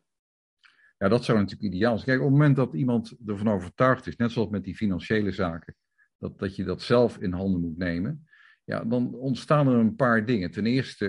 Ja, 0.98 1.08
dat 1.08 1.24
zou 1.24 1.38
natuurlijk 1.38 1.74
ideaal 1.74 1.98
zijn. 1.98 2.06
Kijk, 2.06 2.20
op 2.20 2.26
het 2.26 2.34
moment 2.34 2.56
dat 2.56 2.74
iemand 2.74 3.16
ervan 3.26 3.50
overtuigd 3.50 4.08
is, 4.08 4.16
net 4.16 4.32
zoals 4.32 4.50
met 4.50 4.64
die 4.64 4.76
financiële 4.76 5.32
zaken, 5.32 5.76
dat, 6.18 6.40
dat 6.40 6.56
je 6.56 6.64
dat 6.64 6.82
zelf 6.82 7.18
in 7.18 7.32
handen 7.32 7.62
moet 7.62 7.78
nemen, 7.78 8.28
ja, 8.64 8.84
dan 8.84 9.14
ontstaan 9.14 9.68
er 9.68 9.76
een 9.76 9.96
paar 9.96 10.26
dingen. 10.26 10.52
Ten 10.52 10.66
eerste 10.66 11.08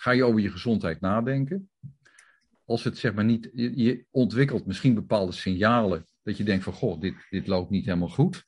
ga 0.00 0.10
je 0.10 0.24
over 0.24 0.40
je 0.40 0.50
gezondheid 0.50 1.00
nadenken. 1.00 1.70
Als 2.64 2.84
het 2.84 2.98
zeg 2.98 3.14
maar 3.14 3.24
niet, 3.24 3.50
je, 3.54 4.04
ontwikkelt 4.10 4.66
misschien 4.66 4.94
bepaalde 4.94 5.32
signalen 5.32 6.04
dat 6.22 6.36
je 6.36 6.44
denkt 6.44 6.64
van 6.64 6.72
goh, 6.72 7.00
dit, 7.00 7.14
dit 7.30 7.46
loopt 7.46 7.70
niet 7.70 7.84
helemaal 7.84 8.08
goed. 8.08 8.44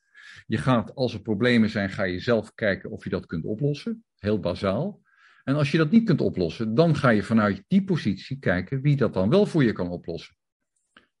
Je 0.47 0.57
gaat, 0.57 0.95
als 0.95 1.13
er 1.13 1.21
problemen 1.21 1.69
zijn, 1.69 1.89
ga 1.89 2.03
je 2.03 2.19
zelf 2.19 2.53
kijken 2.53 2.91
of 2.91 3.03
je 3.03 3.09
dat 3.09 3.25
kunt 3.25 3.45
oplossen. 3.45 4.05
Heel 4.17 4.39
bazaal. 4.39 5.01
En 5.43 5.55
als 5.55 5.71
je 5.71 5.77
dat 5.77 5.91
niet 5.91 6.05
kunt 6.05 6.21
oplossen, 6.21 6.75
dan 6.75 6.95
ga 6.95 7.09
je 7.09 7.23
vanuit 7.23 7.63
die 7.67 7.83
positie 7.83 8.39
kijken 8.39 8.81
wie 8.81 8.95
dat 8.95 9.13
dan 9.13 9.29
wel 9.29 9.45
voor 9.45 9.63
je 9.63 9.71
kan 9.71 9.89
oplossen. 9.89 10.35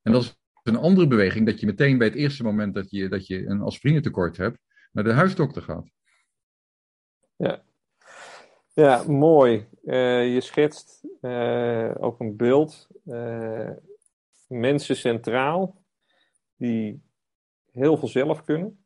En 0.01 0.11
dat 0.11 0.23
is 0.23 0.35
een 0.63 0.75
andere 0.75 1.07
beweging, 1.07 1.45
dat 1.45 1.59
je 1.59 1.65
meteen 1.65 1.97
bij 1.97 2.07
het 2.07 2.15
eerste 2.15 2.43
moment 2.43 2.73
dat 2.73 2.89
je, 2.89 3.09
dat 3.09 3.27
je 3.27 3.45
een 3.45 3.61
aspirine 3.61 4.01
tekort 4.01 4.37
hebt, 4.37 4.59
naar 4.91 5.03
de 5.03 5.13
huisdokter 5.13 5.61
gaat. 5.61 5.91
Ja, 7.35 7.63
ja, 8.73 9.03
mooi. 9.07 9.67
Uh, 9.83 10.33
je 10.33 10.41
schetst 10.41 11.03
uh, 11.21 11.91
ook 11.99 12.19
een 12.19 12.35
beeld. 12.35 12.87
Uh, 13.05 13.69
mensen 14.47 14.95
centraal 14.95 15.83
die 16.55 17.03
heel 17.71 17.97
veel 17.97 18.07
zelf 18.07 18.43
kunnen. 18.43 18.85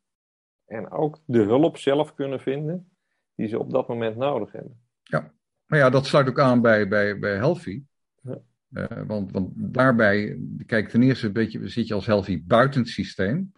En 0.65 0.91
ook 0.91 1.21
de 1.25 1.41
hulp 1.41 1.77
zelf 1.77 2.13
kunnen 2.13 2.39
vinden 2.39 2.91
die 3.35 3.47
ze 3.47 3.59
op 3.59 3.71
dat 3.71 3.87
moment 3.87 4.15
nodig 4.15 4.51
hebben. 4.51 4.81
Ja, 5.03 5.33
maar 5.65 5.79
ja, 5.79 5.89
dat 5.89 6.05
sluit 6.05 6.29
ook 6.29 6.39
aan 6.39 6.61
bij, 6.61 6.87
bij, 6.87 7.19
bij 7.19 7.35
Healthy. 7.35 7.83
Ja. 8.21 9.05
want, 9.05 9.31
want 9.31 9.49
daarbij, 9.55 10.39
kijk, 10.65 10.89
ten 10.89 11.03
eerste 11.03 11.25
een 11.27 11.33
beetje, 11.33 11.67
zit 11.67 11.87
je 11.87 11.93
als 11.93 12.05
Healthy 12.05 12.43
buiten 12.45 12.79
het 12.79 12.89
systeem. 12.89 13.51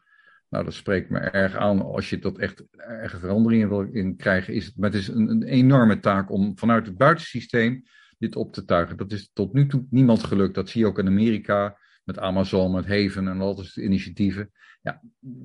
Nou, 0.50 0.64
dat 0.64 0.74
spreekt 0.74 1.10
me 1.10 1.20
erg 1.20 1.56
aan 1.56 1.82
als 1.82 2.10
je 2.10 2.20
dat 2.20 2.38
echt 2.38 2.64
erge 2.78 3.20
veranderingen 3.20 3.70
wil 3.70 3.82
in 3.82 4.16
krijgen. 4.16 4.54
Is 4.54 4.66
het, 4.66 4.78
maar 4.78 4.90
het 4.90 5.00
is 5.00 5.08
een, 5.08 5.30
een 5.30 5.44
enorme 5.44 6.00
taak 6.00 6.32
om 6.32 6.58
vanuit 6.58 6.86
het 6.86 6.98
buitensysteem 6.98 7.84
dit 8.18 8.36
op 8.36 8.54
te 8.54 8.66
tuigen. 8.66 8.98
Dat 8.98 9.12
is 9.12 9.30
tot 9.34 9.54
nu 9.54 9.68
toe 9.68 9.86
niemand 9.90 10.24
gelukt. 10.24 10.56
Dat 10.56 10.70
zie 10.70 10.82
je 10.82 10.88
ook 10.88 11.00
in 11.00 11.08
Amerika 11.08 11.78
met 12.04 12.20
Amazon, 12.20 12.72
met 12.72 12.88
Haven 12.88 13.28
en 13.28 13.42
al 13.42 13.56
dat 13.56 13.76
initiatieven. 13.76 14.52
Ja, 14.82 15.02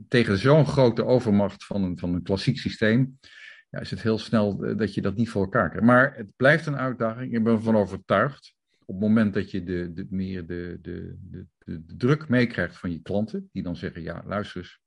tegen 0.08 0.38
zo'n 0.38 0.66
grote 0.66 1.04
overmacht 1.04 1.64
van 1.64 1.82
een, 1.82 1.98
van 1.98 2.14
een 2.14 2.22
klassiek 2.22 2.58
systeem 2.58 3.18
ja, 3.74 3.80
is 3.80 3.90
het 3.90 4.02
heel 4.02 4.18
snel 4.18 4.64
eh, 4.64 4.76
dat 4.76 4.94
je 4.94 5.00
dat 5.00 5.16
niet 5.16 5.28
voor 5.28 5.42
elkaar 5.42 5.68
krijgt. 5.68 5.86
Maar 5.86 6.16
het 6.16 6.36
blijft 6.36 6.66
een 6.66 6.76
uitdaging. 6.76 7.34
Ik 7.34 7.44
ben 7.44 7.54
ervan 7.54 7.76
overtuigd. 7.76 8.54
Op 8.84 8.94
het 8.94 9.04
moment 9.04 9.34
dat 9.34 9.50
je 9.50 9.64
de, 9.64 9.92
de, 9.92 10.06
meer 10.10 10.46
de, 10.46 10.78
de, 10.82 11.16
de, 11.20 11.46
de 11.64 11.96
druk 11.96 12.28
meekrijgt 12.28 12.78
van 12.78 12.90
je 12.90 13.02
klanten, 13.02 13.48
die 13.52 13.62
dan 13.62 13.76
zeggen: 13.76 14.02
Ja, 14.02 14.22
luister 14.26 14.60
eens, 14.60 14.80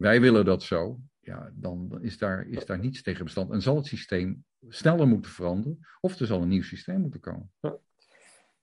wij 0.00 0.20
willen 0.20 0.44
dat 0.44 0.62
zo, 0.62 0.98
ja, 1.20 1.50
dan 1.54 1.98
is 2.00 2.18
daar, 2.18 2.46
is 2.48 2.66
daar 2.66 2.78
niets 2.78 3.02
tegen 3.02 3.24
bestand. 3.24 3.50
En 3.50 3.62
zal 3.62 3.76
het 3.76 3.86
systeem 3.86 4.44
sneller 4.68 5.06
moeten 5.06 5.30
veranderen, 5.30 5.86
of 6.00 6.18
er 6.18 6.26
zal 6.26 6.42
een 6.42 6.48
nieuw 6.48 6.62
systeem 6.62 7.00
moeten 7.00 7.20
komen. 7.20 7.50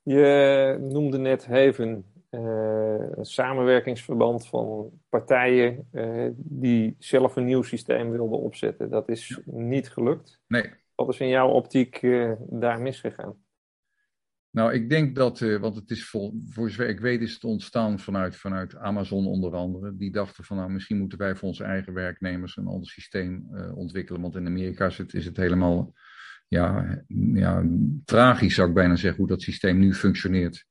Je 0.02 0.78
noemde 0.80 1.18
net 1.18 1.46
Heven, 1.46 2.06
een 2.30 3.26
samenwerkingsverband 3.26 4.48
van 4.48 4.92
partijen 5.10 5.88
die 6.36 6.96
zelf 7.00 7.36
een 7.36 7.46
nieuw 7.46 7.62
systeem 7.62 8.12
wilden 8.12 8.40
opzetten. 8.40 8.90
Dat 8.90 9.10
is 9.10 9.40
niet 9.46 9.90
gelukt. 9.90 10.42
Nee. 10.48 10.74
Wat 10.96 11.10
is 11.10 11.20
in 11.20 11.28
jouw 11.28 11.50
optiek 11.50 12.02
daar 12.40 12.82
misgegaan? 12.82 13.46
Nou, 14.58 14.74
ik 14.74 14.90
denk 14.90 15.16
dat, 15.16 15.40
uh, 15.40 15.60
want 15.60 15.76
het 15.76 15.90
is 15.92 16.10
vol, 16.10 16.42
voor 16.50 16.70
zover 16.70 16.90
ik 16.90 17.00
weet, 17.00 17.22
is 17.22 17.34
het 17.34 17.44
ontstaan 17.44 18.00
vanuit, 18.00 18.36
vanuit 18.36 18.76
Amazon 18.76 19.26
onder 19.28 19.54
andere. 19.54 19.96
Die 19.96 20.12
dachten 20.12 20.44
van, 20.44 20.58
nou, 20.58 20.70
misschien 20.72 20.98
moeten 20.98 21.18
wij 21.18 21.36
voor 21.36 21.48
onze 21.48 21.64
eigen 21.64 21.94
werknemers 21.94 22.58
een 22.58 22.68
ander 22.68 22.90
systeem 22.90 23.48
uh, 23.52 23.78
ontwikkelen. 23.78 24.22
Want 24.22 24.36
in 24.36 24.46
Amerika 24.46 24.86
is 24.86 24.98
het, 24.98 25.14
is 25.14 25.26
het 25.26 25.38
helemaal, 25.38 25.94
ja, 26.48 26.98
ja, 27.34 27.64
tragisch 28.06 28.56
zou 28.56 28.68
ik 28.68 28.74
bijna 28.74 28.96
zeggen, 28.96 29.20
hoe 29.20 29.28
dat 29.28 29.42
systeem 29.42 29.80
nu 29.80 29.94
functioneert. 29.94 30.66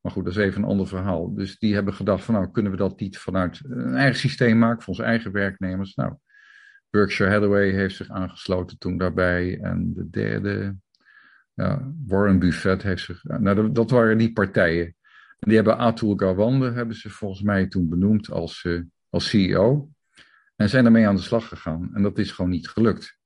Maar 0.00 0.12
goed, 0.12 0.24
dat 0.24 0.36
is 0.36 0.42
even 0.42 0.62
een 0.62 0.68
ander 0.68 0.88
verhaal. 0.88 1.34
Dus 1.34 1.58
die 1.58 1.74
hebben 1.74 1.94
gedacht 1.94 2.24
van, 2.24 2.34
nou, 2.34 2.50
kunnen 2.50 2.72
we 2.72 2.78
dat 2.78 3.00
niet 3.00 3.18
vanuit 3.18 3.60
een 3.64 3.94
eigen 3.94 4.18
systeem 4.18 4.58
maken 4.58 4.82
voor 4.82 4.88
onze 4.88 5.02
eigen 5.02 5.32
werknemers? 5.32 5.94
Nou, 5.94 6.14
Berkshire 6.90 7.32
Hathaway 7.32 7.70
heeft 7.70 7.96
zich 7.96 8.08
aangesloten 8.08 8.78
toen 8.78 8.98
daarbij. 8.98 9.58
En 9.60 9.92
de 9.94 10.10
derde, 10.10 10.76
ja, 11.56 11.92
Warren 12.06 12.38
Buffett 12.38 12.82
heeft 12.82 13.04
zich. 13.04 13.24
Nou, 13.24 13.72
dat, 13.72 13.90
waren 13.90 14.18
die 14.18 14.32
partijen. 14.32 14.94
die 15.38 15.54
hebben 15.54 15.78
Atul 15.78 16.16
Gawande 16.16 16.72
hebben 16.72 16.96
ze 16.96 17.10
volgens 17.10 17.42
mij 17.42 17.66
toen 17.66 17.88
benoemd 17.88 18.30
als, 18.30 18.64
uh, 18.64 18.82
als 19.10 19.28
CEO. 19.28 19.90
En 20.56 20.68
zijn 20.68 20.82
daarmee 20.82 21.06
aan 21.06 21.16
de 21.16 21.22
slag 21.22 21.48
gegaan. 21.48 21.90
En 21.94 22.02
dat 22.02 22.18
is 22.18 22.30
gewoon 22.30 22.50
niet 22.50 22.68
gelukt. 22.68 23.18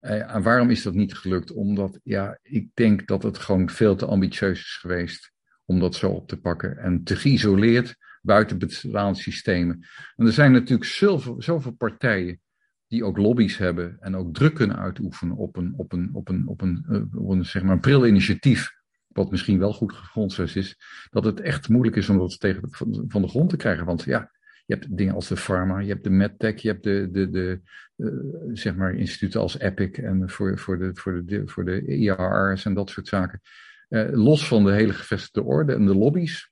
Uh, 0.00 0.34
en 0.34 0.42
waarom 0.42 0.70
is 0.70 0.82
dat 0.82 0.94
niet 0.94 1.14
gelukt? 1.14 1.52
Omdat, 1.52 2.00
ja, 2.02 2.38
ik 2.42 2.70
denk 2.74 3.06
dat 3.06 3.22
het 3.22 3.38
gewoon 3.38 3.70
veel 3.70 3.96
te 3.96 4.06
ambitieus 4.06 4.60
is 4.60 4.78
geweest 4.80 5.32
om 5.64 5.80
dat 5.80 5.94
zo 5.94 6.10
op 6.10 6.28
te 6.28 6.40
pakken. 6.40 6.76
En 6.76 7.04
te 7.04 7.16
geïsoleerd 7.16 7.96
buiten 8.22 8.58
bestaande 8.58 9.18
systemen. 9.18 9.86
En 10.16 10.26
er 10.26 10.32
zijn 10.32 10.52
natuurlijk 10.52 10.88
zoveel, 10.88 11.42
zoveel 11.42 11.72
partijen 11.72 12.40
die 12.88 13.04
ook 13.04 13.18
lobby's 13.18 13.56
hebben 13.56 13.96
en 14.00 14.16
ook 14.16 14.34
druk 14.34 14.54
kunnen 14.54 14.78
uitoefenen 14.78 15.36
op 15.36 15.56
een, 15.56 15.74
op 15.76 15.92
een, 15.92 16.10
op 16.12 16.28
een, 16.28 16.46
op 16.46 16.60
een, 16.60 16.84
uh, 16.90 17.22
op 17.22 17.28
een 17.30 17.44
zeg 17.44 17.62
maar, 17.62 17.80
pril 17.80 18.06
initiatief, 18.06 18.70
wat 19.06 19.30
misschien 19.30 19.58
wel 19.58 19.72
goed 19.72 19.92
gegrondvest 19.92 20.56
is, 20.56 20.76
dat 21.10 21.24
het 21.24 21.40
echt 21.40 21.68
moeilijk 21.68 21.96
is 21.96 22.08
om 22.08 22.18
dat 22.18 22.40
tegen, 22.40 22.62
van, 22.70 23.04
van 23.08 23.22
de 23.22 23.28
grond 23.28 23.50
te 23.50 23.56
krijgen. 23.56 23.86
Want 23.86 24.02
ja, 24.02 24.30
je 24.66 24.74
hebt 24.74 24.96
dingen 24.96 25.14
als 25.14 25.28
de 25.28 25.36
pharma, 25.36 25.78
je 25.78 25.88
hebt 25.88 26.04
de 26.04 26.10
medtech, 26.10 26.62
je 26.62 26.68
hebt 26.68 26.82
de, 26.82 27.08
de, 27.10 27.30
de 27.30 27.60
uh, 27.96 28.10
zeg 28.52 28.76
maar 28.76 28.94
instituten 28.94 29.40
als 29.40 29.58
Epic 29.58 29.90
en 29.90 30.30
voor, 30.30 30.58
voor, 30.58 30.78
de, 30.78 30.90
voor, 30.94 31.22
de, 31.24 31.42
voor 31.48 31.64
de 31.64 31.86
IRR's 31.86 32.64
en 32.64 32.74
dat 32.74 32.90
soort 32.90 33.08
zaken. 33.08 33.40
Uh, 33.88 34.08
los 34.10 34.48
van 34.48 34.64
de 34.64 34.72
hele 34.72 34.92
gevestigde 34.92 35.42
orde 35.42 35.72
en 35.74 35.86
de 35.86 35.94
lobby's, 35.94 36.50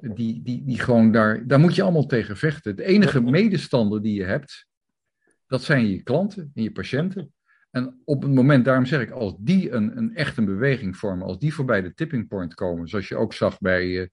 die, 0.00 0.42
die, 0.42 0.64
die 0.64 0.78
gewoon 0.78 1.12
daar, 1.12 1.46
daar 1.46 1.60
moet 1.60 1.74
je 1.74 1.82
allemaal 1.82 2.06
tegen 2.06 2.36
vechten. 2.36 2.76
De 2.76 2.84
enige 2.84 3.20
medestander 3.20 4.02
die 4.02 4.14
je 4.14 4.24
hebt, 4.24 4.67
dat 5.48 5.62
zijn 5.62 5.88
je 5.88 6.02
klanten 6.02 6.50
en 6.54 6.62
je 6.62 6.72
patiënten. 6.72 7.32
En 7.70 8.00
op 8.04 8.22
het 8.22 8.30
moment, 8.30 8.64
daarom 8.64 8.86
zeg 8.86 9.00
ik, 9.00 9.10
als 9.10 9.36
die 9.38 9.70
een, 9.70 9.96
een 9.96 10.14
echt 10.14 10.44
beweging 10.44 10.96
vormen, 10.96 11.26
als 11.26 11.38
die 11.38 11.54
voorbij 11.54 11.82
de 11.82 11.94
tipping 11.94 12.28
point 12.28 12.54
komen, 12.54 12.88
zoals 12.88 13.08
je 13.08 13.16
ook 13.16 13.32
zag 13.32 13.58
bij, 13.58 13.86
uh, 13.86 14.06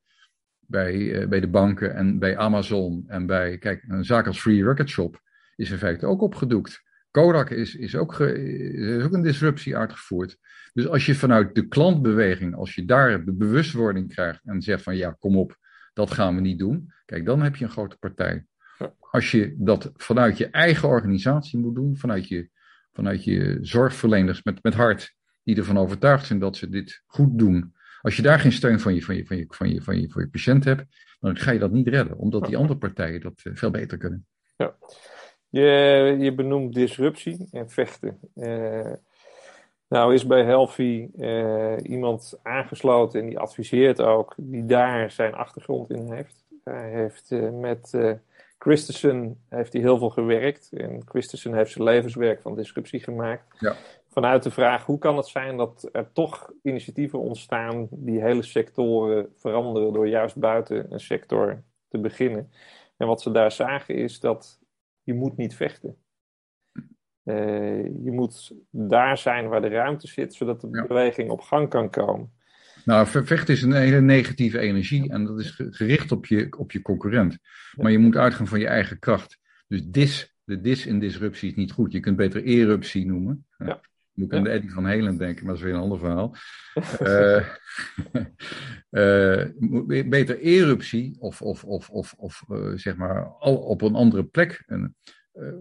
bij, 0.60 0.96
uh, 0.96 1.28
bij 1.28 1.40
de 1.40 1.48
banken 1.48 1.96
en 1.96 2.20
bij 2.20 2.38
Amazon 2.38 3.04
en 3.08 3.26
bij, 3.26 3.58
kijk, 3.58 3.84
een 3.88 4.06
zaak 4.06 4.28
als 4.28 4.42
Free 4.42 4.64
Record 4.64 4.90
Shop 4.90 5.22
is 5.56 5.72
in 5.72 5.78
feite 5.78 6.06
ook 6.06 6.22
opgedoekt. 6.22 6.84
Kodak 7.12 7.50
is, 7.50 7.76
is, 7.76 7.96
ook 7.96 8.20
is 8.20 9.04
ook 9.04 9.14
een 9.14 9.22
disruptie 9.22 9.78
uitgevoerd. 9.78 10.38
Dus 10.74 10.88
als 10.88 11.06
je 11.06 11.16
vanuit 11.16 11.56
de 11.56 11.68
klantbeweging, 11.68 12.56
als 12.56 12.76
je 12.76 12.86
daar 12.86 13.26
de 13.26 13.34
bewustwording 13.34 14.14
krijgt 14.14 14.42
en 14.44 14.62
zegt 14.62 14.84
van 14.84 14.96
ja, 14.96 15.16
kom 15.20 15.38
op, 15.38 15.58
dat 15.94 16.12
gaan 16.12 16.36
we 16.36 16.42
niet 16.42 16.60
doen. 16.60 16.94
Kijk, 17.06 17.26
dan 17.26 17.42
heb 17.42 17.56
je 17.56 17.64
een 17.64 17.72
grote 17.72 17.98
partij. 17.98 18.46
Als 19.16 19.32
je 19.32 19.56
dat 19.58 19.92
vanuit 19.96 20.38
je 20.38 20.50
eigen 20.50 20.88
organisatie 20.88 21.60
moet 21.60 21.76
doen, 21.76 21.98
vanuit 21.98 22.28
je, 22.28 22.50
vanuit 22.94 23.24
je 23.24 23.58
zorgverleners 23.62 24.44
met, 24.44 24.64
met 24.64 24.74
hart, 24.74 25.16
die 25.44 25.56
ervan 25.56 25.78
overtuigd 25.78 26.26
zijn 26.26 26.40
dat 26.40 26.58
ze 26.58 26.70
dit 26.70 27.04
goed 27.06 27.38
doen. 27.40 27.74
Als 28.02 28.16
je 28.16 28.22
daar 28.22 28.40
geen 28.40 28.52
steun 28.52 28.80
van 28.80 28.94
je, 28.94 29.02
van 29.02 29.16
je, 29.16 29.26
van 29.26 29.38
je, 29.38 29.46
van 29.48 29.70
je, 29.70 29.82
van 29.82 30.02
je, 30.02 30.10
voor 30.10 30.22
je 30.22 30.30
patiënt 30.30 30.64
hebt, 30.64 30.84
dan 31.20 31.38
ga 31.38 31.52
je 31.52 31.60
dat 31.60 31.72
niet 31.72 31.88
redden, 31.88 32.18
omdat 32.18 32.46
die 32.46 32.58
andere 32.58 32.78
partijen 32.78 33.22
dat 33.22 33.42
eh, 33.44 33.54
veel 33.56 33.72
beter 33.72 33.98
kunnen. 33.98 34.26
Ja. 34.58 34.76
Je, 35.50 36.16
je 36.20 36.34
benoemt 36.34 36.74
disruptie 36.74 37.48
en 37.52 37.70
vechten. 37.70 38.20
Uh, 38.36 38.92
nou 39.88 40.14
is 40.14 40.28
bij 40.28 40.44
Helfi 40.44 41.10
uh, 41.18 41.78
iemand 41.84 42.40
aangesloten 42.44 43.20
en 43.20 43.28
die 43.28 43.40
adviseert 43.40 44.02
ook, 44.02 44.34
die 44.38 44.66
daar 44.66 45.12
zijn 45.12 45.34
achtergrond 45.34 45.90
in 45.90 46.12
heeft. 46.12 46.46
Hij 46.64 46.92
heeft 46.92 47.32
uh, 47.32 47.52
met 47.52 47.94
Christensen 48.58 49.44
heeft 49.50 49.74
hij 49.74 49.82
heel 49.82 49.98
veel 49.98 50.10
gewerkt. 50.10 50.70
En 50.74 51.02
Christensen 51.06 51.54
heeft 51.54 51.72
zijn 51.72 51.84
levenswerk 51.84 52.42
van 52.42 52.56
disruptie 52.56 53.00
gemaakt. 53.00 53.60
Ja. 53.60 53.76
Vanuit 54.10 54.44
de 54.44 54.52
vraag 54.52 54.86
hoe 54.86 54.98
kan 54.98 55.18
het 55.18 55.28
zijn 55.28 55.58
dat 55.58 55.90
er 55.92 56.12
toch 56.12 56.52
initiatieven 56.62 57.20
ontstaan 57.20 57.88
die 57.92 58.22
hele 58.22 58.44
sectoren 58.44 59.34
veranderen 59.36 59.94
door 59.94 60.08
juist 60.08 60.38
buiten 60.38 60.94
een 60.94 61.00
sector 61.00 61.64
te 61.88 61.98
beginnen. 61.98 62.52
En 62.98 63.08
wat 63.08 63.22
ze 63.22 63.32
daar 63.32 63.52
zagen 63.52 63.96
is 63.96 64.20
dat 64.20 64.60
je 65.04 65.14
moet 65.14 65.38
niet 65.38 65.56
vechten. 65.56 65.98
Uh, 67.24 67.84
je 67.84 68.12
moet 68.12 68.56
daar 68.70 69.18
zijn 69.18 69.48
waar 69.48 69.62
de 69.62 69.68
ruimte 69.68 70.08
zit, 70.08 70.34
zodat 70.34 70.62
de 70.62 70.68
ja. 70.72 70.86
beweging 70.86 71.30
op 71.30 71.42
gang 71.42 71.70
kan 71.70 71.90
komen. 71.90 72.34
Nou, 72.86 73.08
vechten 73.08 73.54
is 73.54 73.62
een 73.62 73.74
hele 73.74 74.02
negatieve 74.02 74.60
energie 74.60 75.10
en 75.10 75.26
dat 75.26 75.40
is 75.40 75.62
gericht 75.70 76.12
op 76.12 76.26
je, 76.26 76.48
op 76.58 76.72
je 76.72 76.82
concurrent. 76.82 77.38
Maar 77.76 77.92
je 77.92 77.98
moet 77.98 78.16
uitgaan 78.16 78.48
van 78.48 78.60
je 78.60 78.68
eigen 78.68 79.00
kracht. 79.00 79.40
Dus 79.68 79.82
dis, 79.86 80.36
de 80.44 80.62
dis 80.62 80.86
in 80.86 81.00
disruptie 81.00 81.50
is 81.50 81.56
niet 81.56 81.72
goed. 81.72 81.92
Je 81.92 82.00
kunt 82.00 82.18
beter 82.18 82.44
eruptie 82.44 83.06
noemen. 83.06 83.46
Ja. 83.58 83.82
Moet 84.14 84.34
aan 84.34 84.44
de 84.44 84.50
Eddie 84.50 84.72
van 84.72 84.86
Helen 84.86 85.18
denken, 85.18 85.46
maar 85.46 85.54
dat 85.54 85.64
is 85.64 85.70
weer 85.70 85.74
een 85.74 85.90
ander 85.90 86.00
verhaal. 86.00 86.36
uh, 87.02 87.46
uh, 88.90 90.10
beter 90.10 90.40
eruptie 90.40 91.16
of, 91.20 91.42
of, 91.42 91.64
of, 91.64 91.90
of, 91.90 92.14
of 92.18 92.44
uh, 92.50 92.72
zeg 92.76 92.96
maar 92.96 93.26
al 93.26 93.56
op 93.56 93.82
een 93.82 93.96
andere 93.96 94.24
plek. 94.24 94.64
En, 94.66 94.96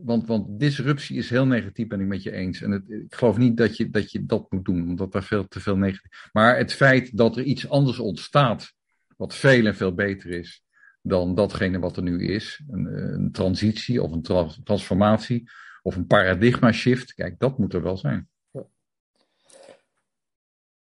want, 0.02 0.26
want 0.26 0.60
disruptie 0.60 1.16
is 1.16 1.30
heel 1.30 1.46
negatief, 1.46 1.86
ben 1.86 2.00
ik 2.00 2.06
met 2.06 2.22
je 2.22 2.32
eens. 2.32 2.62
En 2.62 2.70
het, 2.70 2.90
ik 2.90 3.14
geloof 3.14 3.36
niet 3.36 3.56
dat 3.56 3.76
je, 3.76 3.90
dat 3.90 4.12
je 4.12 4.26
dat 4.26 4.52
moet 4.52 4.64
doen, 4.64 4.82
omdat 4.82 5.12
daar 5.12 5.22
veel 5.22 5.48
te 5.48 5.60
veel 5.60 5.76
negatief. 5.76 6.28
Maar 6.32 6.56
het 6.56 6.72
feit 6.72 7.16
dat 7.16 7.36
er 7.36 7.42
iets 7.42 7.68
anders 7.68 7.98
ontstaat, 7.98 8.74
wat 9.16 9.34
veel 9.34 9.66
en 9.66 9.74
veel 9.74 9.94
beter 9.94 10.30
is 10.30 10.64
dan 11.02 11.34
datgene 11.34 11.78
wat 11.78 11.96
er 11.96 12.02
nu 12.02 12.26
is, 12.26 12.62
een, 12.70 12.86
een 13.14 13.32
transitie 13.32 14.02
of 14.02 14.12
een 14.12 14.22
tra 14.22 14.46
transformatie 14.64 15.50
of 15.82 15.96
een 15.96 16.06
paradigma 16.06 16.72
shift, 16.72 17.14
kijk, 17.14 17.38
dat 17.38 17.58
moet 17.58 17.74
er 17.74 17.82
wel 17.82 17.96
zijn. 17.96 18.28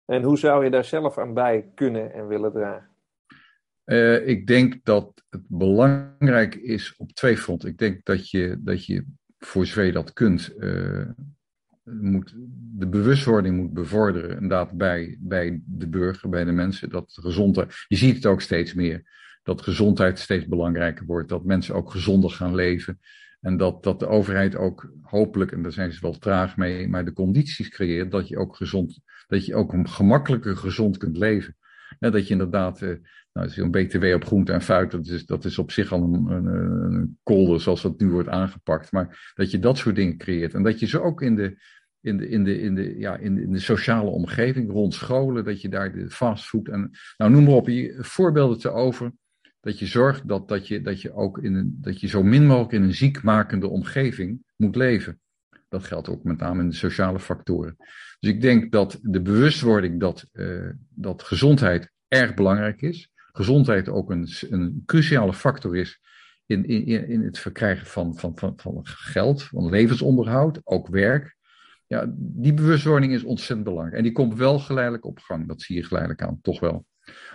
En 0.06 0.24
hoe 0.24 0.38
zou 0.38 0.64
je 0.64 0.70
daar 0.70 0.86
zelf 0.86 1.18
aan 1.18 1.34
bij 1.34 1.72
kunnen 1.74 2.14
en 2.14 2.28
willen 2.28 2.52
dragen? 2.52 2.95
Uh, 3.86 4.28
ik 4.28 4.48
denk 4.48 4.80
dat 4.84 5.24
het 5.30 5.42
belangrijk 5.48 6.56
is 6.56 6.94
op 6.98 7.12
twee 7.12 7.38
fronten. 7.38 7.70
Ik 7.70 7.78
denk 7.78 8.06
dat 8.06 8.30
je, 8.30 8.58
dat 8.60 8.86
je 8.86 9.06
voor 9.38 9.66
zover 9.66 9.92
dat 9.92 10.14
kunt, 10.14 10.54
uh, 10.58 11.10
moet, 11.84 12.34
de 12.78 12.88
bewustwording 12.88 13.58
moet 13.58 13.74
bevorderen. 13.74 14.30
Inderdaad, 14.30 14.72
bij, 14.72 15.18
bij 15.20 15.62
de 15.66 15.88
burger, 15.88 16.30
bij 16.30 16.44
de 16.44 16.52
mensen. 16.52 16.90
Dat 16.90 17.18
gezondheid. 17.22 17.86
Je 17.88 17.96
ziet 17.96 18.16
het 18.16 18.26
ook 18.26 18.42
steeds 18.42 18.74
meer. 18.74 19.04
Dat 19.44 19.62
gezondheid 19.62 20.20
steeds 20.20 20.48
belangrijker 20.48 21.06
wordt. 21.06 21.30
Dat 21.30 21.46
mensen 21.46 21.76
ook 21.76 21.92
gezonder 21.92 22.30
gaan 22.30 22.56
leven. 22.56 23.00
En 23.46 23.58
dat, 23.58 23.84
dat 23.84 24.00
de 24.00 24.08
overheid 24.08 24.56
ook 24.56 24.92
hopelijk, 25.02 25.52
en 25.52 25.62
daar 25.62 25.72
zijn 25.72 25.92
ze 25.92 26.02
wel 26.02 26.18
traag 26.18 26.58
mee, 26.58 26.88
maar 26.88 27.06
de 27.06 27.14
condities 27.14 27.70
creëert 27.70 28.12
dat 28.12 28.28
je 28.28 28.38
ook 28.38 28.56
gezond, 28.56 29.00
dat 29.28 29.46
je 29.46 29.56
ook 29.56 29.74
gemakkelijker 29.90 30.58
gezond 30.58 30.98
kunt 30.98 31.18
leven. 31.18 31.56
Ja, 32.00 32.10
dat 32.10 32.28
je 32.28 32.32
inderdaad, 32.32 32.82
eh, 32.82 32.90
nou, 33.36 33.52
een 33.56 33.72
BTW 33.72 34.04
op 34.14 34.26
groente 34.26 34.52
en 34.52 34.62
fruit, 34.62 34.92
dat 34.92 35.08
is, 35.08 35.26
dat 35.26 35.46
is 35.46 35.58
op 35.58 35.72
zich 35.72 35.92
al 35.92 36.04
een, 36.04 36.46
een, 36.46 37.18
kolder 37.24 37.62
zoals 37.62 37.82
dat 37.82 38.00
nu 38.00 38.10
wordt 38.10 38.30
aangepakt. 38.30 38.92
Maar 38.92 39.32
dat 39.36 39.52
je 39.52 39.60
dat 39.60 39.78
soort 39.78 39.96
dingen 39.96 40.18
creëert. 40.18 40.54
En 40.54 40.64
dat 40.64 40.80
je 40.80 40.86
ze 40.86 41.02
ook 41.02 41.22
in 41.22 41.36
de, 41.36 41.58
in 42.02 42.18
de, 42.18 42.30
in 42.30 42.44
de, 42.44 42.60
in 42.60 42.76
de, 42.76 42.98
ja, 42.98 43.18
in 43.18 43.38
in 43.38 43.52
de 43.52 43.60
sociale 43.60 44.10
omgeving, 44.10 44.72
rond 44.72 44.94
scholen, 44.94 45.44
dat 45.44 45.62
je 45.62 45.70
daar 45.70 45.92
de 45.92 46.10
fastfood 46.10 46.68
en, 46.68 46.92
nou 47.18 47.32
noem 47.32 47.44
maar 47.44 47.54
op, 47.54 47.70
voorbeelden 47.98 48.60
te 48.60 48.70
over 48.70 49.12
dat 49.60 49.80
je 49.80 49.86
zorgt 49.86 50.28
dat, 50.28 50.48
dat, 50.48 50.68
je, 50.68 50.82
dat 50.82 51.02
je 51.02 51.14
ook 51.14 51.38
in 51.38 51.78
dat 51.82 52.00
je 52.00 52.08
zo 52.08 52.24
min 52.24 52.46
mogelijk 52.46 52.74
in 52.74 52.84
een 52.84 52.94
ziekmakende 52.94 53.68
omgeving 53.68 54.44
moet 54.56 54.76
leven. 54.76 55.20
Dat 55.70 55.84
geldt 55.84 56.10
ook 56.10 56.24
met 56.24 56.38
name 56.38 56.62
in 56.62 56.70
de 56.70 56.76
sociale 56.76 57.20
factoren. 57.20 57.76
Dus 58.20 58.30
ik 58.30 58.42
denk 58.42 58.72
dat 58.72 59.00
de 59.02 59.22
bewustwording 59.22 60.00
dat, 60.00 60.28
uh, 60.34 60.70
dat 60.90 61.24
gezondheid 61.24 61.92
erg 62.08 62.34
belangrijk 62.34 62.82
is. 62.82 63.10
Gezondheid 63.36 63.90
ook 63.90 64.12
een, 64.12 64.28
een 64.50 64.84
cruciale 64.86 65.34
factor 65.34 65.78
is 65.78 66.02
in, 66.46 66.66
in, 66.66 67.08
in 67.08 67.24
het 67.24 67.40
verkrijgen 67.40 67.88
van, 67.88 68.16
van, 68.16 68.38
van, 68.38 68.54
van 68.58 68.80
geld, 68.84 69.44
van 69.44 69.70
levensonderhoud, 69.70 70.62
ook 70.64 70.88
werk. 70.88 71.36
Ja, 71.88 72.14
die 72.18 72.54
bewustwording 72.54 73.14
is 73.14 73.24
ontzettend 73.24 73.64
belangrijk. 73.64 73.98
En 73.98 74.04
die 74.04 74.12
komt 74.12 74.36
wel 74.36 74.60
geleidelijk 74.60 75.06
op 75.06 75.20
gang. 75.20 75.48
Dat 75.48 75.62
zie 75.62 75.76
je 75.76 75.84
geleidelijk 75.84 76.22
aan, 76.22 76.40
toch 76.42 76.60
wel. 76.60 76.86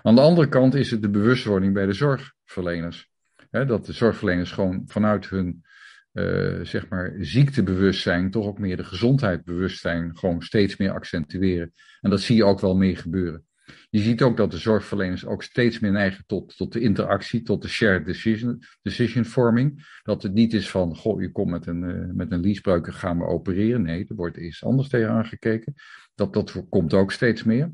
Aan 0.03 0.15
de 0.15 0.21
andere 0.21 0.49
kant 0.49 0.75
is 0.75 0.91
het 0.91 1.03
de 1.03 1.11
bewustwording 1.11 1.75
bij 1.75 1.87
de 1.87 1.93
zorgverleners. 1.93 3.11
dat 3.51 3.87
de 3.87 3.93
zorgverleners 3.93 4.53
gewoon 4.53 4.83
vanuit 4.87 5.29
hun 5.29 5.65
uh, 6.13 6.61
zeg 6.65 6.89
maar 6.89 7.15
ziektebewustzijn, 7.19 8.31
toch 8.31 8.47
ook 8.47 8.59
meer 8.59 8.77
de 8.77 8.85
gezondheidsbewustzijn, 8.85 10.19
gewoon 10.19 10.43
steeds 10.43 10.77
meer 10.77 10.93
accentueren. 10.93 11.73
En 12.01 12.11
dat 12.11 12.21
zie 12.21 12.37
je 12.37 12.45
ook 12.45 12.61
wel 12.61 12.77
meer 12.77 12.97
gebeuren. 12.97 13.45
Je 13.91 14.01
ziet 14.01 14.23
ook 14.23 14.37
dat 14.37 14.51
de 14.51 14.59
zorgverleners 14.59 15.27
ook 15.27 15.43
steeds 15.43 15.79
meer 15.79 15.93
neigen 15.93 16.25
tot, 16.27 16.57
tot 16.57 16.73
de 16.73 16.81
interactie, 16.81 17.43
tot 17.43 17.63
de 17.63 17.69
shared 17.69 18.05
decision, 18.05 18.63
decision 18.83 19.25
forming. 19.25 19.99
Dat 20.03 20.23
het 20.23 20.33
niet 20.33 20.53
is 20.53 20.71
van, 20.71 20.97
goh, 20.97 21.21
je 21.21 21.33
komt 21.33 21.51
met 21.51 21.67
een, 21.67 21.83
uh, 21.83 22.15
met 22.15 22.33
een 22.33 22.41
liesbreuk 22.41 22.87
en 22.87 22.93
gaan 22.93 23.19
we 23.19 23.25
opereren. 23.25 23.83
Nee, 23.83 24.07
er 24.09 24.15
wordt 24.15 24.37
eerst 24.37 24.63
anders 24.63 24.89
tegenaan 24.89 25.27
gekeken. 25.27 25.75
Dat, 26.15 26.33
dat 26.33 26.65
komt 26.69 26.95
ook 26.95 27.13
steeds 27.13 27.43
meer. 27.45 27.73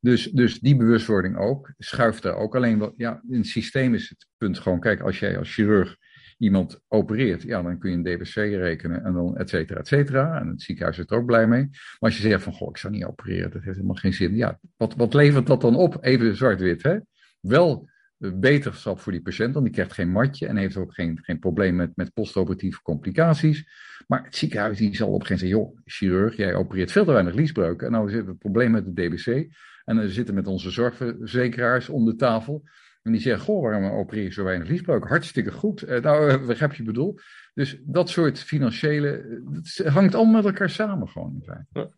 Dus, 0.00 0.24
dus 0.24 0.58
die 0.58 0.76
bewustwording 0.76 1.36
ook, 1.36 1.72
schuift 1.78 2.24
er 2.24 2.34
ook. 2.34 2.56
Alleen, 2.56 2.78
wat, 2.78 2.92
ja, 2.96 3.22
in 3.28 3.36
het 3.36 3.46
systeem 3.46 3.94
is 3.94 4.08
het 4.08 4.26
punt 4.36 4.58
gewoon, 4.58 4.80
kijk, 4.80 5.00
als 5.00 5.18
jij 5.18 5.38
als 5.38 5.54
chirurg 5.54 5.96
iemand 6.40 6.80
opereert, 6.88 7.42
ja, 7.42 7.62
dan 7.62 7.78
kun 7.78 7.90
je 7.90 7.96
een 7.96 8.18
DBC 8.18 8.34
rekenen 8.34 9.04
en 9.04 9.12
dan 9.12 9.36
et 9.36 9.48
cetera, 9.48 9.80
et 9.80 9.86
cetera. 9.86 10.40
En 10.40 10.48
het 10.48 10.62
ziekenhuis 10.62 10.98
is 10.98 11.04
er 11.08 11.16
ook 11.16 11.26
blij 11.26 11.46
mee. 11.46 11.68
Maar 11.70 11.98
als 11.98 12.16
je 12.16 12.28
zegt 12.28 12.42
van, 12.42 12.52
goh, 12.52 12.68
ik 12.68 12.76
zou 12.76 12.92
niet 12.92 13.04
opereren, 13.04 13.50
dat 13.50 13.62
heeft 13.62 13.74
helemaal 13.74 13.94
geen 13.94 14.12
zin. 14.12 14.36
Ja, 14.36 14.58
wat, 14.76 14.94
wat 14.94 15.14
levert 15.14 15.46
dat 15.46 15.60
dan 15.60 15.76
op? 15.76 15.98
Even 16.00 16.36
zwart-wit, 16.36 16.82
hè? 16.82 16.98
Wel 17.40 17.88
beterschap 18.16 19.00
voor 19.00 19.12
die 19.12 19.22
patiënt, 19.22 19.52
want 19.52 19.64
die 19.64 19.74
krijgt 19.74 19.92
geen 19.92 20.10
matje 20.10 20.46
en 20.46 20.56
heeft 20.56 20.76
ook 20.76 20.94
geen, 20.94 21.18
geen 21.22 21.38
probleem 21.38 21.76
met, 21.76 21.90
met 21.94 22.12
postoperatieve 22.12 22.82
complicaties. 22.82 23.68
Maar 24.06 24.24
het 24.24 24.36
ziekenhuis 24.36 24.78
die 24.78 24.96
zal 24.96 25.12
op 25.12 25.20
een 25.20 25.26
gegeven 25.26 25.48
moment 25.48 25.70
zeggen, 25.70 25.84
joh, 25.84 26.18
chirurg, 26.18 26.36
jij 26.36 26.54
opereert 26.54 26.92
veel 26.92 27.04
te 27.04 27.12
weinig 27.12 27.34
liesbreuken. 27.34 27.86
En 27.86 27.92
nou 27.92 28.08
zitten 28.08 28.24
we 28.24 28.30
het 28.30 28.40
probleem 28.40 28.70
met 28.70 28.84
de 28.84 28.92
DBC. 28.92 29.48
En 29.84 29.96
we 29.96 30.10
zitten 30.10 30.34
met 30.34 30.46
onze 30.46 30.70
zorgverzekeraars 30.70 31.88
om 31.88 32.04
de 32.04 32.16
tafel. 32.16 32.62
En 33.02 33.12
die 33.12 33.20
zeggen, 33.20 33.44
goh, 33.44 33.62
waarom 33.62 33.84
opereer 33.84 34.24
je 34.24 34.32
zo 34.32 34.44
weinig 34.44 34.68
liesbreuk? 34.68 35.08
Hartstikke 35.08 35.52
goed. 35.52 35.88
Uh, 35.88 36.00
nou, 36.00 36.32
uh, 36.32 36.46
begrijp 36.46 36.74
je 36.74 36.82
bedoel? 36.82 37.18
Dus 37.54 37.80
dat 37.82 38.08
soort 38.08 38.38
financiële, 38.38 39.40
het 39.52 39.86
hangt 39.86 40.14
allemaal 40.14 40.42
met 40.42 40.44
elkaar 40.44 40.70
samen 40.70 41.08
gewoon 41.08 41.34
in 41.34 41.42
feite. 41.44 41.66
Ja. 41.72 41.90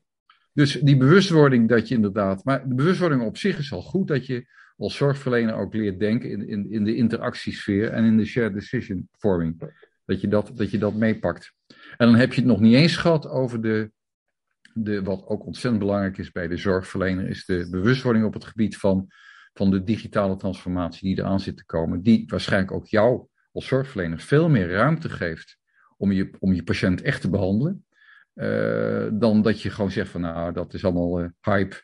Dus 0.52 0.72
die 0.72 0.96
bewustwording 0.96 1.68
dat 1.68 1.88
je 1.88 1.94
inderdaad, 1.94 2.44
maar 2.44 2.68
de 2.68 2.74
bewustwording 2.74 3.22
op 3.22 3.36
zich 3.36 3.58
is 3.58 3.72
al 3.72 3.82
goed 3.82 4.08
dat 4.08 4.26
je 4.26 4.46
als 4.76 4.96
zorgverlener 4.96 5.54
ook 5.54 5.74
leert 5.74 5.98
denken 5.98 6.30
in, 6.30 6.48
in, 6.48 6.70
in 6.70 6.84
de 6.84 6.96
interactiesfeer 6.96 7.90
en 7.90 8.04
in 8.04 8.16
de 8.16 8.24
shared 8.24 8.54
decision 8.54 9.08
vorming. 9.12 9.74
Dat 10.04 10.20
je 10.20 10.28
dat, 10.28 10.50
dat 10.54 10.70
je 10.70 10.78
dat 10.78 10.94
meepakt. 10.94 11.52
En 11.96 12.06
dan 12.06 12.14
heb 12.14 12.32
je 12.32 12.40
het 12.40 12.50
nog 12.50 12.60
niet 12.60 12.74
eens 12.74 12.96
gehad 12.96 13.28
over 13.28 13.62
de, 13.62 13.90
de, 14.74 15.02
wat 15.02 15.26
ook 15.26 15.46
ontzettend 15.46 15.82
belangrijk 15.82 16.18
is 16.18 16.32
bij 16.32 16.48
de 16.48 16.56
zorgverlener, 16.56 17.28
is 17.28 17.44
de 17.44 17.68
bewustwording 17.70 18.24
op 18.24 18.34
het 18.34 18.44
gebied 18.44 18.76
van 18.76 19.08
van 19.52 19.70
de 19.70 19.82
digitale 19.82 20.36
transformatie 20.36 21.08
die 21.08 21.24
eraan 21.24 21.40
zit 21.40 21.56
te 21.56 21.64
komen, 21.64 22.02
die 22.02 22.24
waarschijnlijk 22.26 22.72
ook 22.72 22.86
jou 22.86 23.26
als 23.52 23.66
zorgverlener 23.66 24.20
veel 24.20 24.48
meer 24.48 24.70
ruimte 24.70 25.08
geeft 25.08 25.58
om 25.96 26.12
je, 26.12 26.30
om 26.38 26.52
je 26.52 26.62
patiënt 26.62 27.02
echt 27.02 27.20
te 27.20 27.30
behandelen, 27.30 27.84
uh, 28.34 29.08
dan 29.12 29.42
dat 29.42 29.62
je 29.62 29.70
gewoon 29.70 29.90
zegt 29.90 30.10
van 30.10 30.20
nou, 30.20 30.52
dat 30.52 30.74
is 30.74 30.84
allemaal 30.84 31.22
uh, 31.22 31.28
hype. 31.40 31.76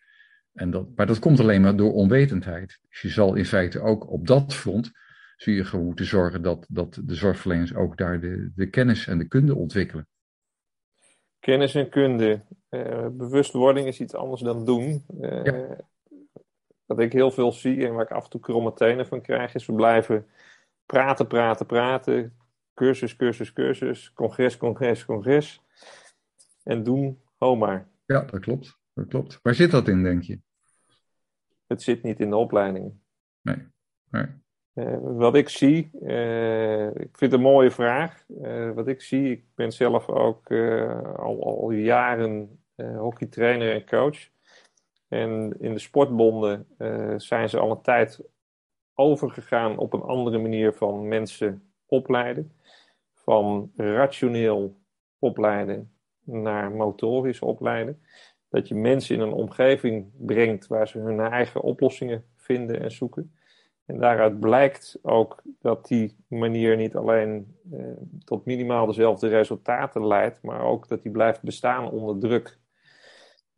En 0.53 0.71
dat, 0.71 0.89
maar 0.97 1.07
dat 1.07 1.19
komt 1.19 1.41
alleen 1.41 1.61
maar 1.61 1.77
door 1.77 1.93
onwetendheid. 1.93 2.79
Dus 2.89 3.01
je 3.01 3.09
zal 3.09 3.35
in 3.35 3.45
feite 3.45 3.81
ook 3.81 4.11
op 4.11 4.27
dat 4.27 4.55
front, 4.55 4.91
zul 5.37 5.55
je 5.55 5.65
gewoon 5.65 5.85
moeten 5.85 6.07
zorgen 6.07 6.43
dat, 6.43 6.67
dat 6.69 7.01
de 7.05 7.15
zorgverleners 7.15 7.75
ook 7.75 7.97
daar 7.97 8.21
de, 8.21 8.53
de 8.55 8.71
kennis 8.71 9.07
en 9.07 9.19
de 9.19 9.29
kunde 9.29 9.55
ontwikkelen. 9.55 10.09
Kennis 11.39 11.75
en 11.75 11.89
kunde. 11.89 12.41
Uh, 12.71 13.09
bewustwording 13.13 13.87
is 13.87 14.01
iets 14.01 14.15
anders 14.15 14.41
dan 14.41 14.65
doen. 14.65 15.05
Ja 15.21 15.77
wat 16.89 17.01
ik 17.01 17.13
heel 17.13 17.31
veel 17.31 17.53
zie 17.53 17.87
en 17.87 17.95
waar 17.95 18.05
ik 18.05 18.11
af 18.11 18.25
en 18.25 18.31
toe 18.31 18.41
kromme 18.41 18.73
tenen 18.73 19.07
van 19.07 19.21
krijg, 19.21 19.55
is 19.55 19.67
we 19.67 19.73
blijven 19.73 20.27
praten, 20.87 21.27
praten, 21.27 21.67
praten. 21.67 22.37
Cursus, 22.75 23.17
cursus, 23.17 23.53
cursus. 23.53 24.13
Congres, 24.13 24.57
congres, 24.57 25.05
congres. 25.05 25.63
En 26.63 26.83
doen, 26.83 27.23
ho 27.39 27.57
maar. 27.57 27.89
Ja, 28.07 28.21
dat 28.21 28.41
klopt. 28.41 28.79
Dat 28.95 29.09
klopt. 29.09 29.39
Waar 29.43 29.55
zit 29.55 29.71
dat 29.71 29.89
in, 29.89 30.03
denk 30.03 30.23
je? 30.23 30.41
Het 31.67 31.83
zit 31.83 32.03
niet 32.03 32.21
in 32.21 32.31
de 32.31 32.37
opleidingen. 32.37 33.03
Nee. 33.41 33.67
nee. 34.11 34.27
Uh, 34.75 34.99
wat 35.01 35.35
ik 35.35 35.49
zie, 35.49 35.91
uh, 36.03 36.87
ik 36.87 37.17
vind 37.17 37.21
het 37.21 37.33
een 37.33 37.41
mooie 37.41 37.71
vraag. 37.71 38.25
Uh, 38.43 38.71
wat 38.71 38.89
ik 38.89 39.01
zie, 39.01 39.31
ik 39.31 39.45
ben 39.55 39.73
zelf 39.73 40.09
ook 40.09 40.51
al, 41.17 41.45
al 41.45 41.71
jaren 41.71 42.61
hockeytrainer 42.77 43.73
en 43.73 43.87
coach. 43.87 44.29
En 45.09 45.57
in 45.59 45.73
de 45.73 45.79
sportbonden 45.79 46.67
uh, 46.79 47.15
zijn 47.17 47.49
ze 47.49 47.59
al 47.59 47.71
een 47.71 47.81
tijd 47.81 48.21
overgegaan 48.95 49.79
op 49.79 49.93
een 49.93 50.03
andere 50.03 50.39
manier 50.39 50.73
van 50.73 51.09
mensen 51.09 51.73
opleiden. 51.87 52.53
Van 53.15 53.73
rationeel 53.77 54.77
opleiden 55.19 55.93
naar 56.25 56.71
motorisch 56.71 57.41
opleiden. 57.41 58.03
Dat 58.49 58.69
je 58.69 58.75
mensen 58.75 59.15
in 59.15 59.21
een 59.21 59.33
omgeving 59.33 60.11
brengt 60.17 60.67
waar 60.67 60.89
ze 60.89 60.99
hun 60.99 61.21
eigen 61.21 61.63
oplossingen 61.63 62.25
vinden 62.37 62.81
en 62.81 62.91
zoeken. 62.91 63.33
En 63.89 63.99
daaruit 63.99 64.41
blijkt 64.41 64.99
ook 65.03 65.43
dat 65.61 65.87
die 65.87 66.17
manier 66.27 66.77
niet 66.77 66.97
alleen 66.97 67.57
eh, 67.73 67.81
tot 68.25 68.45
minimaal 68.45 68.87
dezelfde 68.87 69.29
resultaten 69.29 70.07
leidt, 70.07 70.43
maar 70.43 70.61
ook 70.61 70.89
dat 70.89 71.03
die 71.03 71.13
blijft 71.13 71.43
bestaan 71.43 71.91
onder 71.91 72.19
druk. 72.19 72.59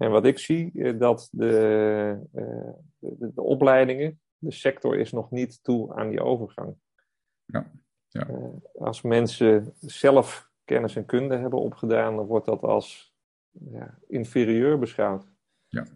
En 0.00 0.10
wat 0.10 0.24
ik 0.24 0.38
zie, 0.38 0.72
eh, 0.74 0.98
dat 0.98 1.28
de, 1.32 2.18
eh, 2.32 2.70
de, 2.98 3.32
de, 3.34 3.42
opleidingen, 3.42 4.20
de 4.38 4.52
sector 4.52 4.98
is 4.98 5.12
nog 5.12 5.30
niet 5.30 5.62
toe 5.62 5.94
aan 5.94 6.08
die 6.08 6.22
overgang. 6.22 6.74
Ja. 7.44 7.70
Ja. 8.08 8.28
Uh, 8.28 8.36
als 8.78 9.02
mensen 9.02 9.74
zelf 9.80 10.50
kennis 10.64 10.96
en 10.96 11.06
kunde 11.06 11.36
hebben 11.36 11.60
opgedaan, 11.60 12.16
dan 12.16 12.26
wordt 12.26 12.46
dat 12.46 12.62
als 12.62 13.14
ja, 13.50 13.98
inferieur 14.08 14.78
beschouwd. 14.78 15.26
Ja, 15.68 15.86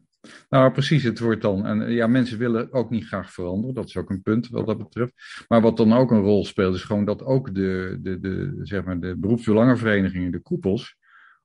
nou 0.48 0.72
precies, 0.72 1.02
het 1.02 1.18
wordt 1.18 1.42
dan. 1.42 1.66
En 1.66 1.90
ja, 1.90 2.06
mensen 2.06 2.38
willen 2.38 2.72
ook 2.72 2.90
niet 2.90 3.06
graag 3.06 3.32
veranderen, 3.32 3.74
dat 3.74 3.88
is 3.88 3.96
ook 3.96 4.10
een 4.10 4.22
punt 4.22 4.48
wat 4.48 4.66
dat 4.66 4.78
betreft. 4.78 5.44
Maar 5.48 5.60
wat 5.60 5.76
dan 5.76 5.92
ook 5.92 6.10
een 6.10 6.22
rol 6.22 6.44
speelt, 6.44 6.74
is 6.74 6.84
gewoon 6.84 7.04
dat 7.04 7.22
ook 7.22 7.54
de, 7.54 7.98
de, 8.00 8.20
de, 8.20 8.58
zeg 8.62 8.84
maar 8.84 9.00
de 9.00 9.16
beroepsbelangenverenigingen, 9.16 10.32
de 10.32 10.42
koepels, 10.42 10.96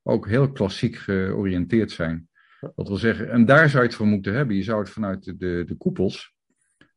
ook 0.03 0.27
heel 0.27 0.51
klassiek 0.51 0.95
georiënteerd 0.95 1.91
zijn. 1.91 2.28
Dat 2.59 2.87
wil 2.87 2.97
zeggen, 2.97 3.31
en 3.31 3.45
daar 3.45 3.69
zou 3.69 3.83
je 3.83 3.87
het 3.87 3.97
voor 3.97 4.07
moeten 4.07 4.33
hebben. 4.33 4.55
Je 4.55 4.63
zou 4.63 4.79
het 4.79 4.89
vanuit 4.89 5.23
de, 5.23 5.63
de, 5.65 5.75
koepels, 5.77 6.35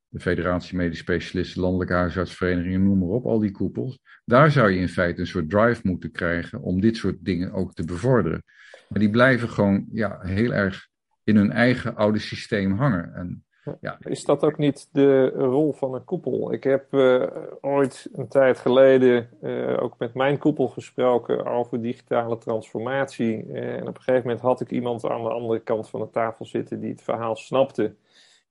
de 0.08 0.20
Federatie 0.20 0.76
Medisch 0.76 0.98
Specialisten, 0.98 1.62
Landelijke 1.62 1.94
Huisartsverenigingen, 1.94 2.84
noem 2.84 2.98
maar 2.98 3.08
op, 3.08 3.26
al 3.26 3.38
die 3.38 3.50
koepels. 3.50 3.98
Daar 4.24 4.50
zou 4.50 4.70
je 4.70 4.80
in 4.80 4.88
feite 4.88 5.20
een 5.20 5.26
soort 5.26 5.50
drive 5.50 5.80
moeten 5.82 6.10
krijgen 6.10 6.60
om 6.60 6.80
dit 6.80 6.96
soort 6.96 7.24
dingen 7.24 7.52
ook 7.52 7.74
te 7.74 7.84
bevorderen. 7.84 8.42
Maar 8.88 8.98
die 8.98 9.10
blijven 9.10 9.48
gewoon 9.48 9.86
ja, 9.92 10.18
heel 10.20 10.52
erg 10.52 10.88
in 11.24 11.36
hun 11.36 11.50
eigen 11.50 11.96
oude 11.96 12.18
systeem 12.18 12.72
hangen. 12.72 13.14
En 13.14 13.44
ja. 13.80 13.98
Is 14.00 14.24
dat 14.24 14.44
ook 14.44 14.58
niet 14.58 14.88
de 14.92 15.26
rol 15.28 15.72
van 15.72 15.94
een 15.94 16.04
koepel? 16.04 16.52
Ik 16.52 16.64
heb 16.64 16.92
uh, 16.92 17.26
ooit 17.60 18.08
een 18.12 18.28
tijd 18.28 18.58
geleden 18.58 19.30
uh, 19.42 19.82
ook 19.82 19.98
met 19.98 20.14
mijn 20.14 20.38
koepel 20.38 20.68
gesproken 20.68 21.46
over 21.46 21.82
digitale 21.82 22.38
transformatie. 22.38 23.46
Uh, 23.46 23.74
en 23.74 23.88
op 23.88 23.96
een 23.96 24.02
gegeven 24.02 24.26
moment 24.26 24.40
had 24.40 24.60
ik 24.60 24.70
iemand 24.70 25.04
aan 25.04 25.22
de 25.22 25.30
andere 25.30 25.60
kant 25.60 25.88
van 25.88 26.00
de 26.00 26.10
tafel 26.10 26.44
zitten 26.44 26.80
die 26.80 26.90
het 26.90 27.02
verhaal 27.02 27.36
snapte. 27.36 27.96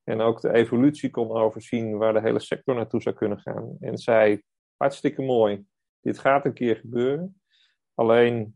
En 0.03 0.21
ook 0.21 0.41
de 0.41 0.53
evolutie 0.53 1.09
kon 1.09 1.31
overzien 1.31 1.97
waar 1.97 2.13
de 2.13 2.21
hele 2.21 2.39
sector 2.39 2.75
naartoe 2.75 3.01
zou 3.01 3.15
kunnen 3.15 3.39
gaan. 3.39 3.77
En 3.79 3.97
zei: 3.97 4.41
Hartstikke 4.77 5.21
mooi, 5.21 5.65
dit 6.01 6.19
gaat 6.19 6.45
een 6.45 6.53
keer 6.53 6.75
gebeuren. 6.75 7.41
Alleen 7.93 8.55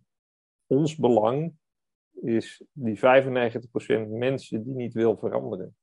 ons 0.67 0.95
belang 0.95 1.53
is 2.21 2.63
die 2.71 2.97
95% 2.97 3.01
mensen 4.09 4.63
die 4.63 4.75
niet 4.75 4.93
wil 4.93 5.17
veranderen. 5.17 5.75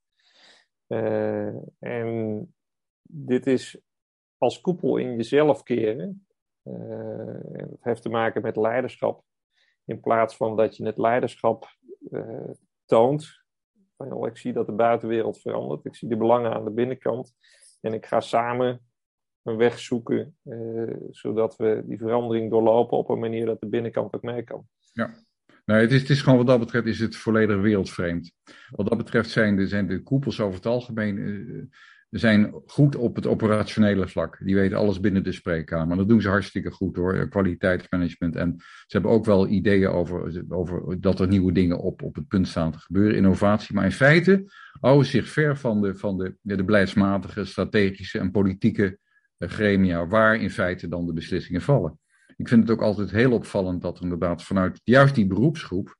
Uh, 0.92 1.54
en 1.78 2.54
dit 3.02 3.46
is 3.46 3.80
als 4.38 4.60
koepel 4.60 4.96
in 4.96 5.16
jezelf 5.16 5.62
keren. 5.62 6.26
Uh, 6.64 7.36
heeft 7.80 8.02
te 8.02 8.08
maken 8.08 8.42
met 8.42 8.56
leiderschap. 8.56 9.24
In 9.84 10.00
plaats 10.00 10.36
van 10.36 10.56
dat 10.56 10.76
je 10.76 10.86
het 10.86 10.98
leiderschap 10.98 11.76
uh, 12.10 12.50
toont. 12.84 13.40
Van, 13.96 14.26
ik 14.26 14.36
zie 14.36 14.52
dat 14.52 14.66
de 14.66 14.72
buitenwereld 14.72 15.40
verandert. 15.40 15.84
Ik 15.84 15.94
zie 15.94 16.08
de 16.08 16.16
belangen 16.16 16.52
aan 16.52 16.64
de 16.64 16.70
binnenkant. 16.70 17.34
En 17.80 17.92
ik 17.92 18.06
ga 18.06 18.20
samen 18.20 18.86
een 19.42 19.56
weg 19.56 19.78
zoeken. 19.78 20.36
zodat 21.10 21.56
we 21.56 21.82
die 21.86 21.98
verandering 21.98 22.50
doorlopen 22.50 22.98
op 22.98 23.08
een 23.08 23.18
manier 23.18 23.46
dat 23.46 23.60
de 23.60 23.68
binnenkant 23.68 24.14
ook 24.14 24.22
mee 24.22 24.42
kan. 24.42 24.66
Ja. 24.92 25.14
Nou, 25.64 25.80
het 25.80 25.92
is, 25.92 26.00
het 26.00 26.10
is 26.10 26.22
gewoon 26.22 26.38
wat 26.38 26.46
dat 26.46 26.58
betreft 26.58 26.86
is 26.86 26.98
het 26.98 27.16
volledig 27.16 27.60
wereldvreemd. 27.60 28.32
Wat 28.70 28.88
dat 28.88 28.98
betreft 28.98 29.30
zijn 29.30 29.56
de, 29.56 29.66
zijn 29.66 29.86
de 29.86 30.02
koepels 30.02 30.40
over 30.40 30.56
het 30.56 30.66
algemeen 30.66 31.16
uh, 31.16 31.62
zijn 32.10 32.54
goed 32.66 32.96
op 32.96 33.16
het 33.16 33.26
operationele 33.26 34.08
vlak. 34.08 34.38
Die 34.44 34.54
weten 34.54 34.76
alles 34.76 35.00
binnen 35.00 35.24
de 35.24 35.32
spreekkamer. 35.32 35.96
Dat 35.96 36.08
doen 36.08 36.20
ze 36.20 36.28
hartstikke 36.28 36.70
goed 36.70 36.96
hoor, 36.96 37.28
kwaliteitsmanagement. 37.28 38.36
En 38.36 38.54
ze 38.58 38.86
hebben 38.86 39.10
ook 39.10 39.24
wel 39.24 39.48
ideeën 39.48 39.88
over, 39.88 40.44
over 40.48 41.00
dat 41.00 41.20
er 41.20 41.28
nieuwe 41.28 41.52
dingen 41.52 41.78
op, 41.78 42.02
op 42.02 42.14
het 42.14 42.28
punt 42.28 42.48
staan 42.48 42.72
te 42.72 42.78
gebeuren, 42.78 43.16
innovatie. 43.16 43.74
Maar 43.74 43.84
in 43.84 43.92
feite, 43.92 44.44
houden 44.80 45.06
zich 45.06 45.28
ver 45.28 45.56
van 45.56 45.80
de, 45.80 45.94
van 45.94 46.18
de, 46.18 46.36
de 46.40 46.64
beleidsmatige, 46.64 47.44
strategische 47.44 48.18
en 48.18 48.30
politieke 48.30 48.98
eh, 49.36 49.48
gremia, 49.48 50.06
waar 50.06 50.36
in 50.36 50.50
feite 50.50 50.88
dan 50.88 51.06
de 51.06 51.12
beslissingen 51.12 51.62
vallen. 51.62 51.98
Ik 52.36 52.48
vind 52.48 52.62
het 52.62 52.70
ook 52.70 52.82
altijd 52.82 53.10
heel 53.10 53.32
opvallend 53.32 53.82
dat 53.82 53.96
er 53.96 54.02
inderdaad 54.02 54.42
vanuit 54.42 54.80
juist 54.84 55.14
die 55.14 55.26
beroepsgroep 55.26 55.96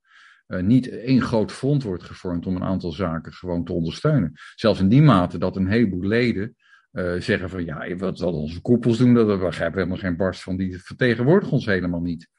uh, 0.46 0.62
niet 0.62 0.88
één 0.88 1.22
groot 1.22 1.52
front 1.52 1.82
wordt 1.82 2.02
gevormd 2.02 2.46
om 2.46 2.56
een 2.56 2.64
aantal 2.64 2.92
zaken 2.92 3.32
gewoon 3.32 3.64
te 3.64 3.72
ondersteunen. 3.72 4.32
Zelfs 4.54 4.80
in 4.80 4.88
die 4.88 5.02
mate 5.02 5.38
dat 5.38 5.56
een 5.56 5.68
heleboel 5.68 6.06
leden 6.08 6.56
uh, 6.92 7.12
zeggen 7.18 7.50
van 7.50 7.64
ja, 7.64 7.96
wat 7.96 8.18
zal 8.18 8.32
onze 8.32 8.60
koepels 8.60 8.98
doen, 8.98 9.14
dat, 9.14 9.26
we 9.26 9.38
begrijpen 9.38 9.78
helemaal 9.78 9.98
geen 9.98 10.16
barst 10.16 10.42
van, 10.42 10.56
die 10.56 10.82
vertegenwoordigen 10.82 11.52
ons 11.52 11.66
helemaal 11.66 12.00
niet. 12.00 12.30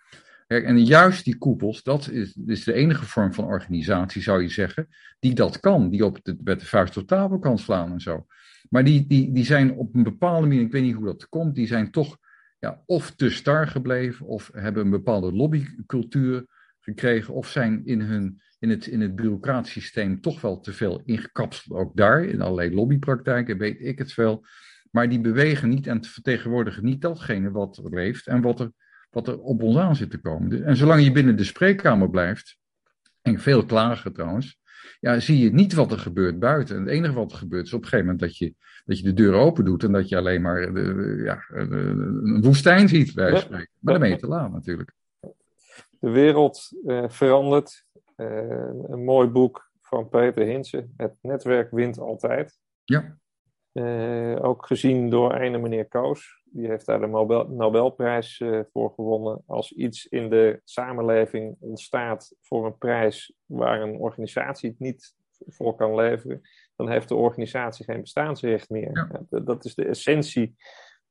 En 0.47 0.85
juist 0.85 1.23
die 1.23 1.37
koepels, 1.37 1.83
dat 1.83 2.09
is, 2.09 2.37
is, 2.45 2.63
de 2.63 2.73
enige 2.73 3.05
vorm 3.05 3.33
van 3.33 3.45
organisatie, 3.45 4.21
zou 4.21 4.41
je 4.41 4.49
zeggen, 4.49 4.87
die 5.19 5.33
dat 5.33 5.59
kan. 5.59 5.89
Die 5.89 6.05
op 6.05 6.19
de, 6.23 6.37
met 6.43 6.59
de 6.59 6.65
vuist 6.65 6.97
op 6.97 7.07
tafel 7.07 7.39
kan 7.39 7.57
slaan 7.57 7.91
en 7.91 7.99
zo. 7.99 8.25
Maar 8.69 8.83
die, 8.83 9.07
die, 9.07 9.31
die 9.31 9.45
zijn 9.45 9.73
op 9.73 9.95
een 9.95 10.03
bepaalde 10.03 10.47
manier, 10.47 10.61
ik 10.61 10.71
weet 10.71 10.83
niet 10.83 10.95
hoe 10.95 11.05
dat 11.05 11.29
komt, 11.29 11.55
die 11.55 11.67
zijn 11.67 11.91
toch 11.91 12.17
ja, 12.64 12.82
of 12.86 13.11
te 13.11 13.30
star 13.30 13.68
gebleven, 13.68 14.26
of 14.26 14.49
hebben 14.53 14.84
een 14.84 14.89
bepaalde 14.89 15.34
lobbycultuur 15.34 16.45
gekregen, 16.80 17.34
of 17.34 17.47
zijn 17.47 17.86
in, 17.86 18.01
hun, 18.01 18.41
in, 18.59 18.70
het, 18.70 18.88
in 18.88 19.01
het 19.01 19.16
bureaucratisch 19.16 19.72
systeem 19.72 20.22
toch 20.22 20.41
wel 20.41 20.59
te 20.59 20.74
veel 20.74 21.01
ingekapseld, 21.05 21.80
ook 21.80 21.95
daar, 21.95 22.24
in 22.24 22.41
allerlei 22.41 22.74
lobbypraktijken, 22.74 23.57
weet 23.57 23.82
ik 23.82 23.97
het 23.97 24.16
wel. 24.16 24.45
Maar 24.91 25.09
die 25.09 25.22
bewegen 25.22 25.70
niet 25.70 25.88
en 25.88 26.03
vertegenwoordigen 26.03 26.84
niet 26.84 27.01
datgene 27.01 27.51
wat 27.51 27.82
leeft 27.84 28.28
en 28.28 28.41
wat 28.41 28.59
er 28.59 28.72
wat 29.09 29.28
er 29.28 29.39
op 29.39 29.61
ons 29.61 29.78
aan 29.78 29.95
zit 29.95 30.11
te 30.11 30.18
komen. 30.18 30.64
En 30.64 30.78
zolang 30.78 31.03
je 31.03 31.11
binnen 31.11 31.36
de 31.36 31.43
spreekkamer 31.43 32.09
blijft, 32.09 32.57
en 33.22 33.39
veel 33.39 33.66
klagen 33.66 34.14
trouwens, 34.14 34.59
ja, 35.03 35.19
zie 35.19 35.39
je 35.39 35.53
niet 35.53 35.73
wat 35.73 35.91
er 35.91 35.99
gebeurt 35.99 36.39
buiten. 36.39 36.75
En 36.75 36.81
het 36.81 36.91
enige 36.91 37.13
wat 37.13 37.31
er 37.31 37.37
gebeurt 37.37 37.65
is 37.65 37.73
op 37.73 37.81
een 37.81 37.87
gegeven 37.87 38.05
moment 38.05 38.23
dat 38.23 38.37
je, 38.37 38.53
dat 38.85 38.97
je 38.97 39.03
de 39.03 39.13
deur 39.13 39.33
open 39.33 39.65
doet 39.65 39.83
en 39.83 39.91
dat 39.91 40.09
je 40.09 40.17
alleen 40.17 40.41
maar 40.41 40.73
de, 40.73 41.21
ja, 41.23 41.43
een 41.49 42.41
woestijn 42.41 42.89
ziet, 42.89 43.13
bij 43.13 43.37
spreken. 43.37 43.69
Maar 43.79 43.93
dan 43.93 44.01
ben 44.01 44.11
je 44.11 44.17
te 44.17 44.27
laat 44.27 44.51
natuurlijk. 44.51 44.93
De 45.99 46.09
wereld 46.09 46.69
uh, 46.85 47.09
verandert. 47.09 47.85
Uh, 48.17 48.27
een 48.87 49.03
mooi 49.03 49.27
boek 49.27 49.71
van 49.81 50.09
Peter 50.09 50.45
Hinsen. 50.45 50.93
Het 50.97 51.13
netwerk 51.21 51.71
wint 51.71 51.99
altijd. 51.99 52.59
Ja. 52.83 53.17
Uh, 53.74 54.43
ook 54.43 54.65
gezien 54.65 55.09
door 55.09 55.34
ene 55.34 55.57
meneer 55.57 55.88
Koos. 55.88 56.41
Die 56.45 56.67
heeft 56.67 56.86
daar 56.86 56.99
de 56.99 57.07
Nobel, 57.07 57.47
Nobelprijs 57.47 58.39
uh, 58.39 58.59
voor 58.71 58.91
gewonnen. 58.95 59.43
Als 59.45 59.71
iets 59.71 60.07
in 60.07 60.30
de 60.30 60.61
samenleving 60.63 61.55
ontstaat 61.59 62.36
voor 62.41 62.65
een 62.65 62.78
prijs 62.78 63.34
waar 63.45 63.82
een 63.82 63.97
organisatie 63.97 64.69
het 64.69 64.80
niet 64.80 65.15
voor 65.47 65.76
kan 65.76 65.95
leveren, 65.95 66.41
dan 66.76 66.89
heeft 66.89 67.07
de 67.07 67.15
organisatie 67.15 67.86
geen 67.86 68.01
bestaansrecht 68.01 68.69
meer. 68.69 69.09
Ja. 69.30 69.39
Dat 69.39 69.65
is 69.65 69.76
de 69.76 69.86
essentie 69.86 70.55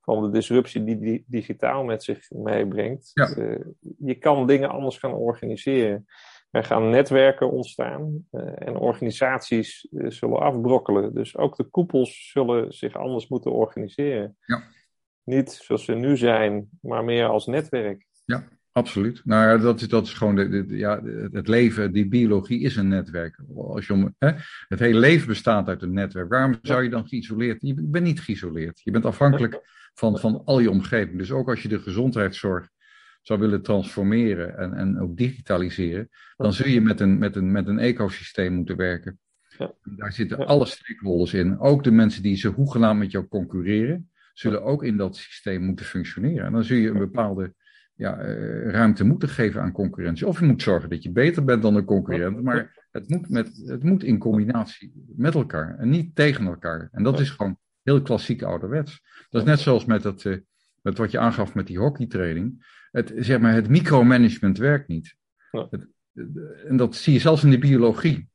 van 0.01 0.23
de 0.23 0.31
disruptie 0.31 0.85
die, 0.85 0.99
die 0.99 1.25
digitaal 1.27 1.85
met 1.85 2.03
zich 2.03 2.31
meebrengt. 2.31 3.11
Ja. 3.15 3.37
Uh, 3.37 3.61
je 3.99 4.15
kan 4.15 4.47
dingen 4.47 4.71
anders 4.71 4.99
gaan 4.99 5.15
organiseren. 5.15 6.07
Er 6.53 6.65
gaan 6.65 6.91
netwerken 6.91 7.51
ontstaan 7.51 8.27
uh, 8.33 8.43
en 8.55 8.77
organisaties 8.77 9.89
uh, 9.91 10.11
zullen 10.11 10.41
afbrokkelen. 10.41 11.15
Dus 11.15 11.37
ook 11.37 11.57
de 11.57 11.65
koepels 11.65 12.31
zullen 12.31 12.73
zich 12.73 12.97
anders 12.97 13.29
moeten 13.29 13.53
organiseren. 13.53 14.37
Ja. 14.45 14.63
Niet 15.25 15.51
zoals 15.51 15.85
ze 15.85 15.93
nu 15.93 16.17
zijn, 16.17 16.69
maar 16.81 17.05
meer 17.05 17.27
als 17.27 17.47
netwerk. 17.47 18.07
Ja, 18.25 18.49
absoluut. 18.73 19.21
Nou 19.25 19.49
ja, 19.49 19.65
dat 19.65 19.81
is, 19.81 19.89
dat 19.89 20.07
is 20.07 20.13
gewoon 20.13 20.35
de, 20.35 20.67
de, 20.67 20.77
ja, 20.77 21.03
het 21.33 21.49
leven, 21.49 21.93
die 21.93 22.09
biologie 22.09 22.61
is 22.61 22.77
een 22.77 22.89
netwerk. 22.89 23.41
Als 23.57 23.87
je 23.87 23.93
om, 23.93 24.15
hè, 24.19 24.31
het 24.69 24.79
hele 24.79 24.99
leven 24.99 25.27
bestaat 25.27 25.69
uit 25.69 25.83
een 25.83 25.93
netwerk. 25.93 26.29
Waarom 26.29 26.59
zou 26.63 26.83
je 26.83 26.91
dan 26.91 27.09
geïsoleerd? 27.09 27.59
Je 27.61 27.75
bent 27.75 28.05
niet 28.05 28.21
geïsoleerd. 28.21 28.81
Je 28.85 28.91
bent 28.91 29.05
afhankelijk 29.05 29.61
van, 29.95 30.19
van 30.19 30.43
al 30.45 30.59
je 30.59 30.71
omgeving. 30.71 31.19
Dus 31.19 31.33
ook 31.33 31.49
als 31.49 31.63
je 31.63 31.69
de 31.69 31.79
gezondheidszorg 31.79 32.69
zou 33.23 33.41
willen 33.41 33.62
transformeren 33.62 34.59
en, 34.59 34.75
en 34.75 35.01
ook 35.01 35.16
digitaliseren, 35.16 36.09
dan 36.37 36.53
zul 36.53 36.68
je 36.68 36.81
met 36.81 37.01
een, 37.01 37.18
met 37.18 37.37
een, 37.37 37.53
met 37.53 37.66
een 37.66 37.79
ecosysteem 37.79 38.53
moeten 38.53 38.77
werken. 38.77 39.18
Ja. 39.59 39.75
Daar 39.97 40.12
zitten 40.12 40.47
alle 40.47 40.66
stakeholders 40.66 41.35
in. 41.35 41.59
Ook 41.59 41.85
de 41.85 41.91
mensen 41.91 42.23
die 42.23 42.37
ze 42.37 42.49
hoegenaamd 42.49 42.99
met 42.99 43.11
jou 43.11 43.27
concurreren, 43.27 44.11
zullen 44.33 44.62
ook 44.62 44.85
in 44.85 44.97
dat 44.97 45.16
systeem 45.16 45.62
moeten 45.62 45.87
functioneren. 45.87 46.47
En 46.47 46.53
dan 46.53 46.64
zul 46.64 46.77
je 46.77 46.89
een 46.89 46.99
bepaalde 46.99 47.55
ja, 47.95 48.25
uh, 48.25 48.70
ruimte 48.70 49.05
moeten 49.05 49.29
geven 49.29 49.62
aan 49.62 49.73
concurrentie. 49.73 50.27
Of 50.27 50.41
je 50.41 50.47
moet 50.47 50.62
zorgen 50.62 50.91
dat 50.91 51.03
je 51.03 51.11
beter 51.11 51.45
bent 51.45 51.62
dan 51.62 51.75
de 51.75 51.85
concurrent, 51.85 52.43
maar 52.43 52.87
het 52.91 53.09
moet, 53.09 53.29
met, 53.29 53.62
het 53.66 53.83
moet 53.83 54.05
in 54.05 54.18
combinatie 54.18 54.93
met 55.16 55.35
elkaar 55.35 55.79
en 55.79 55.89
niet 55.89 56.14
tegen 56.14 56.47
elkaar. 56.47 56.89
En 56.93 57.03
dat 57.03 57.20
is 57.20 57.31
gewoon 57.31 57.59
heel 57.83 58.03
klassiek 58.03 58.43
ouderwets. 58.43 59.03
Dat 59.31 59.43
is 59.43 59.49
net 59.49 59.61
zoals 59.61 59.85
met, 59.85 60.03
dat, 60.03 60.25
uh, 60.25 60.37
met 60.83 60.99
wat 60.99 61.11
je 61.11 61.18
aangaf 61.18 61.55
met 61.55 61.66
die 61.66 61.79
hockeytraining 61.79 62.64
het, 62.93 63.12
zeg 63.16 63.40
maar, 63.40 63.55
het 63.55 63.68
micromanagement 63.68 64.59
werkt 64.59 64.88
niet. 64.88 65.16
Ja. 65.51 65.66
Het, 65.70 65.88
en 66.66 66.76
dat 66.76 66.97
zie 66.97 67.12
je 67.12 67.18
zelfs 67.18 67.45
in 67.45 67.51
de 67.51 67.59
biologie. 67.59 68.30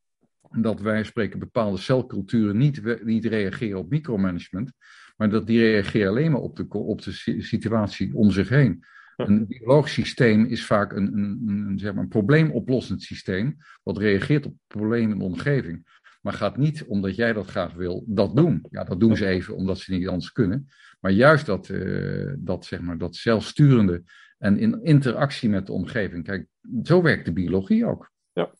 Dat 0.51 0.81
wij 0.81 1.03
spreken 1.03 1.39
bepaalde 1.39 1.77
celculturen 1.77 2.57
niet, 2.57 3.03
niet 3.03 3.25
reageren 3.25 3.79
op 3.79 3.89
micromanagement, 3.89 4.71
maar 5.17 5.29
dat 5.29 5.47
die 5.47 5.59
reageren 5.59 6.09
alleen 6.09 6.31
maar 6.31 6.41
op 6.41 6.55
de, 6.55 6.69
op 6.69 7.01
de 7.01 7.41
situatie 7.41 8.15
om 8.15 8.31
zich 8.31 8.49
heen. 8.49 8.83
Een 9.15 9.47
biologisch 9.47 9.93
systeem 9.93 10.45
is 10.45 10.65
vaak 10.65 10.93
een, 10.93 11.17
een, 11.17 11.43
een, 11.45 11.79
zeg 11.79 11.93
maar 11.93 12.03
een 12.03 12.09
probleemoplossend 12.09 13.01
systeem, 13.01 13.57
wat 13.83 13.97
reageert 13.97 14.45
op 14.45 14.55
problemen 14.67 15.11
in 15.11 15.19
de 15.19 15.25
omgeving. 15.25 16.01
Maar 16.21 16.33
gaat 16.33 16.57
niet, 16.57 16.85
omdat 16.85 17.15
jij 17.15 17.33
dat 17.33 17.47
graag 17.47 17.73
wil, 17.73 18.03
dat 18.07 18.35
doen. 18.35 18.65
Ja, 18.69 18.83
dat 18.83 18.99
doen 18.99 19.17
ze 19.17 19.25
even 19.25 19.55
omdat 19.55 19.79
ze 19.79 19.93
niet 19.93 20.07
anders 20.07 20.31
kunnen. 20.31 20.67
Maar 20.99 21.11
juist 21.11 21.45
dat, 21.45 21.69
uh, 21.69 22.33
dat, 22.37 22.65
zeg 22.65 22.81
maar, 22.81 22.97
dat 22.97 23.15
zelfsturende 23.15 24.03
en 24.37 24.59
in 24.59 24.83
interactie 24.83 25.49
met 25.49 25.65
de 25.65 25.71
omgeving. 25.71 26.23
Kijk, 26.23 26.47
zo 26.83 27.01
werkt 27.01 27.25
de 27.25 27.33
biologie 27.33 27.85
ook. 27.85 28.11
Ja, 28.33 28.51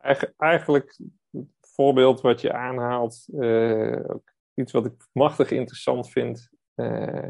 Eigen, 0.00 0.34
eigenlijk 0.36 0.98
het 1.30 1.46
voorbeeld 1.60 2.20
wat 2.20 2.40
je 2.40 2.52
aanhaalt, 2.52 3.28
uh, 3.28 4.10
ook 4.10 4.32
iets 4.54 4.72
wat 4.72 4.86
ik 4.86 5.08
machtig 5.12 5.50
interessant 5.50 6.10
vind. 6.10 6.50
Uh, 6.74 7.28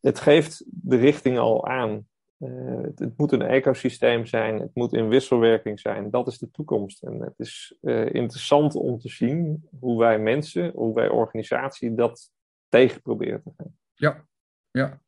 het 0.00 0.20
geeft 0.20 0.64
de 0.66 0.96
richting 0.96 1.38
al 1.38 1.66
aan. 1.66 2.08
Uh, 2.38 2.82
het, 2.82 2.98
het, 2.98 3.16
moet 3.16 3.32
een 3.32 3.42
ecosysteem 3.42 4.26
zijn, 4.26 4.60
het 4.60 4.74
moet 4.74 4.92
in 4.92 5.08
wisselwerking 5.08 5.80
zijn. 5.80 6.10
Dat 6.10 6.26
is 6.26 6.38
de 6.38 6.50
toekomst. 6.50 7.02
En 7.02 7.20
het 7.20 7.38
is 7.38 7.78
interessant 7.80 8.74
om 8.74 8.98
te 8.98 9.08
zien 9.08 9.68
hoe 9.80 9.98
wij 9.98 10.18
mensen, 10.18 10.72
hoe 10.74 10.94
wij 10.94 11.08
organisatie 11.08 11.94
dat 11.94 12.30
tegen 12.68 13.02
proberen 13.02 13.42
te 13.42 13.52
gaan. 13.56 13.78
Ja, 13.94 14.26
ja. 14.70 15.00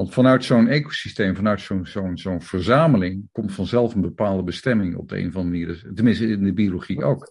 Want 0.00 0.12
vanuit 0.12 0.44
zo'n 0.44 0.68
ecosysteem, 0.68 1.36
vanuit 1.36 1.60
zo'n 1.60 1.86
zo'n 2.14 2.42
verzameling, 2.42 3.28
komt 3.32 3.52
vanzelf 3.52 3.94
een 3.94 4.00
bepaalde 4.00 4.42
bestemming 4.42 4.96
op 4.96 5.08
de 5.08 5.18
een 5.18 5.28
of 5.28 5.36
andere 5.36 5.66
manier. 5.66 5.92
Tenminste, 5.94 6.26
in 6.26 6.44
de 6.44 6.52
biologie 6.52 7.04
ook. 7.04 7.30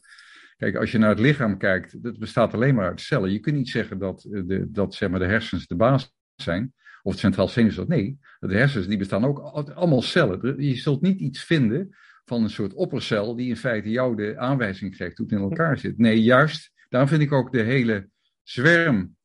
Kijk, 0.57 0.76
als 0.76 0.91
je 0.91 0.97
naar 0.97 1.09
het 1.09 1.20
lichaam 1.20 1.57
kijkt, 1.57 2.03
dat 2.03 2.20
bestaat 2.20 2.53
alleen 2.53 2.76
maar 2.76 2.88
uit 2.88 3.01
cellen. 3.01 3.32
Je 3.32 3.39
kunt 3.39 3.55
niet 3.55 3.70
zeggen 3.70 3.99
dat, 3.99 4.22
de, 4.22 4.67
dat 4.72 4.95
zeg 4.95 5.09
maar, 5.09 5.20
de 5.20 5.26
hersens 5.26 5.67
de 5.67 5.76
baas 5.76 6.13
zijn, 6.36 6.74
of 7.01 7.11
het 7.11 7.22
centraal 7.22 7.47
zenuwstelsel. 7.47 7.95
Nee, 7.95 8.17
de 8.39 8.57
hersens 8.57 8.88
die 8.88 8.97
bestaan 8.97 9.26
ook 9.26 9.39
allemaal 9.70 10.01
cellen. 10.01 10.63
Je 10.63 10.76
zult 10.76 11.01
niet 11.01 11.20
iets 11.20 11.43
vinden 11.43 11.95
van 12.26 12.43
een 12.43 12.49
soort 12.49 12.74
oppercel 12.74 13.36
die 13.36 13.49
in 13.49 13.57
feite 13.57 13.89
jou 13.89 14.15
de 14.15 14.38
aanwijzing 14.38 14.95
geeft 14.95 15.17
hoe 15.17 15.28
het 15.28 15.36
in 15.36 15.43
elkaar 15.43 15.78
zit. 15.78 15.97
Nee, 15.97 16.24
juist, 16.24 16.72
daarom 16.89 17.09
vind 17.09 17.22
ik 17.22 17.32
ook 17.32 17.51
de 17.51 17.61
hele 17.61 18.09
zwerm 18.43 19.17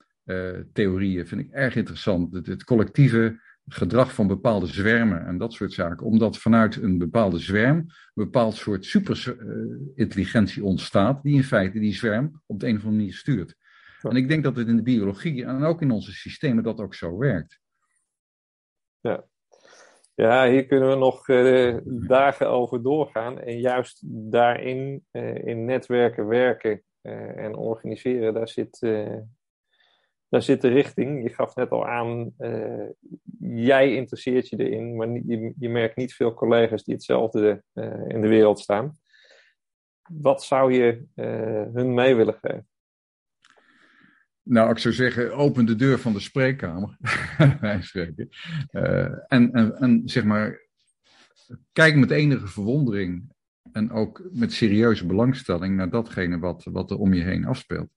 theorieën 0.73 1.27
vind 1.27 1.41
ik 1.41 1.51
erg 1.51 1.77
interessant. 1.77 2.35
Het, 2.35 2.47
het, 2.47 2.65
collectieve 2.65 3.41
gedrag 3.69 4.15
van 4.15 4.27
bepaalde 4.27 4.67
zwermen 4.67 5.27
en 5.27 5.39
dat 5.39 5.53
soort 5.53 5.73
zaken. 5.73 6.07
Omdat 6.07 6.39
vanuit 6.39 6.77
een 6.77 6.99
bepaalde 6.99 7.39
zwerm 7.39 7.77
een 7.77 8.25
bepaald 8.25 8.55
soort 8.55 8.85
superintelligentie 8.85 10.63
uh, 10.63 10.69
ontstaat, 10.69 11.23
die 11.23 11.35
in 11.35 11.45
feite 11.45 11.79
die 11.79 11.95
zwerm 11.95 12.43
op 12.47 12.61
de 12.61 12.67
een 12.67 12.77
of 12.77 12.81
andere 12.81 12.97
manier 12.97 13.15
stuurt. 13.15 13.57
Ja. 14.03 14.11
En 14.11 14.17
ik 14.17 14.29
denk 14.29 14.45
dat 14.45 14.57
het 14.57 14.69
in 14.69 14.77
de 14.77 14.83
biologie 14.83 15.45
en 15.45 15.63
ook 15.63 15.83
in 15.83 15.91
onze 15.91 16.13
systemen 16.13 16.65
dat 16.65 16.81
ook 16.81 16.95
zo 16.95 17.19
werkt. 17.19 17.61
Ja. 19.01 19.25
Ja, 20.15 20.49
hier 20.49 20.67
kunnen 20.67 20.89
we 20.89 20.97
nog 20.97 21.29
uh, 21.29 21.77
dagen 21.85 22.49
over 22.49 22.83
doorgaan. 22.83 23.41
En 23.41 23.61
juist 23.61 24.03
daarin, 24.31 25.05
in 25.45 25.65
netwerken 25.65 26.27
werken 26.27 26.83
en 27.37 27.55
organiseren, 27.55 28.35
daar 28.35 28.49
zit 28.49 28.79
daar 30.35 30.43
zit 30.43 30.61
de 30.61 30.69
richting. 30.69 31.23
Je 31.23 31.35
gaf 31.35 31.55
net 31.55 31.71
al 31.71 31.87
aan, 31.87 32.33
uh, 32.39 32.89
jij 33.39 33.95
interesseert 33.95 34.49
je 34.49 34.57
erin, 34.57 34.97
maar 34.97 35.09
je, 35.09 35.53
je, 35.59 35.69
merkt 35.69 35.97
niet 35.97 36.15
veel 36.15 36.35
collega's 36.35 36.85
die 36.85 36.95
hetzelfde 36.95 37.63
uh, 37.75 38.09
in 38.09 38.21
de 38.21 38.29
wereld 38.29 38.59
staan. 38.59 38.99
Wat 40.03 40.45
zou 40.45 40.73
je 40.73 41.05
uh, 41.15 41.75
hun 41.75 41.95
mee 41.95 42.15
willen 42.15 42.35
geven? 42.41 42.69
Nou, 44.43 44.71
ik 44.71 44.79
zou 44.79 44.95
zeggen, 44.95 45.35
open 45.35 45.67
de 45.67 45.77
deur 45.77 45.99
van 45.99 46.13
de 46.13 46.21
spreekkamer. 46.21 46.97
en, 49.29 49.53
en 49.79 50.03
zeg 50.05 50.25
maar, 50.25 50.69
kijk 51.73 51.97
met 51.97 52.11
enige 52.11 52.47
verwondering 52.47 53.34
En 53.73 53.91
ook 53.91 54.29
met 54.33 54.53
serieuze 54.53 55.07
belangstelling 55.07 55.77
naar 55.77 55.91
datgene 55.91 56.39
wat, 56.39 56.65
wat 56.65 56.91
er 56.91 56.99
om 56.99 57.15
je 57.15 57.23
heen 57.23 57.45
afspeelt. 57.45 57.89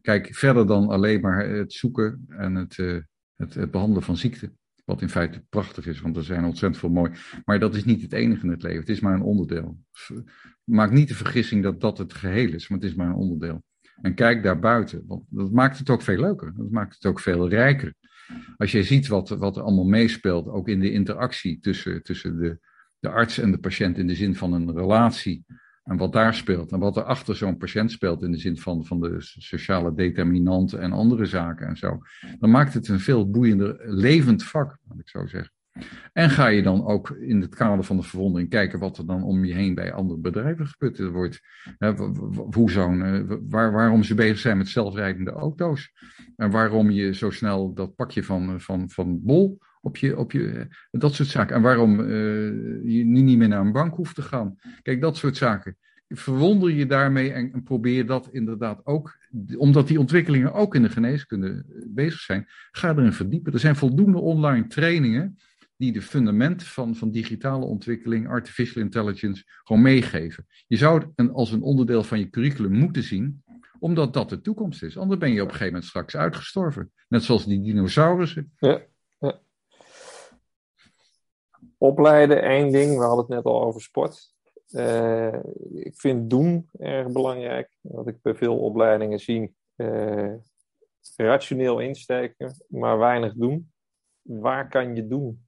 Kijk, 0.00 0.34
verder 0.34 0.66
dan 0.66 0.88
alleen 0.88 1.20
maar 1.20 1.48
het 1.48 1.72
zoeken 1.72 2.24
en 2.28 2.54
het, 2.54 2.78
uh, 2.78 2.98
het, 3.36 3.54
het 3.54 3.70
behandelen 3.70 4.02
van 4.02 4.16
ziekte. 4.16 4.52
Wat 4.84 5.02
in 5.02 5.08
feite 5.08 5.44
prachtig 5.48 5.86
is, 5.86 6.00
want 6.00 6.16
er 6.16 6.24
zijn 6.24 6.44
ontzettend 6.44 6.80
veel 6.80 6.90
mooi. 6.90 7.12
Maar 7.44 7.58
dat 7.58 7.74
is 7.74 7.84
niet 7.84 8.02
het 8.02 8.12
enige 8.12 8.44
in 8.44 8.50
het 8.50 8.62
leven. 8.62 8.80
Het 8.80 8.88
is 8.88 9.00
maar 9.00 9.14
een 9.14 9.22
onderdeel. 9.22 9.78
Maak 10.64 10.90
niet 10.90 11.08
de 11.08 11.14
vergissing 11.14 11.62
dat 11.62 11.80
dat 11.80 11.98
het 11.98 12.12
geheel 12.12 12.52
is, 12.52 12.68
maar 12.68 12.78
het 12.78 12.88
is 12.88 12.94
maar 12.94 13.06
een 13.06 13.14
onderdeel. 13.14 13.62
En 14.00 14.14
kijk 14.14 14.42
daarbuiten, 14.42 15.04
want 15.06 15.24
dat 15.28 15.52
maakt 15.52 15.78
het 15.78 15.90
ook 15.90 16.02
veel 16.02 16.20
leuker. 16.20 16.52
Dat 16.56 16.70
maakt 16.70 16.94
het 16.94 17.06
ook 17.06 17.20
veel 17.20 17.48
rijker. 17.48 17.94
Als 18.56 18.72
je 18.72 18.82
ziet 18.82 19.06
wat, 19.06 19.28
wat 19.28 19.56
er 19.56 19.62
allemaal 19.62 19.84
meespeelt, 19.84 20.48
ook 20.48 20.68
in 20.68 20.80
de 20.80 20.92
interactie 20.92 21.60
tussen, 21.60 22.02
tussen 22.02 22.38
de, 22.38 22.58
de 23.02 23.08
arts 23.08 23.38
en 23.38 23.50
de 23.50 23.58
patiënt 23.58 23.98
in 23.98 24.06
de 24.06 24.14
zin 24.14 24.34
van 24.34 24.52
een 24.52 24.72
relatie. 24.72 25.44
En 25.84 25.96
wat 25.96 26.12
daar 26.12 26.34
speelt 26.34 26.72
en 26.72 26.78
wat 26.78 26.96
er 26.96 27.02
achter 27.02 27.36
zo'n 27.36 27.56
patiënt 27.56 27.90
speelt 27.90 28.22
in 28.22 28.32
de 28.32 28.38
zin 28.38 28.58
van, 28.58 28.84
van 28.84 29.00
de 29.00 29.14
sociale 29.18 29.94
determinanten 29.94 30.80
en 30.80 30.92
andere 30.92 31.24
zaken 31.24 31.66
en 31.66 31.76
zo. 31.76 31.98
Dan 32.38 32.50
maakt 32.50 32.74
het 32.74 32.88
een 32.88 33.00
veel 33.00 33.30
boeiender, 33.30 33.76
levend 33.84 34.44
vak, 34.44 34.78
laat 34.88 34.98
ik 34.98 35.08
zo 35.08 35.26
zeggen. 35.26 35.52
En 36.12 36.30
ga 36.30 36.46
je 36.46 36.62
dan 36.62 36.86
ook 36.86 37.10
in 37.10 37.40
het 37.40 37.54
kader 37.54 37.84
van 37.84 37.96
de 37.96 38.02
verwondering 38.02 38.50
kijken 38.50 38.78
wat 38.78 38.98
er 38.98 39.06
dan 39.06 39.22
om 39.22 39.44
je 39.44 39.54
heen 39.54 39.74
bij 39.74 39.92
andere 39.92 40.20
bedrijven 40.20 40.66
gebeurt 40.66 40.98
wordt. 40.98 41.40
Hoe 42.54 42.70
zo'n, 42.70 43.02
eh, 43.02 43.36
waar, 43.48 43.72
waarom 43.72 44.02
ze 44.02 44.14
bezig 44.14 44.38
zijn 44.38 44.58
met 44.58 44.68
zelfrijdende 44.68 45.30
auto's. 45.30 45.92
En 46.36 46.50
waarom 46.50 46.90
je 46.90 47.14
zo 47.14 47.30
snel 47.30 47.74
dat 47.74 47.94
pakje 47.94 48.24
van, 48.24 48.60
van, 48.60 48.90
van 48.90 49.22
bol 49.22 49.58
op 49.82 49.96
je, 49.96 50.18
op 50.18 50.32
je, 50.32 50.48
eh, 50.50 50.66
dat 50.90 51.14
soort 51.14 51.28
zaken. 51.28 51.56
En 51.56 51.62
waarom 51.62 52.00
uh, 52.00 52.06
je 52.84 53.04
niet 53.04 53.38
meer 53.38 53.48
naar 53.48 53.60
een 53.60 53.72
bank 53.72 53.94
hoeft 53.94 54.14
te 54.14 54.22
gaan. 54.22 54.56
Kijk, 54.82 55.00
dat 55.00 55.16
soort 55.16 55.36
zaken. 55.36 55.76
Verwonder 56.08 56.70
je 56.70 56.86
daarmee 56.86 57.32
en, 57.32 57.62
probeer 57.62 58.06
dat 58.06 58.28
inderdaad 58.32 58.80
ook, 58.86 59.18
omdat 59.56 59.88
die 59.88 59.98
ontwikkelingen 59.98 60.52
ook 60.52 60.74
in 60.74 60.82
de 60.82 60.90
geneeskunde 60.90 61.64
bezig 61.86 62.20
zijn, 62.20 62.46
ga 62.70 62.90
erin 62.90 63.12
verdiepen. 63.12 63.52
Er 63.52 63.58
zijn 63.58 63.76
voldoende 63.76 64.18
online 64.18 64.66
trainingen 64.66 65.36
die 65.76 65.92
de 65.92 66.02
fundamenten 66.02 66.66
van, 66.66 66.96
van 66.96 67.10
digitale 67.10 67.64
ontwikkeling, 67.64 68.28
artificial 68.28 68.82
intelligence, 68.82 69.42
gewoon 69.62 69.82
meegeven. 69.82 70.46
Je 70.66 70.76
zou 70.76 71.12
het 71.14 71.32
als 71.32 71.52
een 71.52 71.62
onderdeel 71.62 72.02
van 72.02 72.18
je 72.18 72.30
curriculum 72.30 72.72
moeten 72.72 73.02
zien, 73.02 73.42
omdat 73.78 74.12
dat 74.12 74.28
de 74.28 74.40
toekomst 74.40 74.82
is. 74.82 74.98
Anders 74.98 75.20
ben 75.20 75.32
je 75.32 75.40
op 75.40 75.46
een 75.46 75.52
gegeven 75.52 75.72
moment 75.72 75.84
straks 75.84 76.16
uitgestorven. 76.16 76.92
Net 77.08 77.22
zoals 77.22 77.46
die 77.46 77.62
dinosaurussen. 77.62 78.52
Ja. 78.58 78.80
Opleiden, 81.82 82.42
één 82.42 82.72
ding, 82.72 82.98
we 82.98 83.04
hadden 83.04 83.24
het 83.24 83.28
net 83.28 83.44
al 83.44 83.62
over 83.62 83.80
sport. 83.80 84.34
Uh, 84.68 85.34
ik 85.72 85.92
vind 85.96 86.30
doen 86.30 86.68
erg 86.78 87.12
belangrijk. 87.12 87.76
Wat 87.80 88.06
ik 88.06 88.22
bij 88.22 88.34
veel 88.34 88.58
opleidingen 88.58 89.18
zie, 89.18 89.54
uh, 89.76 90.34
rationeel 91.16 91.78
insteken, 91.78 92.64
maar 92.68 92.98
weinig 92.98 93.34
doen. 93.34 93.72
Waar 94.22 94.68
kan 94.68 94.94
je 94.94 95.06
doen? 95.06 95.46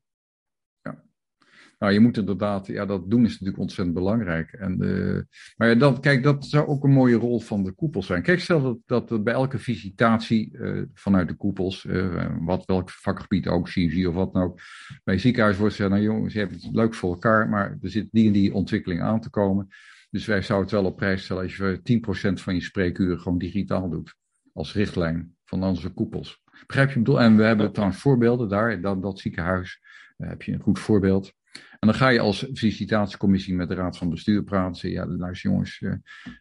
Nou, 1.85 1.97
je 1.97 2.03
moet 2.03 2.17
inderdaad, 2.17 2.67
ja, 2.67 2.87
dat 2.87 3.11
doen 3.11 3.25
is 3.25 3.31
natuurlijk 3.31 3.59
ontzettend 3.59 3.97
belangrijk. 3.97 4.53
En, 4.53 4.83
uh, 4.83 5.21
maar 5.57 5.69
ja, 5.69 5.75
dat, 5.75 6.01
kijk, 6.01 6.23
dat 6.23 6.45
zou 6.45 6.67
ook 6.67 6.85
een 6.85 6.93
mooie 6.93 7.17
rol 7.17 7.41
van 7.41 7.65
de 7.65 7.73
koepels 7.73 8.07
zijn. 8.07 8.23
Kijk, 8.23 8.41
stel 8.41 8.63
dat, 8.87 9.09
dat 9.09 9.25
bij 9.25 9.35
elke 9.35 9.59
visitatie 9.59 10.53
uh, 10.53 10.83
vanuit 10.95 11.29
de 11.29 11.35
koepels, 11.35 11.85
uh, 11.85 12.27
wat, 12.41 12.65
welk 12.65 12.91
vakgebied 12.91 13.47
ook, 13.47 13.69
CIVI 13.69 14.07
of 14.07 14.15
wat 14.15 14.33
dan 14.33 14.43
ook, 14.43 14.61
bij 15.03 15.19
ziekenhuis 15.19 15.57
wordt 15.57 15.75
gezegd, 15.75 15.91
nou 15.91 16.03
jongens, 16.03 16.33
je 16.33 16.39
hebt 16.39 16.63
het 16.63 16.75
leuk 16.75 16.95
voor 16.95 17.13
elkaar, 17.13 17.49
maar 17.49 17.79
er 17.83 17.91
zit 17.91 18.09
die 18.11 18.27
en 18.27 18.33
die 18.33 18.55
ontwikkeling 18.55 19.03
aan 19.03 19.21
te 19.21 19.31
komen. 19.31 19.69
Dus 20.11 20.27
wij 20.27 20.43
zouden 20.43 20.71
het 20.71 20.81
wel 20.81 20.91
op 20.91 20.97
prijs 20.97 21.25
stellen 21.25 21.43
als 21.43 21.57
je 21.57 22.01
10% 22.39 22.43
van 22.43 22.55
je 22.55 22.63
spreekuren 22.63 23.21
gewoon 23.21 23.39
digitaal 23.39 23.91
doet. 23.91 24.15
Als 24.53 24.75
richtlijn 24.75 25.35
van 25.45 25.65
onze 25.65 25.89
koepels. 25.89 26.43
Begrijp 26.67 26.91
je 26.91 26.99
bedoel? 26.99 27.21
En 27.21 27.37
we 27.37 27.43
hebben 27.43 27.73
trouwens 27.73 28.01
voorbeelden 28.01 28.49
daar, 28.49 28.81
dat, 28.81 29.03
dat 29.03 29.21
ziekenhuis, 29.21 29.81
heb 30.17 30.43
je 30.43 30.53
een 30.53 30.61
goed 30.61 30.79
voorbeeld. 30.79 31.33
En 31.85 31.91
dan 31.91 31.99
ga 31.99 32.09
je 32.09 32.21
als 32.21 32.47
visitatiecommissie 32.53 33.55
met 33.55 33.69
de 33.69 33.75
raad 33.75 33.99
van 33.99 34.11
bestuur 34.11 34.43
praten. 34.43 34.91
Ja, 34.91 35.07
luister 35.07 35.51
jongens, 35.51 35.81
uh, 35.81 35.93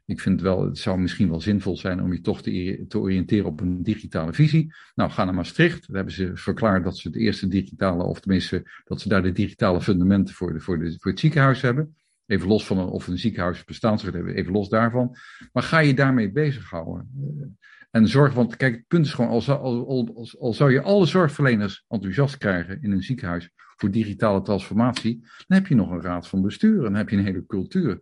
ik 0.05 0.20
vind 0.20 0.41
wel, 0.41 0.66
het 0.66 0.78
zou 0.78 0.99
misschien 0.99 1.30
wel 1.30 1.41
zinvol 1.41 1.78
zijn 1.78 2.01
om 2.01 2.14
je 2.14 2.22
toch 2.22 2.41
te, 2.41 2.86
te, 2.88 2.99
oriënteren 2.99 3.45
op 3.45 3.61
een 3.61 3.84
digitale 3.84 4.34
visie. 4.34 4.74
Nou, 4.95 5.11
ga 5.11 5.24
naar 5.24 5.34
Maastricht. 5.34 5.88
Daar 5.88 5.95
hebben 5.95 6.14
ze 6.14 6.32
verklaard 6.34 6.84
dat 6.84 6.97
ze 6.97 7.07
het 7.07 7.18
eerste 7.18 7.47
digitale, 7.47 8.03
of 8.03 8.20
tenminste, 8.20 8.64
dat 8.84 9.01
ze 9.01 9.09
daar 9.09 9.24
de 9.24 9.32
digitale 9.32 9.82
fundamenten 9.82 10.36
voor, 10.36 10.53
de, 10.53 10.59
voor, 10.59 10.80
de, 10.80 10.95
voor 10.99 11.11
het 11.11 11.20
ziekenhuis 11.20 11.61
hebben. 11.61 11.95
Even 12.26 12.47
los 12.47 12.66
van 12.66 12.78
een, 12.78 12.88
of 12.88 13.07
een 13.07 13.18
ziekenhuis 13.18 13.64
even 13.66 14.51
los 14.51 14.70
daarvan. 14.70 15.16
Maar 15.51 15.64
ga 15.64 15.80
je 15.80 15.93
daarmee 15.93 16.32
bezighouden? 16.32 17.09
Uh, 17.18 17.45
en 17.91 18.07
zorg, 18.07 18.34
want 18.34 18.55
kijk, 18.55 18.76
het 18.76 18.88
punt 18.88 19.05
is 19.05 19.14
gewoon, 19.14 19.32
al, 19.32 19.45
al, 19.47 19.88
al, 19.88 20.28
al 20.39 20.53
zou 20.53 20.72
je 20.72 20.82
alle 20.82 21.05
zorgverleners 21.05 21.86
enthousiast 21.88 22.38
krijgen 22.38 22.82
in 22.82 22.91
een 22.91 23.03
ziekenhuis 23.03 23.49
voor 23.76 23.91
digitale 23.91 24.41
transformatie, 24.41 25.19
dan 25.21 25.57
heb 25.57 25.67
je 25.67 25.76
nog 25.76 25.91
een 25.91 26.01
raad 26.01 26.28
van 26.28 26.41
bestuur 26.41 26.78
en 26.78 26.84
dan 26.84 26.95
heb 26.95 27.09
je 27.09 27.17
een 27.17 27.26
hele 27.26 27.45
cultuur. 27.45 28.01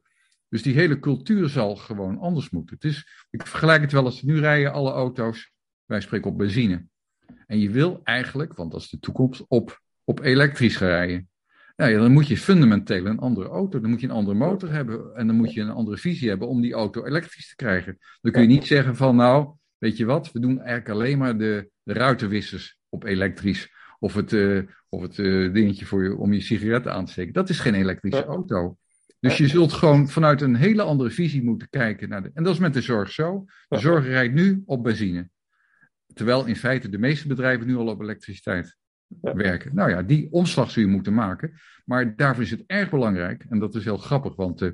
Dus 0.49 0.61
die 0.61 0.73
hele 0.73 0.99
cultuur 0.99 1.49
zal 1.49 1.75
gewoon 1.75 2.17
anders 2.17 2.49
moeten. 2.49 2.75
Het 2.75 2.85
is, 2.85 3.25
ik 3.29 3.47
vergelijk 3.47 3.81
het 3.81 3.91
wel 3.91 4.05
eens, 4.05 4.21
nu 4.21 4.39
rijden 4.39 4.73
alle 4.73 4.91
auto's, 4.91 5.51
wij 5.85 6.01
spreken 6.01 6.31
op 6.31 6.37
benzine. 6.37 6.85
En 7.47 7.59
je 7.59 7.69
wil 7.69 7.99
eigenlijk, 8.03 8.53
want 8.53 8.71
dat 8.71 8.81
is 8.81 8.89
de 8.89 8.99
toekomst, 8.99 9.45
op, 9.47 9.81
op 10.03 10.19
elektrisch 10.19 10.75
gaan 10.75 10.87
rijden. 10.87 11.29
Nou 11.75 11.91
ja, 11.91 11.99
dan 11.99 12.11
moet 12.11 12.27
je 12.27 12.37
fundamenteel 12.37 13.05
een 13.05 13.19
andere 13.19 13.49
auto, 13.49 13.79
dan 13.79 13.89
moet 13.89 14.01
je 14.01 14.07
een 14.07 14.13
andere 14.13 14.37
motor 14.37 14.71
hebben 14.71 15.15
en 15.15 15.27
dan 15.27 15.35
moet 15.35 15.53
je 15.53 15.61
een 15.61 15.69
andere 15.69 15.97
visie 15.97 16.29
hebben 16.29 16.47
om 16.47 16.61
die 16.61 16.73
auto 16.73 17.05
elektrisch 17.05 17.49
te 17.49 17.55
krijgen. 17.55 17.97
Dan 18.21 18.31
kun 18.31 18.41
je 18.41 18.47
niet 18.47 18.67
zeggen 18.67 18.95
van 18.95 19.15
nou, 19.15 19.53
weet 19.77 19.97
je 19.97 20.05
wat, 20.05 20.31
we 20.31 20.39
doen 20.39 20.59
eigenlijk 20.59 20.89
alleen 20.89 21.17
maar 21.17 21.37
de, 21.37 21.69
de 21.83 21.93
ruitenwissers 21.93 22.79
op 22.89 23.03
elektrisch. 23.03 23.69
Of 24.01 24.13
het, 24.13 24.31
uh, 24.31 24.61
of 24.89 25.01
het 25.01 25.17
uh, 25.17 25.53
dingetje 25.53 25.85
voor 25.85 26.03
je, 26.03 26.15
om 26.15 26.33
je 26.33 26.41
sigaretten 26.41 26.93
aan 26.93 27.05
te 27.05 27.11
steken. 27.11 27.33
Dat 27.33 27.49
is 27.49 27.59
geen 27.59 27.73
elektrische 27.73 28.25
auto. 28.25 28.77
Dus 29.19 29.37
je 29.37 29.47
zult 29.47 29.73
gewoon 29.73 30.09
vanuit 30.09 30.41
een 30.41 30.55
hele 30.55 30.81
andere 30.81 31.09
visie 31.09 31.43
moeten 31.43 31.69
kijken 31.69 32.09
naar 32.09 32.23
de. 32.23 32.31
En 32.33 32.43
dat 32.43 32.53
is 32.53 32.59
met 32.59 32.73
de 32.73 32.81
zorg 32.81 33.11
zo. 33.11 33.45
De 33.67 33.79
zorg 33.79 34.05
rijdt 34.05 34.33
nu 34.33 34.61
op 34.65 34.83
benzine. 34.83 35.29
Terwijl 36.13 36.45
in 36.45 36.55
feite 36.55 36.89
de 36.89 36.97
meeste 36.97 37.27
bedrijven 37.27 37.67
nu 37.67 37.75
al 37.75 37.87
op 37.87 38.01
elektriciteit 38.01 38.77
werken. 39.21 39.75
Nou 39.75 39.89
ja, 39.89 40.01
die 40.01 40.31
omslag 40.31 40.71
zul 40.71 40.83
je 40.83 40.89
moeten 40.89 41.13
maken. 41.13 41.53
Maar 41.85 42.15
daarvoor 42.15 42.43
is 42.43 42.51
het 42.51 42.63
erg 42.67 42.89
belangrijk. 42.89 43.45
En 43.49 43.59
dat 43.59 43.75
is 43.75 43.83
heel 43.83 43.97
grappig, 43.97 44.35
want 44.35 44.61
uh, 44.61 44.71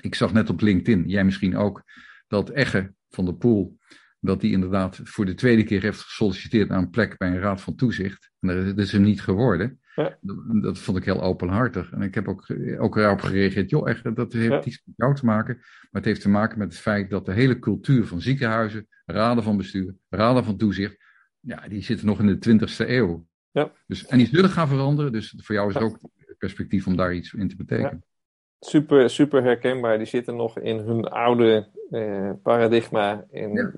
ik 0.00 0.14
zag 0.14 0.32
net 0.32 0.50
op 0.50 0.60
LinkedIn, 0.60 1.08
jij 1.08 1.24
misschien 1.24 1.56
ook, 1.56 1.82
dat 2.26 2.50
Egge 2.50 2.92
van 3.08 3.24
de 3.24 3.34
Poel 3.34 3.78
dat 4.20 4.42
hij 4.42 4.50
inderdaad 4.50 5.00
voor 5.04 5.24
de 5.24 5.34
tweede 5.34 5.64
keer 5.64 5.82
heeft 5.82 6.00
gesolliciteerd 6.00 6.68
naar 6.68 6.78
een 6.78 6.90
plek 6.90 7.16
bij 7.16 7.28
een 7.28 7.40
raad 7.40 7.60
van 7.60 7.74
toezicht. 7.74 8.30
En 8.40 8.64
dat 8.64 8.78
is 8.78 8.92
hem 8.92 9.02
niet 9.02 9.22
geworden. 9.22 9.80
Ja. 9.94 10.18
Dat, 10.20 10.62
dat, 10.62 10.78
vond 10.78 10.98
ik 10.98 11.04
heel 11.04 11.22
openhartig. 11.22 11.92
En 11.92 12.02
ik 12.02 12.14
heb 12.14 12.28
ook, 12.28 12.46
ook 12.78 12.96
erop 12.96 13.20
gereageerd, 13.20 13.70
joh, 13.70 13.88
echt, 13.88 14.16
dat 14.16 14.32
heeft 14.32 14.52
ja. 14.52 14.64
iets 14.64 14.82
met 14.84 14.96
jou 14.96 15.14
te 15.14 15.24
maken. 15.24 15.54
Maar 15.56 15.88
het 15.90 16.04
heeft 16.04 16.20
te 16.20 16.28
maken 16.28 16.58
met 16.58 16.72
het 16.72 16.80
feit 16.80 17.10
dat 17.10 17.26
de 17.26 17.32
hele 17.32 17.58
cultuur 17.58 18.06
van 18.06 18.20
ziekenhuizen, 18.20 18.86
raden 19.06 19.44
van 19.44 19.56
bestuur, 19.56 19.94
raden 20.08 20.44
van 20.44 20.56
toezicht, 20.56 20.96
ja, 21.40 21.68
die 21.68 21.82
zitten 21.82 22.06
nog 22.06 22.20
in 22.20 22.26
de 22.26 22.58
20ste 22.58 22.88
eeuw. 22.88 23.26
Ja. 23.50 23.72
Dus, 23.86 24.06
en 24.06 24.18
die 24.18 24.26
zullen 24.26 24.50
gaan 24.50 24.68
veranderen. 24.68 25.12
Dus 25.12 25.34
voor 25.36 25.54
jou 25.54 25.68
is 25.68 25.74
het 25.74 25.82
ook 25.82 25.98
perspectief 26.38 26.86
om 26.86 26.96
daar 26.96 27.14
iets 27.14 27.32
in 27.32 27.48
te 27.48 27.56
betekenen. 27.56 28.04
Super, 28.60 29.10
super 29.10 29.42
herkenbaar. 29.42 29.98
Die 29.98 30.06
zitten 30.06 30.36
nog 30.36 30.58
in 30.58 30.76
hun 30.78 31.04
oude 31.04 31.68
eh, 31.90 32.30
paradigma, 32.42 33.24
in 33.30 33.52
ja. 33.52 33.72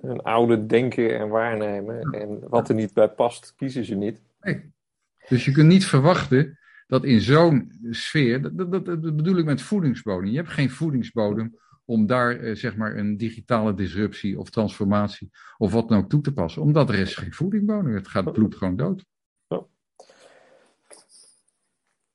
hun 0.00 0.22
oude 0.22 0.66
denken 0.66 1.18
en 1.18 1.28
waarnemen. 1.28 2.00
En 2.00 2.48
wat 2.48 2.68
er 2.68 2.74
niet 2.74 2.92
bij 2.92 3.08
past, 3.08 3.54
kiezen 3.56 3.84
ze 3.84 3.94
niet. 3.94 4.22
Nee. 4.40 4.72
Dus 5.28 5.44
je 5.44 5.52
kunt 5.52 5.68
niet 5.68 5.86
verwachten 5.86 6.58
dat 6.86 7.04
in 7.04 7.20
zo'n 7.20 7.72
sfeer, 7.90 8.42
dat, 8.42 8.72
dat, 8.72 8.84
dat, 8.84 9.16
bedoel 9.16 9.36
ik 9.36 9.44
met 9.44 9.62
voedingsbodem. 9.62 10.30
Je 10.30 10.36
hebt 10.36 10.48
geen 10.48 10.70
voedingsbodem 10.70 11.58
om 11.84 12.06
daar 12.06 12.36
eh, 12.36 12.54
zeg 12.54 12.76
maar 12.76 12.96
een 12.96 13.16
digitale 13.16 13.74
disruptie 13.74 14.38
of 14.38 14.50
transformatie 14.50 15.30
of 15.56 15.72
wat 15.72 15.88
dan 15.88 15.98
ook 15.98 16.08
toe 16.08 16.20
te 16.20 16.32
passen. 16.32 16.62
Omdat 16.62 16.88
er 16.88 16.98
is 16.98 17.14
geen 17.14 17.32
voedingsbodem. 17.32 17.94
Het 17.94 18.08
gaat 18.08 18.32
bloed 18.32 18.54
gewoon 18.54 18.76
dood. 18.76 19.04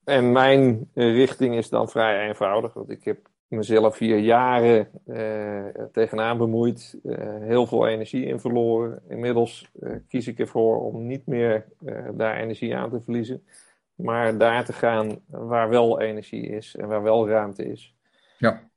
En 0.09 0.31
mijn 0.31 0.89
eh, 0.93 1.13
richting 1.13 1.55
is 1.55 1.69
dan 1.69 1.89
vrij 1.89 2.27
eenvoudig. 2.27 2.73
Want 2.73 2.89
ik 2.89 3.03
heb 3.03 3.29
mezelf 3.47 3.97
hier 3.97 4.17
jaren 4.17 4.87
uh, 5.07 5.83
tegenaan 5.91 6.37
bemoeid. 6.37 6.99
Uh, 7.03 7.17
heel 7.39 7.67
veel 7.67 7.87
energie 7.87 8.25
in 8.25 8.39
verloren. 8.39 9.01
Inmiddels 9.07 9.71
uh, 9.81 9.95
kies 10.07 10.27
ik 10.27 10.39
ervoor 10.39 10.81
om 10.81 11.07
niet 11.07 11.25
meer 11.25 11.65
daar 12.13 12.37
energie 12.37 12.75
aan 12.75 12.89
te 12.89 13.01
verliezen. 13.01 13.43
Maar 13.95 14.37
daar 14.37 14.65
te 14.65 14.73
gaan 14.73 15.19
waar 15.27 15.69
wel 15.69 16.01
energie 16.01 16.47
is 16.47 16.75
en 16.75 16.87
waar 16.87 17.03
wel 17.03 17.27
ruimte 17.27 17.65
is. 17.65 17.95
Ja. 18.37 18.69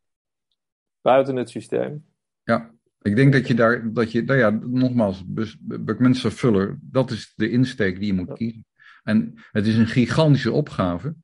Buiten 1.01 1.37
het 1.37 1.51
systeem. 1.51 2.05
Ja, 2.45 2.71
ik 3.03 3.17
denk 3.17 3.33
dat 3.33 3.47
je 3.47 3.55
daar, 3.55 3.93
dat 3.93 4.13
je, 4.13 4.23
nou 4.23 4.39
ja, 4.39 4.51
nogmaals, 4.51 5.25
Buckminster 5.61 6.31
Fuller, 6.31 6.79
dat 6.81 7.11
is 7.11 7.33
de 7.37 7.51
insteek 7.51 7.99
die 7.99 8.07
je 8.07 8.13
moet 8.13 8.33
kiezen. 8.33 8.65
En 9.03 9.35
het 9.51 9.67
is 9.67 9.77
een 9.77 9.87
gigantische 9.87 10.53
opgave. 10.53 11.15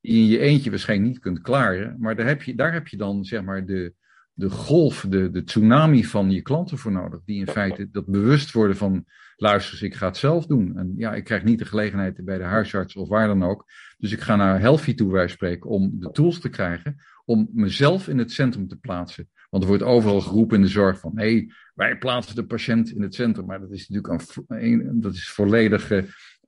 die 0.00 0.14
je 0.14 0.20
in 0.20 0.26
je 0.26 0.38
eentje 0.38 0.70
waarschijnlijk 0.70 1.10
niet 1.10 1.20
kunt 1.20 1.40
klaren. 1.40 1.96
Maar 1.98 2.16
daar 2.16 2.26
heb 2.26 2.42
je, 2.42 2.54
daar 2.54 2.72
heb 2.72 2.88
je 2.88 2.96
dan 2.96 3.24
zeg 3.24 3.42
maar 3.42 3.66
de, 3.66 3.94
de 4.32 4.50
golf, 4.50 5.06
de, 5.08 5.30
de 5.30 5.44
tsunami 5.44 6.04
van 6.04 6.30
je 6.30 6.42
klanten 6.42 6.78
voor 6.78 6.92
nodig. 6.92 7.20
Die 7.24 7.38
in 7.38 7.52
feite 7.52 7.90
dat 7.90 8.06
bewust 8.06 8.52
worden 8.52 8.76
van, 8.76 9.04
luister 9.36 9.72
eens, 9.72 9.82
ik 9.82 9.94
ga 9.94 10.06
het 10.06 10.16
zelf 10.16 10.46
doen. 10.46 10.76
En 10.76 10.92
ja, 10.96 11.14
ik 11.14 11.24
krijg 11.24 11.44
niet 11.44 11.58
de 11.58 11.64
gelegenheid 11.64 12.24
bij 12.24 12.38
de 12.38 12.44
huisarts 12.44 12.96
of 12.96 13.08
waar 13.08 13.26
dan 13.26 13.42
ook. 13.42 13.64
Dus 13.98 14.12
ik 14.12 14.20
ga 14.20 14.36
naar 14.36 14.60
Healthy 14.60 14.94
toe, 14.94 15.12
wij 15.12 15.28
spreken, 15.28 15.70
om 15.70 15.90
de 15.94 16.10
tools 16.10 16.40
te 16.40 16.48
krijgen. 16.48 16.96
Om 17.24 17.48
mezelf 17.52 18.08
in 18.08 18.18
het 18.18 18.32
centrum 18.32 18.68
te 18.68 18.76
plaatsen. 18.76 19.28
Want 19.50 19.62
er 19.62 19.68
wordt 19.68 19.84
overal 19.84 20.20
geroepen 20.20 20.56
in 20.56 20.62
de 20.62 20.68
zorg 20.68 20.98
van, 20.98 21.12
hé, 21.14 21.32
hey, 21.32 21.52
wij 21.74 21.98
plaatsen 21.98 22.34
de 22.34 22.46
patiënt 22.46 22.90
in 22.90 23.02
het 23.02 23.14
centrum. 23.14 23.46
Maar 23.46 23.60
dat 23.60 23.70
is 23.70 23.88
natuurlijk 23.88 24.24
een, 24.46 25.00
dat 25.00 25.14
is 25.14 25.30
volledig 25.30 25.90
uh, 25.90 26.02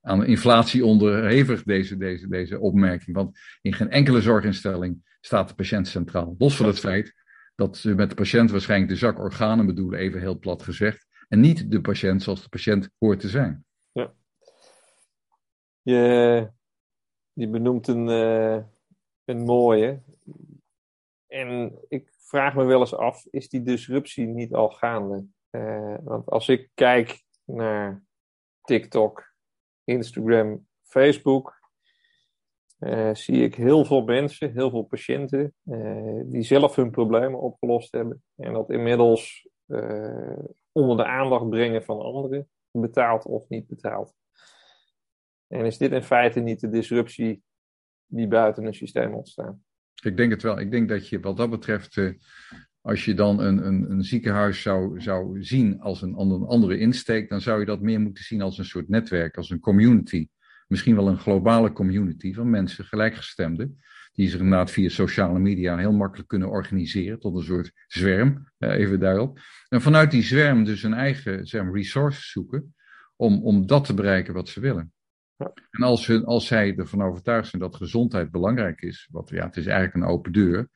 aan 0.04 0.24
inflatie 0.24 0.84
onderhevig, 0.84 1.62
deze, 1.62 1.96
deze, 1.96 2.28
deze 2.28 2.60
opmerking. 2.60 3.16
Want 3.16 3.38
in 3.62 3.72
geen 3.72 3.90
enkele 3.90 4.20
zorginstelling 4.20 5.16
staat 5.20 5.48
de 5.48 5.54
patiënt 5.54 5.88
centraal. 5.88 6.34
Los 6.38 6.56
van 6.56 6.66
het 6.66 6.78
feit 6.78 7.14
dat 7.54 7.76
ze 7.76 7.94
met 7.94 8.08
de 8.08 8.14
patiënt 8.14 8.50
waarschijnlijk 8.50 8.90
de 8.90 8.98
zak 8.98 9.18
organen 9.18 9.66
bedoelen, 9.66 9.98
even 9.98 10.20
heel 10.20 10.38
plat 10.38 10.62
gezegd. 10.62 11.06
En 11.28 11.40
niet 11.40 11.70
de 11.70 11.80
patiënt 11.80 12.22
zoals 12.22 12.42
de 12.42 12.48
patiënt 12.48 12.90
hoort 12.98 13.20
te 13.20 13.28
zijn. 13.28 13.64
Ja. 13.92 14.12
Je, 15.82 16.50
je 17.32 17.48
benoemt 17.48 17.88
een, 17.88 18.08
uh, 18.08 18.62
een 19.24 19.40
mooie. 19.42 20.02
En 21.26 21.78
ik 21.88 22.12
vraag 22.18 22.54
me 22.54 22.64
wel 22.64 22.80
eens 22.80 22.94
af, 22.94 23.26
is 23.30 23.48
die 23.48 23.62
disruptie 23.62 24.26
niet 24.26 24.54
al 24.54 24.70
gaande? 24.70 25.24
Uh, 25.50 25.96
want 26.02 26.30
als 26.30 26.48
ik 26.48 26.70
kijk 26.74 27.24
naar 27.44 28.02
TikTok, 28.62 29.33
Instagram, 29.84 30.66
Facebook, 30.82 31.62
uh, 32.78 33.14
zie 33.14 33.42
ik 33.42 33.54
heel 33.54 33.84
veel 33.84 34.04
mensen, 34.04 34.52
heel 34.52 34.70
veel 34.70 34.82
patiënten, 34.82 35.54
uh, 35.64 36.20
die 36.24 36.42
zelf 36.42 36.76
hun 36.76 36.90
problemen 36.90 37.40
opgelost 37.40 37.92
hebben. 37.92 38.22
En 38.36 38.52
dat 38.52 38.70
inmiddels 38.70 39.48
uh, 39.66 40.38
onder 40.72 40.96
de 40.96 41.04
aandacht 41.04 41.48
brengen 41.48 41.84
van 41.84 42.00
anderen, 42.00 42.48
betaald 42.70 43.24
of 43.24 43.48
niet 43.48 43.66
betaald. 43.66 44.14
En 45.46 45.64
is 45.64 45.78
dit 45.78 45.92
in 45.92 46.02
feite 46.02 46.40
niet 46.40 46.60
de 46.60 46.68
disruptie 46.68 47.42
die 48.06 48.28
buiten 48.28 48.64
een 48.64 48.74
systeem 48.74 49.14
ontstaat? 49.14 49.56
Ik 50.02 50.16
denk 50.16 50.30
het 50.30 50.42
wel. 50.42 50.60
Ik 50.60 50.70
denk 50.70 50.88
dat 50.88 51.08
je 51.08 51.20
wat 51.20 51.36
dat 51.36 51.50
betreft, 51.50 51.94
als 52.84 53.04
je 53.04 53.14
dan 53.14 53.40
een, 53.40 53.66
een, 53.66 53.90
een 53.90 54.02
ziekenhuis 54.02 54.62
zou, 54.62 55.00
zou 55.00 55.42
zien 55.42 55.80
als 55.80 56.02
een, 56.02 56.18
een 56.18 56.46
andere 56.46 56.78
insteek, 56.78 57.28
dan 57.28 57.40
zou 57.40 57.60
je 57.60 57.66
dat 57.66 57.80
meer 57.80 58.00
moeten 58.00 58.24
zien 58.24 58.42
als 58.42 58.58
een 58.58 58.64
soort 58.64 58.88
netwerk, 58.88 59.36
als 59.36 59.50
een 59.50 59.60
community 59.60 60.28
misschien 60.68 60.96
wel 60.96 61.08
een 61.08 61.18
globale 61.18 61.72
community 61.72 62.34
van 62.34 62.50
mensen, 62.50 62.84
gelijkgestemden, 62.84 63.78
die 64.12 64.28
zich 64.28 64.40
inderdaad 64.40 64.70
via 64.70 64.88
sociale 64.88 65.38
media 65.38 65.76
heel 65.76 65.92
makkelijk 65.92 66.28
kunnen 66.28 66.48
organiseren 66.48 67.18
tot 67.18 67.36
een 67.36 67.44
soort 67.44 67.72
zwerm, 67.86 68.52
even 68.58 69.00
daarop. 69.00 69.38
En 69.68 69.80
vanuit 69.80 70.10
die 70.10 70.22
zwerm 70.22 70.64
dus 70.64 70.82
een 70.82 70.94
eigen 70.94 71.46
zeg 71.46 71.72
resources 71.72 72.30
zoeken 72.30 72.74
om, 73.16 73.42
om 73.42 73.66
dat 73.66 73.84
te 73.84 73.94
bereiken 73.94 74.34
wat 74.34 74.48
ze 74.48 74.60
willen. 74.60 74.92
En 75.70 75.82
als, 75.82 76.06
hun, 76.06 76.24
als 76.24 76.46
zij 76.46 76.76
ervan 76.76 77.02
overtuigd 77.02 77.48
zijn 77.48 77.62
dat 77.62 77.76
gezondheid 77.76 78.30
belangrijk 78.30 78.80
is, 78.80 79.08
wat 79.10 79.28
ja, 79.28 79.44
het 79.44 79.56
is 79.56 79.66
eigenlijk 79.66 79.94
een 79.94 80.12
open 80.12 80.32
deur, 80.32 80.68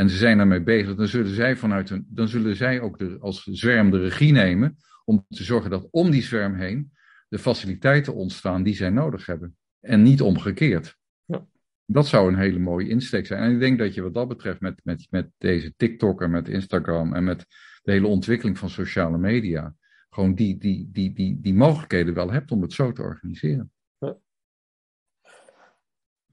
en 0.00 0.10
ze 0.10 0.16
zijn 0.16 0.36
daarmee 0.36 0.62
bezig, 0.62 0.94
dan 0.94 1.08
zullen 1.08 1.34
zij, 1.34 1.56
vanuit 1.56 1.88
hun, 1.88 2.06
dan 2.08 2.28
zullen 2.28 2.56
zij 2.56 2.80
ook 2.80 2.98
de, 2.98 3.16
als 3.20 3.42
zwerm 3.42 3.90
de 3.90 3.98
regie 3.98 4.32
nemen 4.32 4.76
om 5.04 5.24
te 5.28 5.44
zorgen 5.44 5.70
dat 5.70 5.88
om 5.90 6.10
die 6.10 6.22
zwerm 6.22 6.54
heen 6.54 6.92
de 7.28 7.38
faciliteiten 7.38 8.14
ontstaan 8.14 8.62
die 8.62 8.74
zij 8.74 8.90
nodig 8.90 9.26
hebben. 9.26 9.56
En 9.80 10.02
niet 10.02 10.20
omgekeerd. 10.20 10.96
Ja. 11.24 11.46
Dat 11.86 12.06
zou 12.06 12.28
een 12.28 12.38
hele 12.38 12.58
mooie 12.58 12.88
insteek 12.88 13.26
zijn. 13.26 13.42
En 13.42 13.52
ik 13.52 13.58
denk 13.58 13.78
dat 13.78 13.94
je 13.94 14.02
wat 14.02 14.14
dat 14.14 14.28
betreft 14.28 14.60
met, 14.60 14.80
met, 14.84 15.06
met 15.10 15.30
deze 15.38 15.74
TikTok 15.76 16.22
en 16.22 16.30
met 16.30 16.48
Instagram 16.48 17.14
en 17.14 17.24
met 17.24 17.46
de 17.82 17.92
hele 17.92 18.06
ontwikkeling 18.06 18.58
van 18.58 18.70
sociale 18.70 19.18
media, 19.18 19.74
gewoon 20.10 20.34
die, 20.34 20.58
die, 20.58 20.88
die, 20.92 21.12
die, 21.12 21.40
die 21.40 21.54
mogelijkheden 21.54 22.14
wel 22.14 22.30
hebt 22.30 22.50
om 22.50 22.62
het 22.62 22.72
zo 22.72 22.92
te 22.92 23.02
organiseren. 23.02 23.72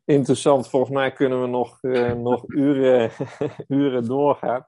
Interessant, 0.08 0.70
volgens 0.70 0.91
mij 0.91 1.12
kunnen 1.12 1.41
we 1.41 1.47
nog, 1.47 1.84
uh, 1.84 2.14
nog 2.30 2.43
uren, 2.47 3.12
uren 3.68 4.05
doorgaan. 4.05 4.68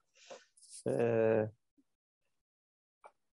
Uh, 0.84 1.44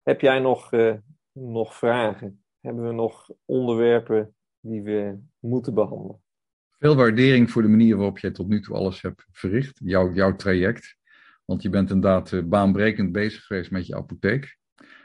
heb 0.04 0.22
jij 0.22 0.39
nog, 0.39 0.72
uh, 0.72 0.93
nog 1.32 1.76
vragen? 1.76 2.43
hebben 2.62 2.88
we 2.88 2.93
nog 2.93 3.30
onderwerpen 3.45 4.36
die 4.60 4.82
we 4.82 5.20
moeten 5.39 5.74
behandelen? 5.74 6.22
Veel 6.70 6.95
waardering 6.95 7.52
voor 7.52 7.62
de 7.62 7.68
manier 7.68 7.95
waarop 7.95 8.20
jij 8.20 8.32
tot 8.32 8.47
nu 8.47 8.62
toe 8.62 8.76
alles 8.76 9.02
hebt 9.02 9.26
verricht, 9.32 9.80
jouw, 9.84 10.14
jouw 10.14 10.36
traject. 10.36 10.97
Want 11.45 11.62
je 11.62 11.70
bent 11.70 11.89
inderdaad 11.89 12.32
uh, 12.32 12.43
baanbrekend 12.43 13.12
bezig 13.12 13.43
geweest 13.43 13.72
met 13.72 13.88
je 13.88 13.95
apotheek. 13.95 14.58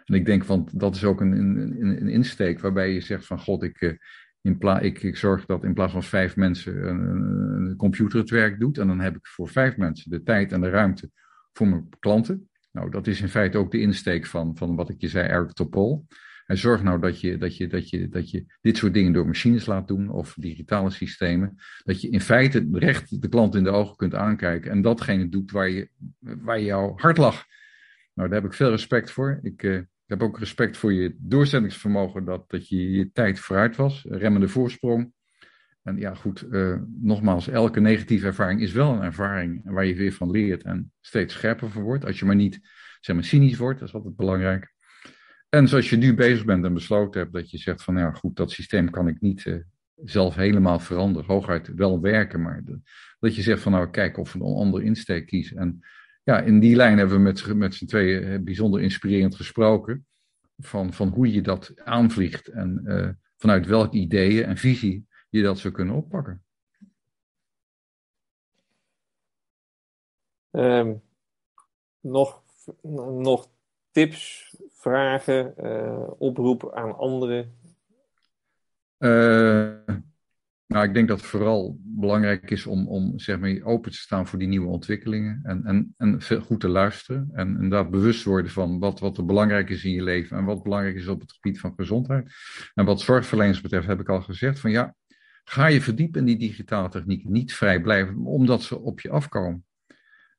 En 0.04 0.14
ik 0.14 0.26
denk, 0.26 0.44
van 0.44 0.68
dat 0.72 0.94
is 0.94 1.04
ook 1.04 1.20
een, 1.20 1.32
een, 1.32 2.00
een 2.00 2.08
insteek 2.08 2.60
waarbij 2.60 2.92
je 2.92 3.00
zegt 3.00 3.26
van 3.26 3.40
god, 3.40 3.62
ik, 3.62 3.98
in 4.46 4.58
pla 4.58 4.80
ik, 4.80 5.02
ik 5.02 5.16
zorg 5.16 5.46
dat 5.46 5.64
in 5.64 5.74
plaats 5.74 5.92
van 5.92 6.02
vijf 6.02 6.36
mensen 6.36 6.88
een, 6.88 7.74
computer 7.76 8.18
het 8.18 8.30
werk 8.30 8.60
doet. 8.60 8.78
En 8.78 8.86
dan 8.86 9.00
heb 9.00 9.16
ik 9.16 9.26
voor 9.26 9.48
vijf 9.48 9.76
mensen 9.76 10.10
de 10.10 10.22
tijd 10.22 10.52
en 10.52 10.60
de 10.60 10.70
ruimte 10.70 11.10
voor 11.52 11.68
mijn 11.68 11.88
klanten. 11.98 12.48
Nou, 12.72 12.90
dat 12.90 13.06
is 13.06 13.20
in 13.20 13.28
feite 13.28 13.58
ook 13.58 13.70
de 13.70 13.80
insteek 13.80 14.26
van, 14.26 14.56
van 14.56 14.76
wat 14.76 14.88
ik 14.88 15.00
je 15.00 15.08
zei, 15.08 15.28
Eric 15.28 15.52
Topol. 15.52 16.06
En 16.46 16.58
zorg 16.58 16.82
nou 16.82 17.00
dat 17.00 17.20
je, 17.20 17.38
dat, 17.38 17.56
je, 17.56 17.66
dat, 17.66 17.90
je, 17.90 18.08
dat 18.08 18.30
je 18.30 18.44
dit 18.60 18.76
soort 18.76 18.94
dingen 18.94 19.12
door 19.12 19.26
machines 19.26 19.66
laat 19.66 19.88
doen 19.88 20.10
of 20.10 20.34
digitale 20.34 20.90
systemen. 20.90 21.54
Dat 21.84 22.00
je 22.00 22.10
in 22.10 22.20
feite 22.20 22.68
recht 22.72 23.22
de 23.22 23.28
klant 23.28 23.54
in 23.54 23.64
de 23.64 23.70
ogen 23.70 23.96
kunt 23.96 24.14
aankijken 24.14 24.70
en 24.70 24.82
datgene 24.82 25.28
doet 25.28 25.50
waar, 25.50 25.68
je, 25.68 25.88
waar 26.18 26.60
jouw 26.60 26.92
hart 26.96 27.16
lag. 27.16 27.44
Nou, 28.14 28.28
daar 28.28 28.40
heb 28.40 28.50
ik 28.50 28.56
veel 28.56 28.70
respect 28.70 29.10
voor. 29.10 29.38
Ik 29.42 29.62
uh, 29.62 29.80
heb 30.06 30.22
ook 30.22 30.38
respect 30.38 30.76
voor 30.76 30.92
je 30.92 31.16
doorzettingsvermogen 31.18 32.24
dat, 32.24 32.50
dat 32.50 32.68
je 32.68 32.90
je 32.90 33.12
tijd 33.12 33.38
vooruit 33.38 33.76
was. 33.76 34.04
Remmende 34.08 34.48
voorsprong. 34.48 35.12
En 35.82 35.96
ja, 35.96 36.14
goed, 36.14 36.46
uh, 36.50 36.76
nogmaals, 37.00 37.48
elke 37.48 37.80
negatieve 37.80 38.26
ervaring 38.26 38.60
is 38.60 38.72
wel 38.72 38.92
een 38.92 39.02
ervaring 39.02 39.60
waar 39.64 39.84
je 39.84 39.94
weer 39.94 40.12
van 40.12 40.30
leert 40.30 40.62
en 40.62 40.92
steeds 41.00 41.34
scherper 41.34 41.70
van 41.70 41.82
wordt. 41.82 42.04
Als 42.04 42.18
je 42.18 42.24
maar 42.24 42.36
niet, 42.36 42.60
zeg 43.00 43.14
maar, 43.14 43.24
cynisch 43.24 43.56
wordt, 43.56 43.78
dat 43.78 43.88
is 43.88 43.94
altijd 43.94 44.16
belangrijk. 44.16 44.74
En 45.48 45.68
zoals 45.68 45.90
je 45.90 45.96
nu 45.96 46.14
bezig 46.14 46.44
bent 46.44 46.64
en 46.64 46.74
besloten 46.74 47.20
hebt 47.20 47.32
dat 47.32 47.50
je 47.50 47.58
zegt 47.58 47.82
van 47.82 47.96
ja 47.96 48.10
goed, 48.10 48.36
dat 48.36 48.50
systeem 48.50 48.90
kan 48.90 49.08
ik 49.08 49.20
niet 49.20 49.44
uh, 49.44 49.56
zelf 50.04 50.34
helemaal 50.34 50.78
veranderen. 50.78 51.28
Hooguit 51.28 51.74
wel 51.74 52.00
werken, 52.00 52.42
maar 52.42 52.62
dat 53.18 53.36
je 53.36 53.42
zegt 53.42 53.62
van 53.62 53.72
nou 53.72 53.90
kijk 53.90 54.18
of 54.18 54.34
een 54.34 54.42
andere 54.42 54.84
insteek 54.84 55.26
kiezen. 55.26 55.56
En 55.56 55.80
ja, 56.26 56.40
in 56.40 56.60
die 56.60 56.76
lijn 56.76 56.98
hebben 56.98 57.16
we 57.16 57.22
met, 57.22 57.54
met 57.54 57.74
z'n 57.74 57.86
tweeën 57.86 58.22
eh, 58.22 58.38
bijzonder 58.40 58.80
inspirerend 58.80 59.34
gesproken. 59.34 60.06
Van, 60.58 60.92
van 60.92 61.08
hoe 61.08 61.32
je 61.32 61.40
dat 61.40 61.72
aanvliegt 61.84 62.48
en 62.48 62.80
uh, 62.84 63.08
vanuit 63.36 63.66
welke 63.66 63.96
ideeën 63.96 64.44
en 64.44 64.56
visie 64.56 65.06
je 65.28 65.42
dat 65.42 65.58
zou 65.58 65.74
kunnen 65.74 65.94
oppakken. 65.94 66.44
Um, 70.50 71.02
nog, 72.00 72.42
nog 73.20 73.50
tips, 73.90 74.54
vragen, 74.72 75.54
uh, 75.60 76.10
oproep 76.18 76.72
aan 76.74 76.96
anderen? 76.96 77.58
Uh, 78.98 79.76
nou, 80.66 80.86
ik 80.86 80.94
denk 80.94 81.08
dat 81.08 81.20
het 81.20 81.26
vooral 81.26 81.78
belangrijk 81.80 82.50
is 82.50 82.66
om, 82.66 82.88
om 82.88 83.18
zeg 83.18 83.38
maar, 83.38 83.62
open 83.62 83.90
te 83.90 83.96
staan 83.96 84.26
voor 84.26 84.38
die 84.38 84.48
nieuwe 84.48 84.68
ontwikkelingen. 84.68 85.40
En, 85.42 85.64
en, 85.64 85.94
en 85.96 86.42
goed 86.42 86.60
te 86.60 86.68
luisteren. 86.68 87.28
En 87.32 87.48
inderdaad 87.48 87.90
bewust 87.90 88.24
worden 88.24 88.50
van 88.50 88.78
wat, 88.78 89.00
wat 89.00 89.18
er 89.18 89.24
belangrijk 89.24 89.70
is 89.70 89.84
in 89.84 89.92
je 89.92 90.02
leven. 90.02 90.36
En 90.36 90.44
wat 90.44 90.62
belangrijk 90.62 90.96
is 90.96 91.08
op 91.08 91.20
het 91.20 91.32
gebied 91.32 91.60
van 91.60 91.72
gezondheid. 91.76 92.32
En 92.74 92.84
wat 92.84 93.00
zorgverleners 93.00 93.60
betreft 93.60 93.86
heb 93.86 94.00
ik 94.00 94.08
al 94.08 94.22
gezegd 94.22 94.60
van 94.60 94.70
ja, 94.70 94.94
ga 95.44 95.66
je 95.66 95.80
verdiepen 95.80 96.20
in 96.20 96.26
die 96.26 96.48
digitale 96.48 96.88
techniek. 96.88 97.28
Niet 97.28 97.54
vrij 97.54 97.80
blijven, 97.80 98.16
omdat 98.16 98.62
ze 98.62 98.78
op 98.78 99.00
je 99.00 99.10
afkomen. 99.10 99.64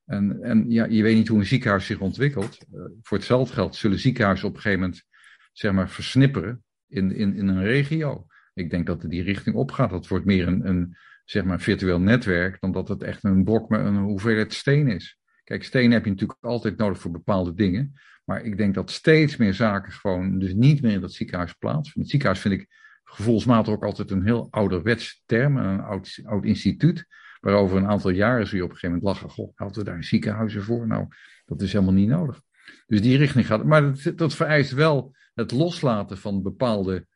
En, 0.05 0.41
en 0.41 0.69
ja, 0.69 0.86
je 0.86 1.03
weet 1.03 1.15
niet 1.15 1.28
hoe 1.28 1.39
een 1.39 1.45
ziekenhuis 1.45 1.86
zich 1.86 1.99
ontwikkelt. 1.99 2.57
Uh, 2.73 2.82
voor 3.01 3.17
hetzelfde 3.17 3.53
geld 3.53 3.75
zullen 3.75 3.99
ziekenhuizen 3.99 4.47
op 4.47 4.55
een 4.55 4.61
gegeven 4.61 4.84
moment 4.84 5.03
zeg 5.51 5.71
maar, 5.71 5.89
versnipperen 5.89 6.63
in, 6.88 7.15
in, 7.15 7.36
in 7.36 7.47
een 7.47 7.63
regio. 7.63 8.25
Ik 8.58 8.70
denk 8.70 8.86
dat 8.86 9.01
het 9.01 9.12
die 9.12 9.24
richting 9.24 9.55
opgaat. 9.55 9.89
Dat 9.89 10.08
wordt 10.08 10.26
meer 10.26 10.47
een, 10.47 10.68
een 10.68 10.97
zeg 11.26 11.43
maar, 11.43 11.60
virtueel 11.60 11.99
netwerk 11.99 12.60
dan 12.60 12.72
dat 12.72 12.88
het 12.88 13.03
echt 13.03 13.24
een 13.24 13.43
blok 13.43 13.70
met 13.70 13.86
een 13.86 13.97
hoeveelheid 13.97 14.53
steen 14.53 14.88
is. 14.88 15.20
Kijk, 15.43 15.64
steen 15.64 15.91
heb 15.91 16.03
je 16.03 16.10
natuurlijk 16.10 16.39
altijd 16.43 16.78
nodig 16.78 16.99
voor 16.99 17.12
bepaalde 17.12 17.53
dingen. 17.53 17.93
Maar 18.24 18.41
ik 18.43 18.58
denk 18.58 18.74
dat 18.74 18.91
steeds 18.91 19.38
meer 19.38 19.53
zaken 19.53 19.91
gewoon 19.91 20.39
dus 20.39 20.53
niet 20.53 20.82
meer 20.82 20.91
in 20.91 21.01
dat 21.01 21.14
ziekenhuis 21.14 21.53
plaatsvinden. 21.53 22.01
Het 22.01 22.10
ziekenhuis 22.10 22.39
vind 22.39 22.53
ik 22.53 22.68
gevoelsmatig 23.03 23.74
ook 23.74 23.84
altijd 23.84 24.12
een 24.12 24.26
heel 24.26 24.47
ouderwets 24.49 25.24
term, 25.26 25.58
een 25.58 25.82
oud, 25.82 26.20
oud 26.24 26.45
instituut. 26.45 27.05
Waarover 27.39 27.78
een 27.78 27.88
aantal 27.88 28.12
jaren 28.12 28.47
zie 28.47 28.58
je 28.58 28.64
op 28.64 28.70
een 28.70 28.76
gegeven 28.76 28.95
moment 28.95 29.22
lachen. 29.22 29.36
Goh, 29.36 29.51
hadden 29.55 29.78
we 29.78 29.89
daar 29.89 30.03
ziekenhuizen 30.03 30.64
voor? 30.64 30.88
Nou, 30.88 31.08
dat 31.45 31.62
is 31.62 31.74
helemaal 31.74 31.93
niet 31.93 32.10
nodig. 32.10 32.41
Dus 32.88 33.01
die 33.01 33.18
richting 33.18 33.45
gaat. 33.45 33.66
Maar 33.66 33.82
dat, 33.82 34.18
dat 34.18 34.36
vereist 34.36 34.72
wel 34.72 35.16
het 35.34 35.51
loslaten 35.51 36.18
van 36.18 36.41
bepaalde 36.41 37.08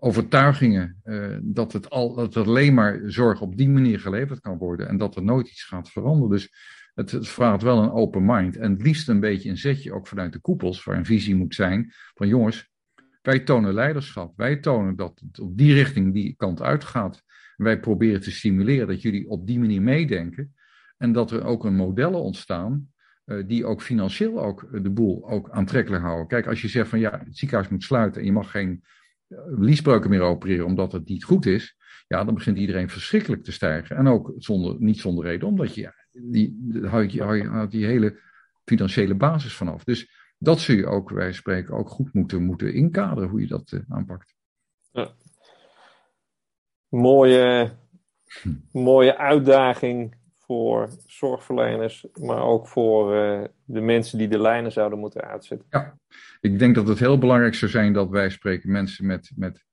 overtuigingen 0.00 1.00
uh, 1.04 1.36
dat, 1.42 1.72
het 1.72 1.90
al, 1.90 2.14
dat 2.14 2.34
het 2.34 2.46
alleen 2.46 2.74
maar 2.74 3.00
zorg 3.04 3.40
op 3.40 3.56
die 3.56 3.68
manier 3.68 4.00
geleverd 4.00 4.40
kan 4.40 4.58
worden 4.58 4.88
en 4.88 4.96
dat 4.96 5.16
er 5.16 5.22
nooit 5.22 5.48
iets 5.48 5.64
gaat 5.64 5.90
veranderen. 5.90 6.30
Dus 6.30 6.54
het, 6.94 7.10
het 7.10 7.28
vraagt 7.28 7.62
wel 7.62 7.82
een 7.82 7.90
open 7.90 8.24
mind 8.24 8.56
en 8.56 8.72
het 8.72 8.82
liefst 8.82 9.08
een 9.08 9.20
beetje 9.20 9.50
een 9.50 9.58
zetje 9.58 9.92
ook 9.92 10.06
vanuit 10.06 10.32
de 10.32 10.40
koepels, 10.40 10.84
waar 10.84 10.96
een 10.96 11.04
visie 11.04 11.36
moet 11.36 11.54
zijn 11.54 11.92
van 12.14 12.28
jongens, 12.28 12.70
wij 13.22 13.40
tonen 13.40 13.74
leiderschap, 13.74 14.32
wij 14.36 14.56
tonen 14.56 14.96
dat 14.96 15.22
het 15.26 15.40
op 15.40 15.56
die 15.56 15.74
richting 15.74 16.12
die 16.12 16.34
kant 16.36 16.62
uitgaat. 16.62 17.22
Wij 17.56 17.80
proberen 17.80 18.20
te 18.20 18.30
stimuleren 18.30 18.86
dat 18.86 19.02
jullie 19.02 19.28
op 19.28 19.46
die 19.46 19.58
manier 19.58 19.82
meedenken 19.82 20.54
en 20.96 21.12
dat 21.12 21.30
er 21.30 21.44
ook 21.44 21.64
een 21.64 21.74
modellen 21.74 22.20
ontstaan 22.20 22.88
uh, 23.26 23.46
die 23.46 23.64
ook 23.64 23.82
financieel 23.82 24.44
ook 24.44 24.68
de 24.82 24.90
boel 24.90 25.30
ook 25.30 25.50
aantrekkelijk 25.50 26.02
houden. 26.02 26.26
Kijk, 26.26 26.46
als 26.46 26.62
je 26.62 26.68
zegt 26.68 26.88
van 26.88 26.98
ja, 26.98 27.22
het 27.24 27.38
ziekenhuis 27.38 27.68
moet 27.68 27.82
sluiten 27.82 28.20
en 28.20 28.26
je 28.26 28.32
mag 28.32 28.50
geen 28.50 28.82
liesbreuken 29.58 30.10
meer 30.10 30.20
opereren 30.20 30.66
omdat 30.66 30.92
het 30.92 31.08
niet 31.08 31.24
goed 31.24 31.46
is, 31.46 31.76
ja, 32.06 32.24
dan 32.24 32.34
begint 32.34 32.58
iedereen 32.58 32.88
verschrikkelijk 32.88 33.44
te 33.44 33.52
stijgen. 33.52 33.96
En 33.96 34.06
ook 34.06 34.32
zonder, 34.36 34.76
niet 34.78 34.98
zonder 34.98 35.24
reden, 35.24 35.48
omdat 35.48 35.74
je, 35.74 35.92
die, 36.12 36.78
houdt 36.82 37.12
je, 37.12 37.22
hou 37.22 37.68
die 37.68 37.86
hele 37.86 38.20
financiële 38.64 39.14
basis 39.14 39.54
vanaf. 39.54 39.84
Dus 39.84 40.10
dat 40.38 40.60
zul 40.60 40.76
je 40.76 40.86
ook, 40.86 41.10
wij 41.10 41.32
spreken, 41.32 41.74
ook 41.74 41.88
goed 41.88 42.12
moeten, 42.12 42.42
moeten 42.42 42.74
inkaderen 42.74 43.28
hoe 43.28 43.40
je 43.40 43.46
dat 43.46 43.72
uh, 43.72 43.80
aanpakt. 43.88 44.34
Ja. 44.92 45.14
Mooie, 46.88 47.70
hm. 48.42 48.54
mooie 48.72 49.16
uitdaging 49.16 50.14
voor 50.50 50.88
zorgverleners, 51.06 52.06
maar 52.20 52.42
ook 52.42 52.68
voor 52.68 53.14
uh, 53.14 53.44
de 53.64 53.80
mensen 53.80 54.18
die 54.18 54.28
de 54.28 54.38
lijnen 54.38 54.72
zouden 54.72 54.98
moeten 54.98 55.20
uitzetten. 55.20 55.66
Ja, 55.70 55.98
ik 56.40 56.58
denk 56.58 56.74
dat 56.74 56.88
het 56.88 56.98
heel 56.98 57.18
belangrijk 57.18 57.54
zou 57.54 57.70
zijn 57.70 57.92
dat 57.92 58.08
wij 58.08 58.30
spreken 58.30 58.70
mensen 58.70 59.06
met, 59.06 59.30
met, 59.36 59.64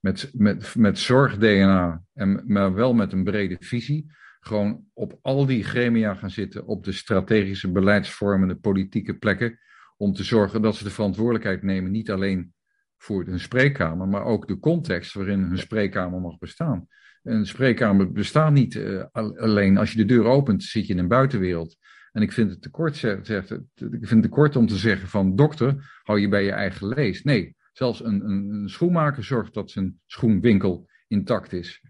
met, 0.00 0.30
met, 0.32 0.74
met 0.74 0.98
zorg-DNA, 0.98 2.02
maar 2.46 2.74
wel 2.74 2.94
met 2.94 3.12
een 3.12 3.24
brede 3.24 3.56
visie. 3.60 4.12
Gewoon 4.40 4.84
op 4.92 5.18
al 5.22 5.46
die 5.46 5.64
gremia 5.64 6.14
gaan 6.14 6.30
zitten, 6.30 6.66
op 6.66 6.84
de 6.84 6.92
strategische 6.92 7.70
beleidsvormende 7.70 8.56
politieke 8.56 9.14
plekken. 9.14 9.58
Om 9.96 10.12
te 10.12 10.24
zorgen 10.24 10.62
dat 10.62 10.76
ze 10.76 10.84
de 10.84 10.90
verantwoordelijkheid 10.90 11.62
nemen, 11.62 11.90
niet 11.90 12.10
alleen 12.10 12.54
voor 12.96 13.24
hun 13.24 13.40
spreekkamer, 13.40 14.08
maar 14.08 14.24
ook 14.24 14.48
de 14.48 14.58
context 14.58 15.14
waarin 15.14 15.40
hun 15.40 15.58
spreekkamer 15.58 16.20
mag 16.20 16.38
bestaan. 16.38 16.88
Een 17.24 17.46
spreekkamer 17.46 18.12
bestaat 18.12 18.52
niet 18.52 18.74
uh, 18.74 19.04
alleen 19.36 19.76
als 19.76 19.92
je 19.92 19.96
de 19.96 20.04
deur 20.04 20.24
opent, 20.24 20.62
zit 20.62 20.86
je 20.86 20.92
in 20.92 20.98
een 20.98 21.08
buitenwereld. 21.08 21.76
En 22.12 22.22
ik 22.22 22.32
vind 22.32 22.50
het 22.50 22.62
te 22.62 22.70
kort, 22.70 22.96
zegt, 22.96 23.30
ik 23.30 23.68
vind 23.76 24.10
het 24.10 24.22
te 24.22 24.28
kort 24.28 24.56
om 24.56 24.66
te 24.66 24.76
zeggen 24.76 25.08
van 25.08 25.36
dokter, 25.36 26.00
hou 26.02 26.20
je 26.20 26.28
bij 26.28 26.44
je 26.44 26.50
eigen 26.50 26.88
lees. 26.88 27.22
Nee, 27.22 27.56
zelfs 27.72 28.04
een, 28.04 28.24
een, 28.24 28.50
een 28.50 28.68
schoenmaker 28.68 29.24
zorgt 29.24 29.54
dat 29.54 29.70
zijn 29.70 30.00
schoenwinkel 30.06 30.88
intact 31.08 31.52
is. 31.52 31.82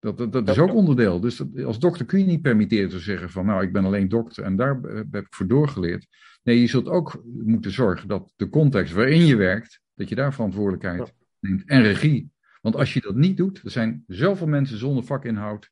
Dat, 0.00 0.18
dat, 0.18 0.32
dat 0.32 0.48
is 0.48 0.58
ook 0.58 0.74
onderdeel. 0.74 1.20
Dus 1.20 1.42
als 1.64 1.78
dokter 1.78 2.06
kun 2.06 2.18
je 2.18 2.24
niet 2.24 2.42
permitteren 2.42 2.88
te 2.88 2.98
zeggen 2.98 3.30
van 3.30 3.46
nou, 3.46 3.62
ik 3.62 3.72
ben 3.72 3.84
alleen 3.84 4.08
dokter 4.08 4.44
en 4.44 4.56
daar 4.56 4.80
heb 5.10 5.14
ik 5.14 5.26
voor 5.30 5.46
doorgeleerd. 5.46 6.06
Nee, 6.42 6.60
je 6.60 6.66
zult 6.66 6.88
ook 6.88 7.22
moeten 7.44 7.70
zorgen 7.70 8.08
dat 8.08 8.32
de 8.36 8.48
context 8.48 8.92
waarin 8.92 9.26
je 9.26 9.36
werkt, 9.36 9.80
dat 9.94 10.08
je 10.08 10.14
daar 10.14 10.34
verantwoordelijkheid 10.34 11.12
neemt 11.40 11.62
en 11.64 11.82
regie. 11.82 12.30
Want 12.60 12.76
als 12.76 12.92
je 12.92 13.00
dat 13.00 13.14
niet 13.14 13.36
doet, 13.36 13.60
er 13.64 13.70
zijn 13.70 14.04
zoveel 14.06 14.46
mensen 14.46 14.78
zonder 14.78 15.04
vakinhoud 15.04 15.70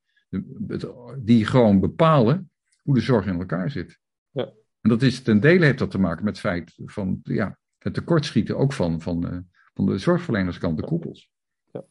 die 1.19 1.45
gewoon 1.45 1.81
bepalen 1.81 2.51
hoe 2.83 2.95
de 2.95 3.01
zorg 3.01 3.27
in 3.27 3.39
elkaar 3.39 3.71
zit. 3.71 3.99
Ja. 4.31 4.53
En 4.81 4.91
dat 4.91 5.03
is 5.03 5.23
ten 5.23 5.41
dele 5.41 5.65
heeft 5.65 5.79
dat 5.79 5.91
te 5.91 5.99
maken 5.99 6.25
met 6.25 6.33
het 6.33 6.47
feit 6.47 6.73
van 6.85 7.21
ja, 7.23 7.59
het 7.79 7.95
tekortschieten 7.95 8.57
ook 8.57 8.73
van, 8.73 9.01
van, 9.01 9.33
uh, 9.33 9.39
van 9.75 9.87
de 9.87 9.99
zorgverlenerskant, 9.99 10.79
de 10.79 10.85
koepels. 10.85 11.31
Ja. 11.73 11.85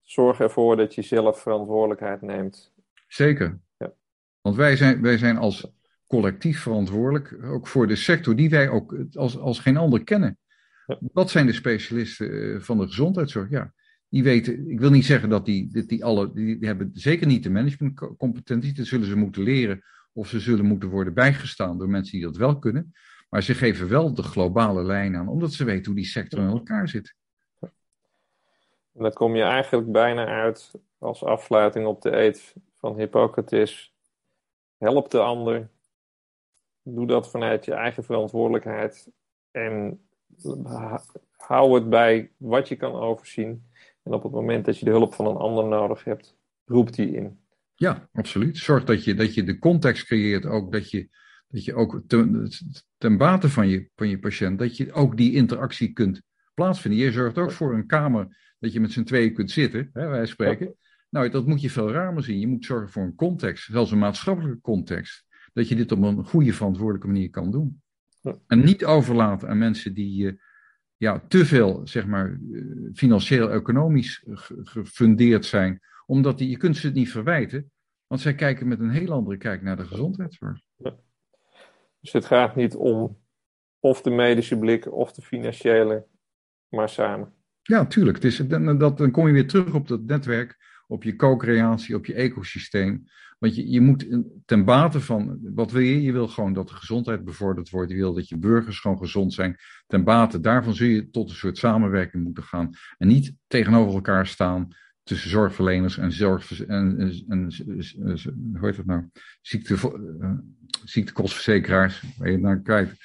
Zorg 0.00 0.40
ervoor 0.40 0.76
dat 0.76 0.94
je 0.94 1.02
zelf 1.02 1.40
verantwoordelijkheid 1.40 2.22
neemt. 2.22 2.72
Zeker. 3.08 3.60
Ja. 3.78 3.92
Want 4.40 4.56
wij 4.56 4.76
zijn, 4.76 5.02
wij 5.02 5.18
zijn 5.18 5.36
als 5.36 5.72
collectief 6.06 6.60
verantwoordelijk, 6.62 7.44
ook 7.44 7.66
voor 7.66 7.86
de 7.86 7.96
sector 7.96 8.36
die 8.36 8.50
wij 8.50 8.68
ook 8.68 8.96
als, 9.12 9.38
als 9.38 9.58
geen 9.58 9.76
ander 9.76 10.04
kennen. 10.04 10.38
Wat 11.12 11.30
zijn 11.30 11.46
de 11.46 11.52
specialisten 11.52 12.54
eh, 12.54 12.60
van 12.60 12.78
de 12.78 12.86
gezondheidszorg? 12.86 13.50
Ja, 13.50 13.72
die 14.08 14.22
weten, 14.22 14.70
ik 14.70 14.80
wil 14.80 14.90
niet 14.90 15.04
zeggen 15.04 15.28
dat 15.28 15.44
die, 15.44 15.72
dat 15.72 15.88
die 15.88 16.04
alle, 16.04 16.32
die 16.32 16.58
hebben 16.60 16.90
zeker 16.92 17.26
niet 17.26 17.42
de 17.42 17.50
managementcompetenties, 17.50 18.74
dat 18.74 18.86
zullen 18.86 19.06
ze 19.06 19.16
moeten 19.16 19.42
leren 19.42 19.82
of 20.12 20.28
ze 20.28 20.40
zullen 20.40 20.64
moeten 20.64 20.88
worden 20.88 21.14
bijgestaan 21.14 21.78
door 21.78 21.88
mensen 21.88 22.12
die 22.12 22.26
dat 22.26 22.36
wel 22.36 22.58
kunnen. 22.58 22.92
Maar 23.28 23.42
ze 23.42 23.54
geven 23.54 23.88
wel 23.88 24.14
de 24.14 24.22
globale 24.22 24.82
lijn 24.82 25.16
aan, 25.16 25.28
omdat 25.28 25.52
ze 25.52 25.64
weten 25.64 25.86
hoe 25.86 25.94
die 25.94 26.04
sector 26.04 26.38
in 26.38 26.48
elkaar 26.48 26.88
zit. 26.88 27.14
En 28.92 29.02
dan 29.02 29.12
kom 29.12 29.36
je 29.36 29.42
eigenlijk 29.42 29.92
bijna 29.92 30.26
uit 30.26 30.70
als 30.98 31.24
afsluiting 31.24 31.86
op 31.86 32.02
de 32.02 32.16
eet 32.16 32.54
van 32.74 32.96
Hippocrates. 32.96 33.94
Help 34.78 35.10
de 35.10 35.20
ander. 35.20 35.70
Doe 36.82 37.06
dat 37.06 37.30
vanuit 37.30 37.64
je 37.64 37.74
eigen 37.74 38.04
verantwoordelijkheid. 38.04 39.10
En 39.50 40.00
hou 41.36 41.74
het 41.74 41.88
bij 41.88 42.32
wat 42.36 42.68
je 42.68 42.76
kan 42.76 42.92
overzien. 42.92 43.62
En 44.02 44.12
op 44.12 44.22
het 44.22 44.32
moment 44.32 44.64
dat 44.64 44.78
je 44.78 44.84
de 44.84 44.90
hulp 44.90 45.14
van 45.14 45.26
een 45.26 45.36
ander 45.36 45.64
nodig 45.64 46.04
hebt, 46.04 46.36
roep 46.64 46.92
die 46.92 47.10
in. 47.10 47.38
Ja, 47.74 48.08
absoluut. 48.12 48.58
Zorg 48.58 48.84
dat 48.84 49.04
je, 49.04 49.14
dat 49.14 49.34
je 49.34 49.42
de 49.42 49.58
context 49.58 50.04
creëert, 50.04 50.46
ook 50.46 50.72
dat 50.72 50.90
je, 50.90 51.08
dat 51.48 51.64
je 51.64 51.74
ook 51.74 52.02
ten, 52.06 52.50
ten 52.98 53.16
bate 53.16 53.48
van 53.48 53.68
je, 53.68 53.90
van 53.96 54.08
je 54.08 54.18
patiënt, 54.18 54.58
dat 54.58 54.76
je 54.76 54.92
ook 54.92 55.16
die 55.16 55.34
interactie 55.34 55.92
kunt 55.92 56.22
plaatsvinden. 56.54 57.00
Je 57.00 57.12
zorgt 57.12 57.38
ook 57.38 57.52
voor 57.52 57.74
een 57.74 57.86
kamer 57.86 58.54
dat 58.58 58.72
je 58.72 58.80
met 58.80 58.92
z'n 58.92 59.02
tweeën 59.02 59.34
kunt 59.34 59.50
zitten, 59.50 59.90
hè, 59.92 60.08
wij 60.08 60.26
spreken. 60.26 60.74
Nou, 61.10 61.28
dat 61.28 61.46
moet 61.46 61.60
je 61.60 61.70
veel 61.70 61.90
ruimer 61.90 62.22
zien. 62.22 62.38
Je 62.38 62.46
moet 62.46 62.64
zorgen 62.64 62.90
voor 62.90 63.02
een 63.02 63.14
context, 63.14 63.64
zelfs 63.70 63.90
een 63.90 63.98
maatschappelijke 63.98 64.60
context, 64.60 65.24
dat 65.52 65.68
je 65.68 65.76
dit 65.76 65.92
op 65.92 66.02
een 66.02 66.24
goede, 66.24 66.52
verantwoordelijke 66.52 67.06
manier 67.06 67.30
kan 67.30 67.50
doen. 67.50 67.82
En 68.46 68.64
niet 68.64 68.84
overlaten 68.84 69.48
aan 69.48 69.58
mensen 69.58 69.94
die 69.94 70.24
uh, 70.24 70.32
ja, 70.96 71.24
te 71.28 71.46
veel, 71.46 71.80
zeg 71.84 72.06
maar, 72.06 72.40
eh, 72.52 72.62
financieel-economisch 72.94 74.24
gefundeerd 74.62 75.44
zijn. 75.44 75.80
Omdat 76.06 76.38
die, 76.38 76.50
je 76.50 76.56
kunt 76.56 76.76
ze 76.76 76.86
het 76.86 76.94
niet 76.94 77.10
verwijten, 77.10 77.70
want 78.06 78.20
zij 78.20 78.34
kijken 78.34 78.68
met 78.68 78.80
een 78.80 78.90
heel 78.90 79.12
andere 79.12 79.36
kijk 79.36 79.62
naar 79.62 79.76
de 79.76 79.86
gezondheidszorg. 79.86 80.60
Dus 82.00 82.12
het 82.12 82.24
gaat 82.24 82.56
niet 82.56 82.74
om 82.74 83.18
of 83.80 84.02
de 84.02 84.10
medische 84.10 84.58
blik 84.58 84.92
of 84.92 85.12
de 85.12 85.22
financiële, 85.22 86.06
maar 86.68 86.88
samen. 86.88 87.32
Ja, 87.62 87.86
tuurlijk. 87.86 88.16
Het 88.16 88.24
is, 88.24 88.36
dan, 88.36 88.78
dat, 88.78 88.98
dan 88.98 89.10
kom 89.10 89.26
je 89.26 89.32
weer 89.32 89.48
terug 89.48 89.74
op 89.74 89.88
dat 89.88 90.02
netwerk, 90.02 90.56
op 90.86 91.02
je 91.02 91.16
co-creatie, 91.16 91.94
op 91.94 92.06
je 92.06 92.14
ecosysteem. 92.14 93.04
Want 93.40 93.54
je, 93.54 93.70
je 93.70 93.80
moet 93.80 94.06
ten 94.44 94.64
bate 94.64 95.00
van, 95.00 95.38
wat 95.42 95.70
wil 95.70 95.82
je? 95.82 96.02
Je 96.02 96.12
wil 96.12 96.28
gewoon 96.28 96.52
dat 96.52 96.68
de 96.68 96.74
gezondheid 96.74 97.24
bevorderd 97.24 97.70
wordt. 97.70 97.90
Je 97.90 97.96
wil 97.96 98.14
dat 98.14 98.28
je 98.28 98.38
burgers 98.38 98.80
gewoon 98.80 98.98
gezond 98.98 99.32
zijn. 99.32 99.56
Ten 99.86 100.04
bate 100.04 100.40
daarvan 100.40 100.74
zul 100.74 100.86
je 100.86 101.10
tot 101.10 101.30
een 101.30 101.36
soort 101.36 101.58
samenwerking 101.58 102.24
moeten 102.24 102.42
gaan. 102.42 102.70
En 102.98 103.08
niet 103.08 103.34
tegenover 103.46 103.94
elkaar 103.94 104.26
staan 104.26 104.68
tussen 105.02 105.30
zorgverleners 105.30 105.98
en 105.98 106.12
zorg 106.12 106.66
en, 106.66 107.12
hoe 108.58 108.66
heet 108.66 108.76
dat 108.76 108.86
nou? 108.86 109.08
Uh, 109.52 110.32
ziektekostverzekeraars, 110.84 112.02
waar 112.18 112.30
je 112.30 112.38
naar 112.38 112.62
kijkt. 112.62 112.96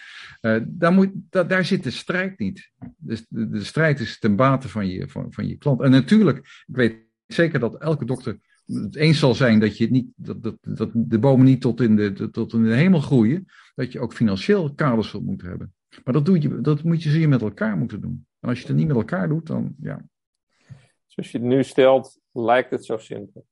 Uh, 0.42 0.58
daar, 0.68 0.92
moet, 0.92 1.12
daar 1.30 1.66
zit 1.66 1.84
de 1.84 1.92
strijd 1.92 2.40
niet. 2.40 2.72
Dus 2.98 3.26
de, 3.30 3.50
de, 3.50 3.64
strijd 3.64 4.00
is 4.00 4.20
ten 4.20 4.36
bate 4.36 4.70
van 4.70 4.88
je, 4.88 5.10
van, 5.10 5.34
van 5.34 5.48
je 5.48 5.58
klant. 5.58 5.82
En 5.82 5.92
natuurlijk, 5.92 6.38
ik 6.38 6.76
weet 6.76 6.98
zeker 7.28 7.60
dat 7.60 7.82
elke 7.82 8.06
dokter 8.06 8.40
het 8.66 8.96
eens 8.96 9.20
zal 9.20 9.36
zijn 9.36 9.60
dat, 9.60 9.78
je 9.78 9.92
niet, 9.92 10.08
dat, 10.16 10.44
dat, 10.44 10.58
dat 10.62 10.90
de 10.94 11.20
bomen 11.20 11.46
niet 11.46 11.62
tot 11.62 11.82
in 11.82 11.96
de, 11.96 12.30
tot 12.32 12.54
in 12.54 12.64
de 12.64 12.76
hemel 12.76 13.00
groeien, 13.00 13.46
dat 13.76 13.92
je 13.92 14.00
ook 14.00 14.14
financieel 14.14 14.74
kaders 14.74 15.10
zult 15.10 15.26
moeten 15.26 15.48
hebben. 15.48 15.74
Maar 16.04 16.14
dat, 16.14 16.26
doe 16.26 16.42
je, 16.42 16.62
dat 16.62 16.84
moet 16.84 17.04
je 17.04 17.10
zeer 17.10 17.30
met 17.30 17.42
elkaar 17.42 17.78
moeten 17.78 18.02
doen. 18.02 18.28
En 18.40 18.50
als 18.50 18.62
je 18.62 18.68
het 18.68 18.76
niet 18.76 18.88
met 18.88 18.96
elkaar 18.96 19.28
doet, 19.28 19.48
dan 19.48 19.76
ja. 19.80 20.06
Zoals 21.06 21.32
je 21.32 21.38
het 21.38 21.48
nu 21.48 21.64
stelt, 21.64 22.20
lijkt 22.32 22.72
het 22.72 22.86
zo 22.86 22.98
simpel. 22.98 23.46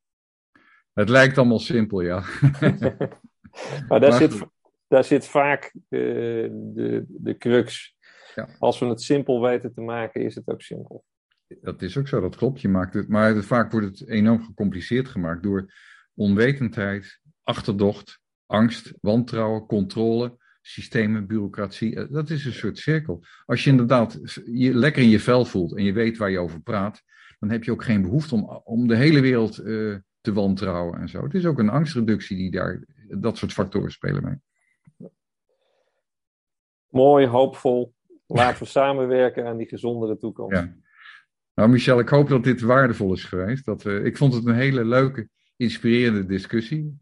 Het 0.94 1.10
lijkt 1.10 1.38
allemaal 1.38 1.60
simpel, 1.60 2.02
ja. 2.02 2.24
maar 3.88 4.00
daar, 4.00 4.14
zit, 4.14 4.46
daar 4.88 5.04
zit 5.04 5.28
vaak 5.28 5.74
de, 5.88 6.50
de, 6.74 7.06
de 7.08 7.38
crux. 7.38 7.96
Ja. 8.36 8.50
Als 8.60 8.80
we 8.80 8.86
het 8.86 9.02
simpel 9.02 9.42
weten 9.42 9.74
te 9.74 9.82
maken, 9.82 10.22
is 10.22 10.36
het 10.36 10.48
ook 10.48 10.62
simpel. 10.62 11.04
Dat 11.62 11.82
is 11.82 11.98
ook 11.98 12.08
zo, 12.08 12.22
dat 12.22 12.36
klopt. 12.36 12.62
Je 12.62 12.70
maakt 12.70 12.94
het, 12.94 13.08
maar 13.08 13.44
vaak 13.44 13.72
wordt 13.72 14.00
het 14.00 14.10
enorm 14.10 14.44
gecompliceerd 14.44 15.08
gemaakt 15.08 15.44
door 15.44 15.74
onwetendheid, 16.14 17.20
achterdocht, 17.44 18.20
angst, 18.46 18.94
wantrouwen, 19.02 19.66
controle, 19.66 20.38
systemen, 20.62 21.28
bureaucratie. 21.28 21.96
Eh, 21.96 22.06
dat 22.10 22.30
is 22.30 22.46
een 22.46 22.54
soort 22.54 22.78
cirkel. 22.78 23.24
Als 23.46 23.64
je 23.64 23.70
inderdaad 23.70 24.20
je 24.46 24.74
lekker 24.74 25.02
in 25.02 25.10
je 25.10 25.20
vel 25.20 25.46
voelt 25.46 25.78
en 25.78 25.84
je 25.84 25.94
weet 25.94 26.18
waar 26.18 26.32
je 26.32 26.40
over 26.40 26.62
praat, 26.62 27.02
dan 27.40 27.50
heb 27.50 27.64
je 27.64 27.72
ook 27.72 27.84
geen 27.84 28.02
behoefte 28.02 28.36
om, 28.36 28.62
om 28.64 28.88
de 28.88 28.96
hele 28.96 29.22
wereld 29.22 29.60
uh, 29.60 29.96
te 30.22 30.34
wantrouwen 30.34 31.00
en 31.00 31.10
zo. 31.10 31.24
Het 31.24 31.34
is 31.34 31.46
ook 31.46 31.60
een 31.60 31.70
angstreductie 31.70 32.38
die 32.38 32.52
daar, 32.52 32.84
dat 33.08 33.38
soort 33.38 33.54
factoren 33.54 33.92
spelen 33.92 34.24
mee. 34.24 35.10
Mooi, 36.88 37.28
hoopvol. 37.28 37.94
laten 38.28 38.64
we 38.64 38.70
samenwerken 38.80 39.46
aan 39.46 39.58
die 39.58 39.68
gezondere 39.68 40.18
toekomst. 40.18 40.62
Ja. 40.62 40.76
Nou, 41.56 41.70
Michel, 41.70 42.00
ik 42.00 42.10
hoop 42.10 42.30
dat 42.30 42.44
dit 42.44 42.62
waardevol 42.62 43.14
is 43.14 43.24
geweest. 43.24 43.66
Dat, 43.66 43.86
uh, 43.86 44.06
ik 44.06 44.18
vond 44.18 44.34
het 44.34 44.46
een 44.46 44.56
hele 44.56 44.86
leuke, 44.86 45.30
inspirerende 45.56 46.26
discussie. 46.26 47.00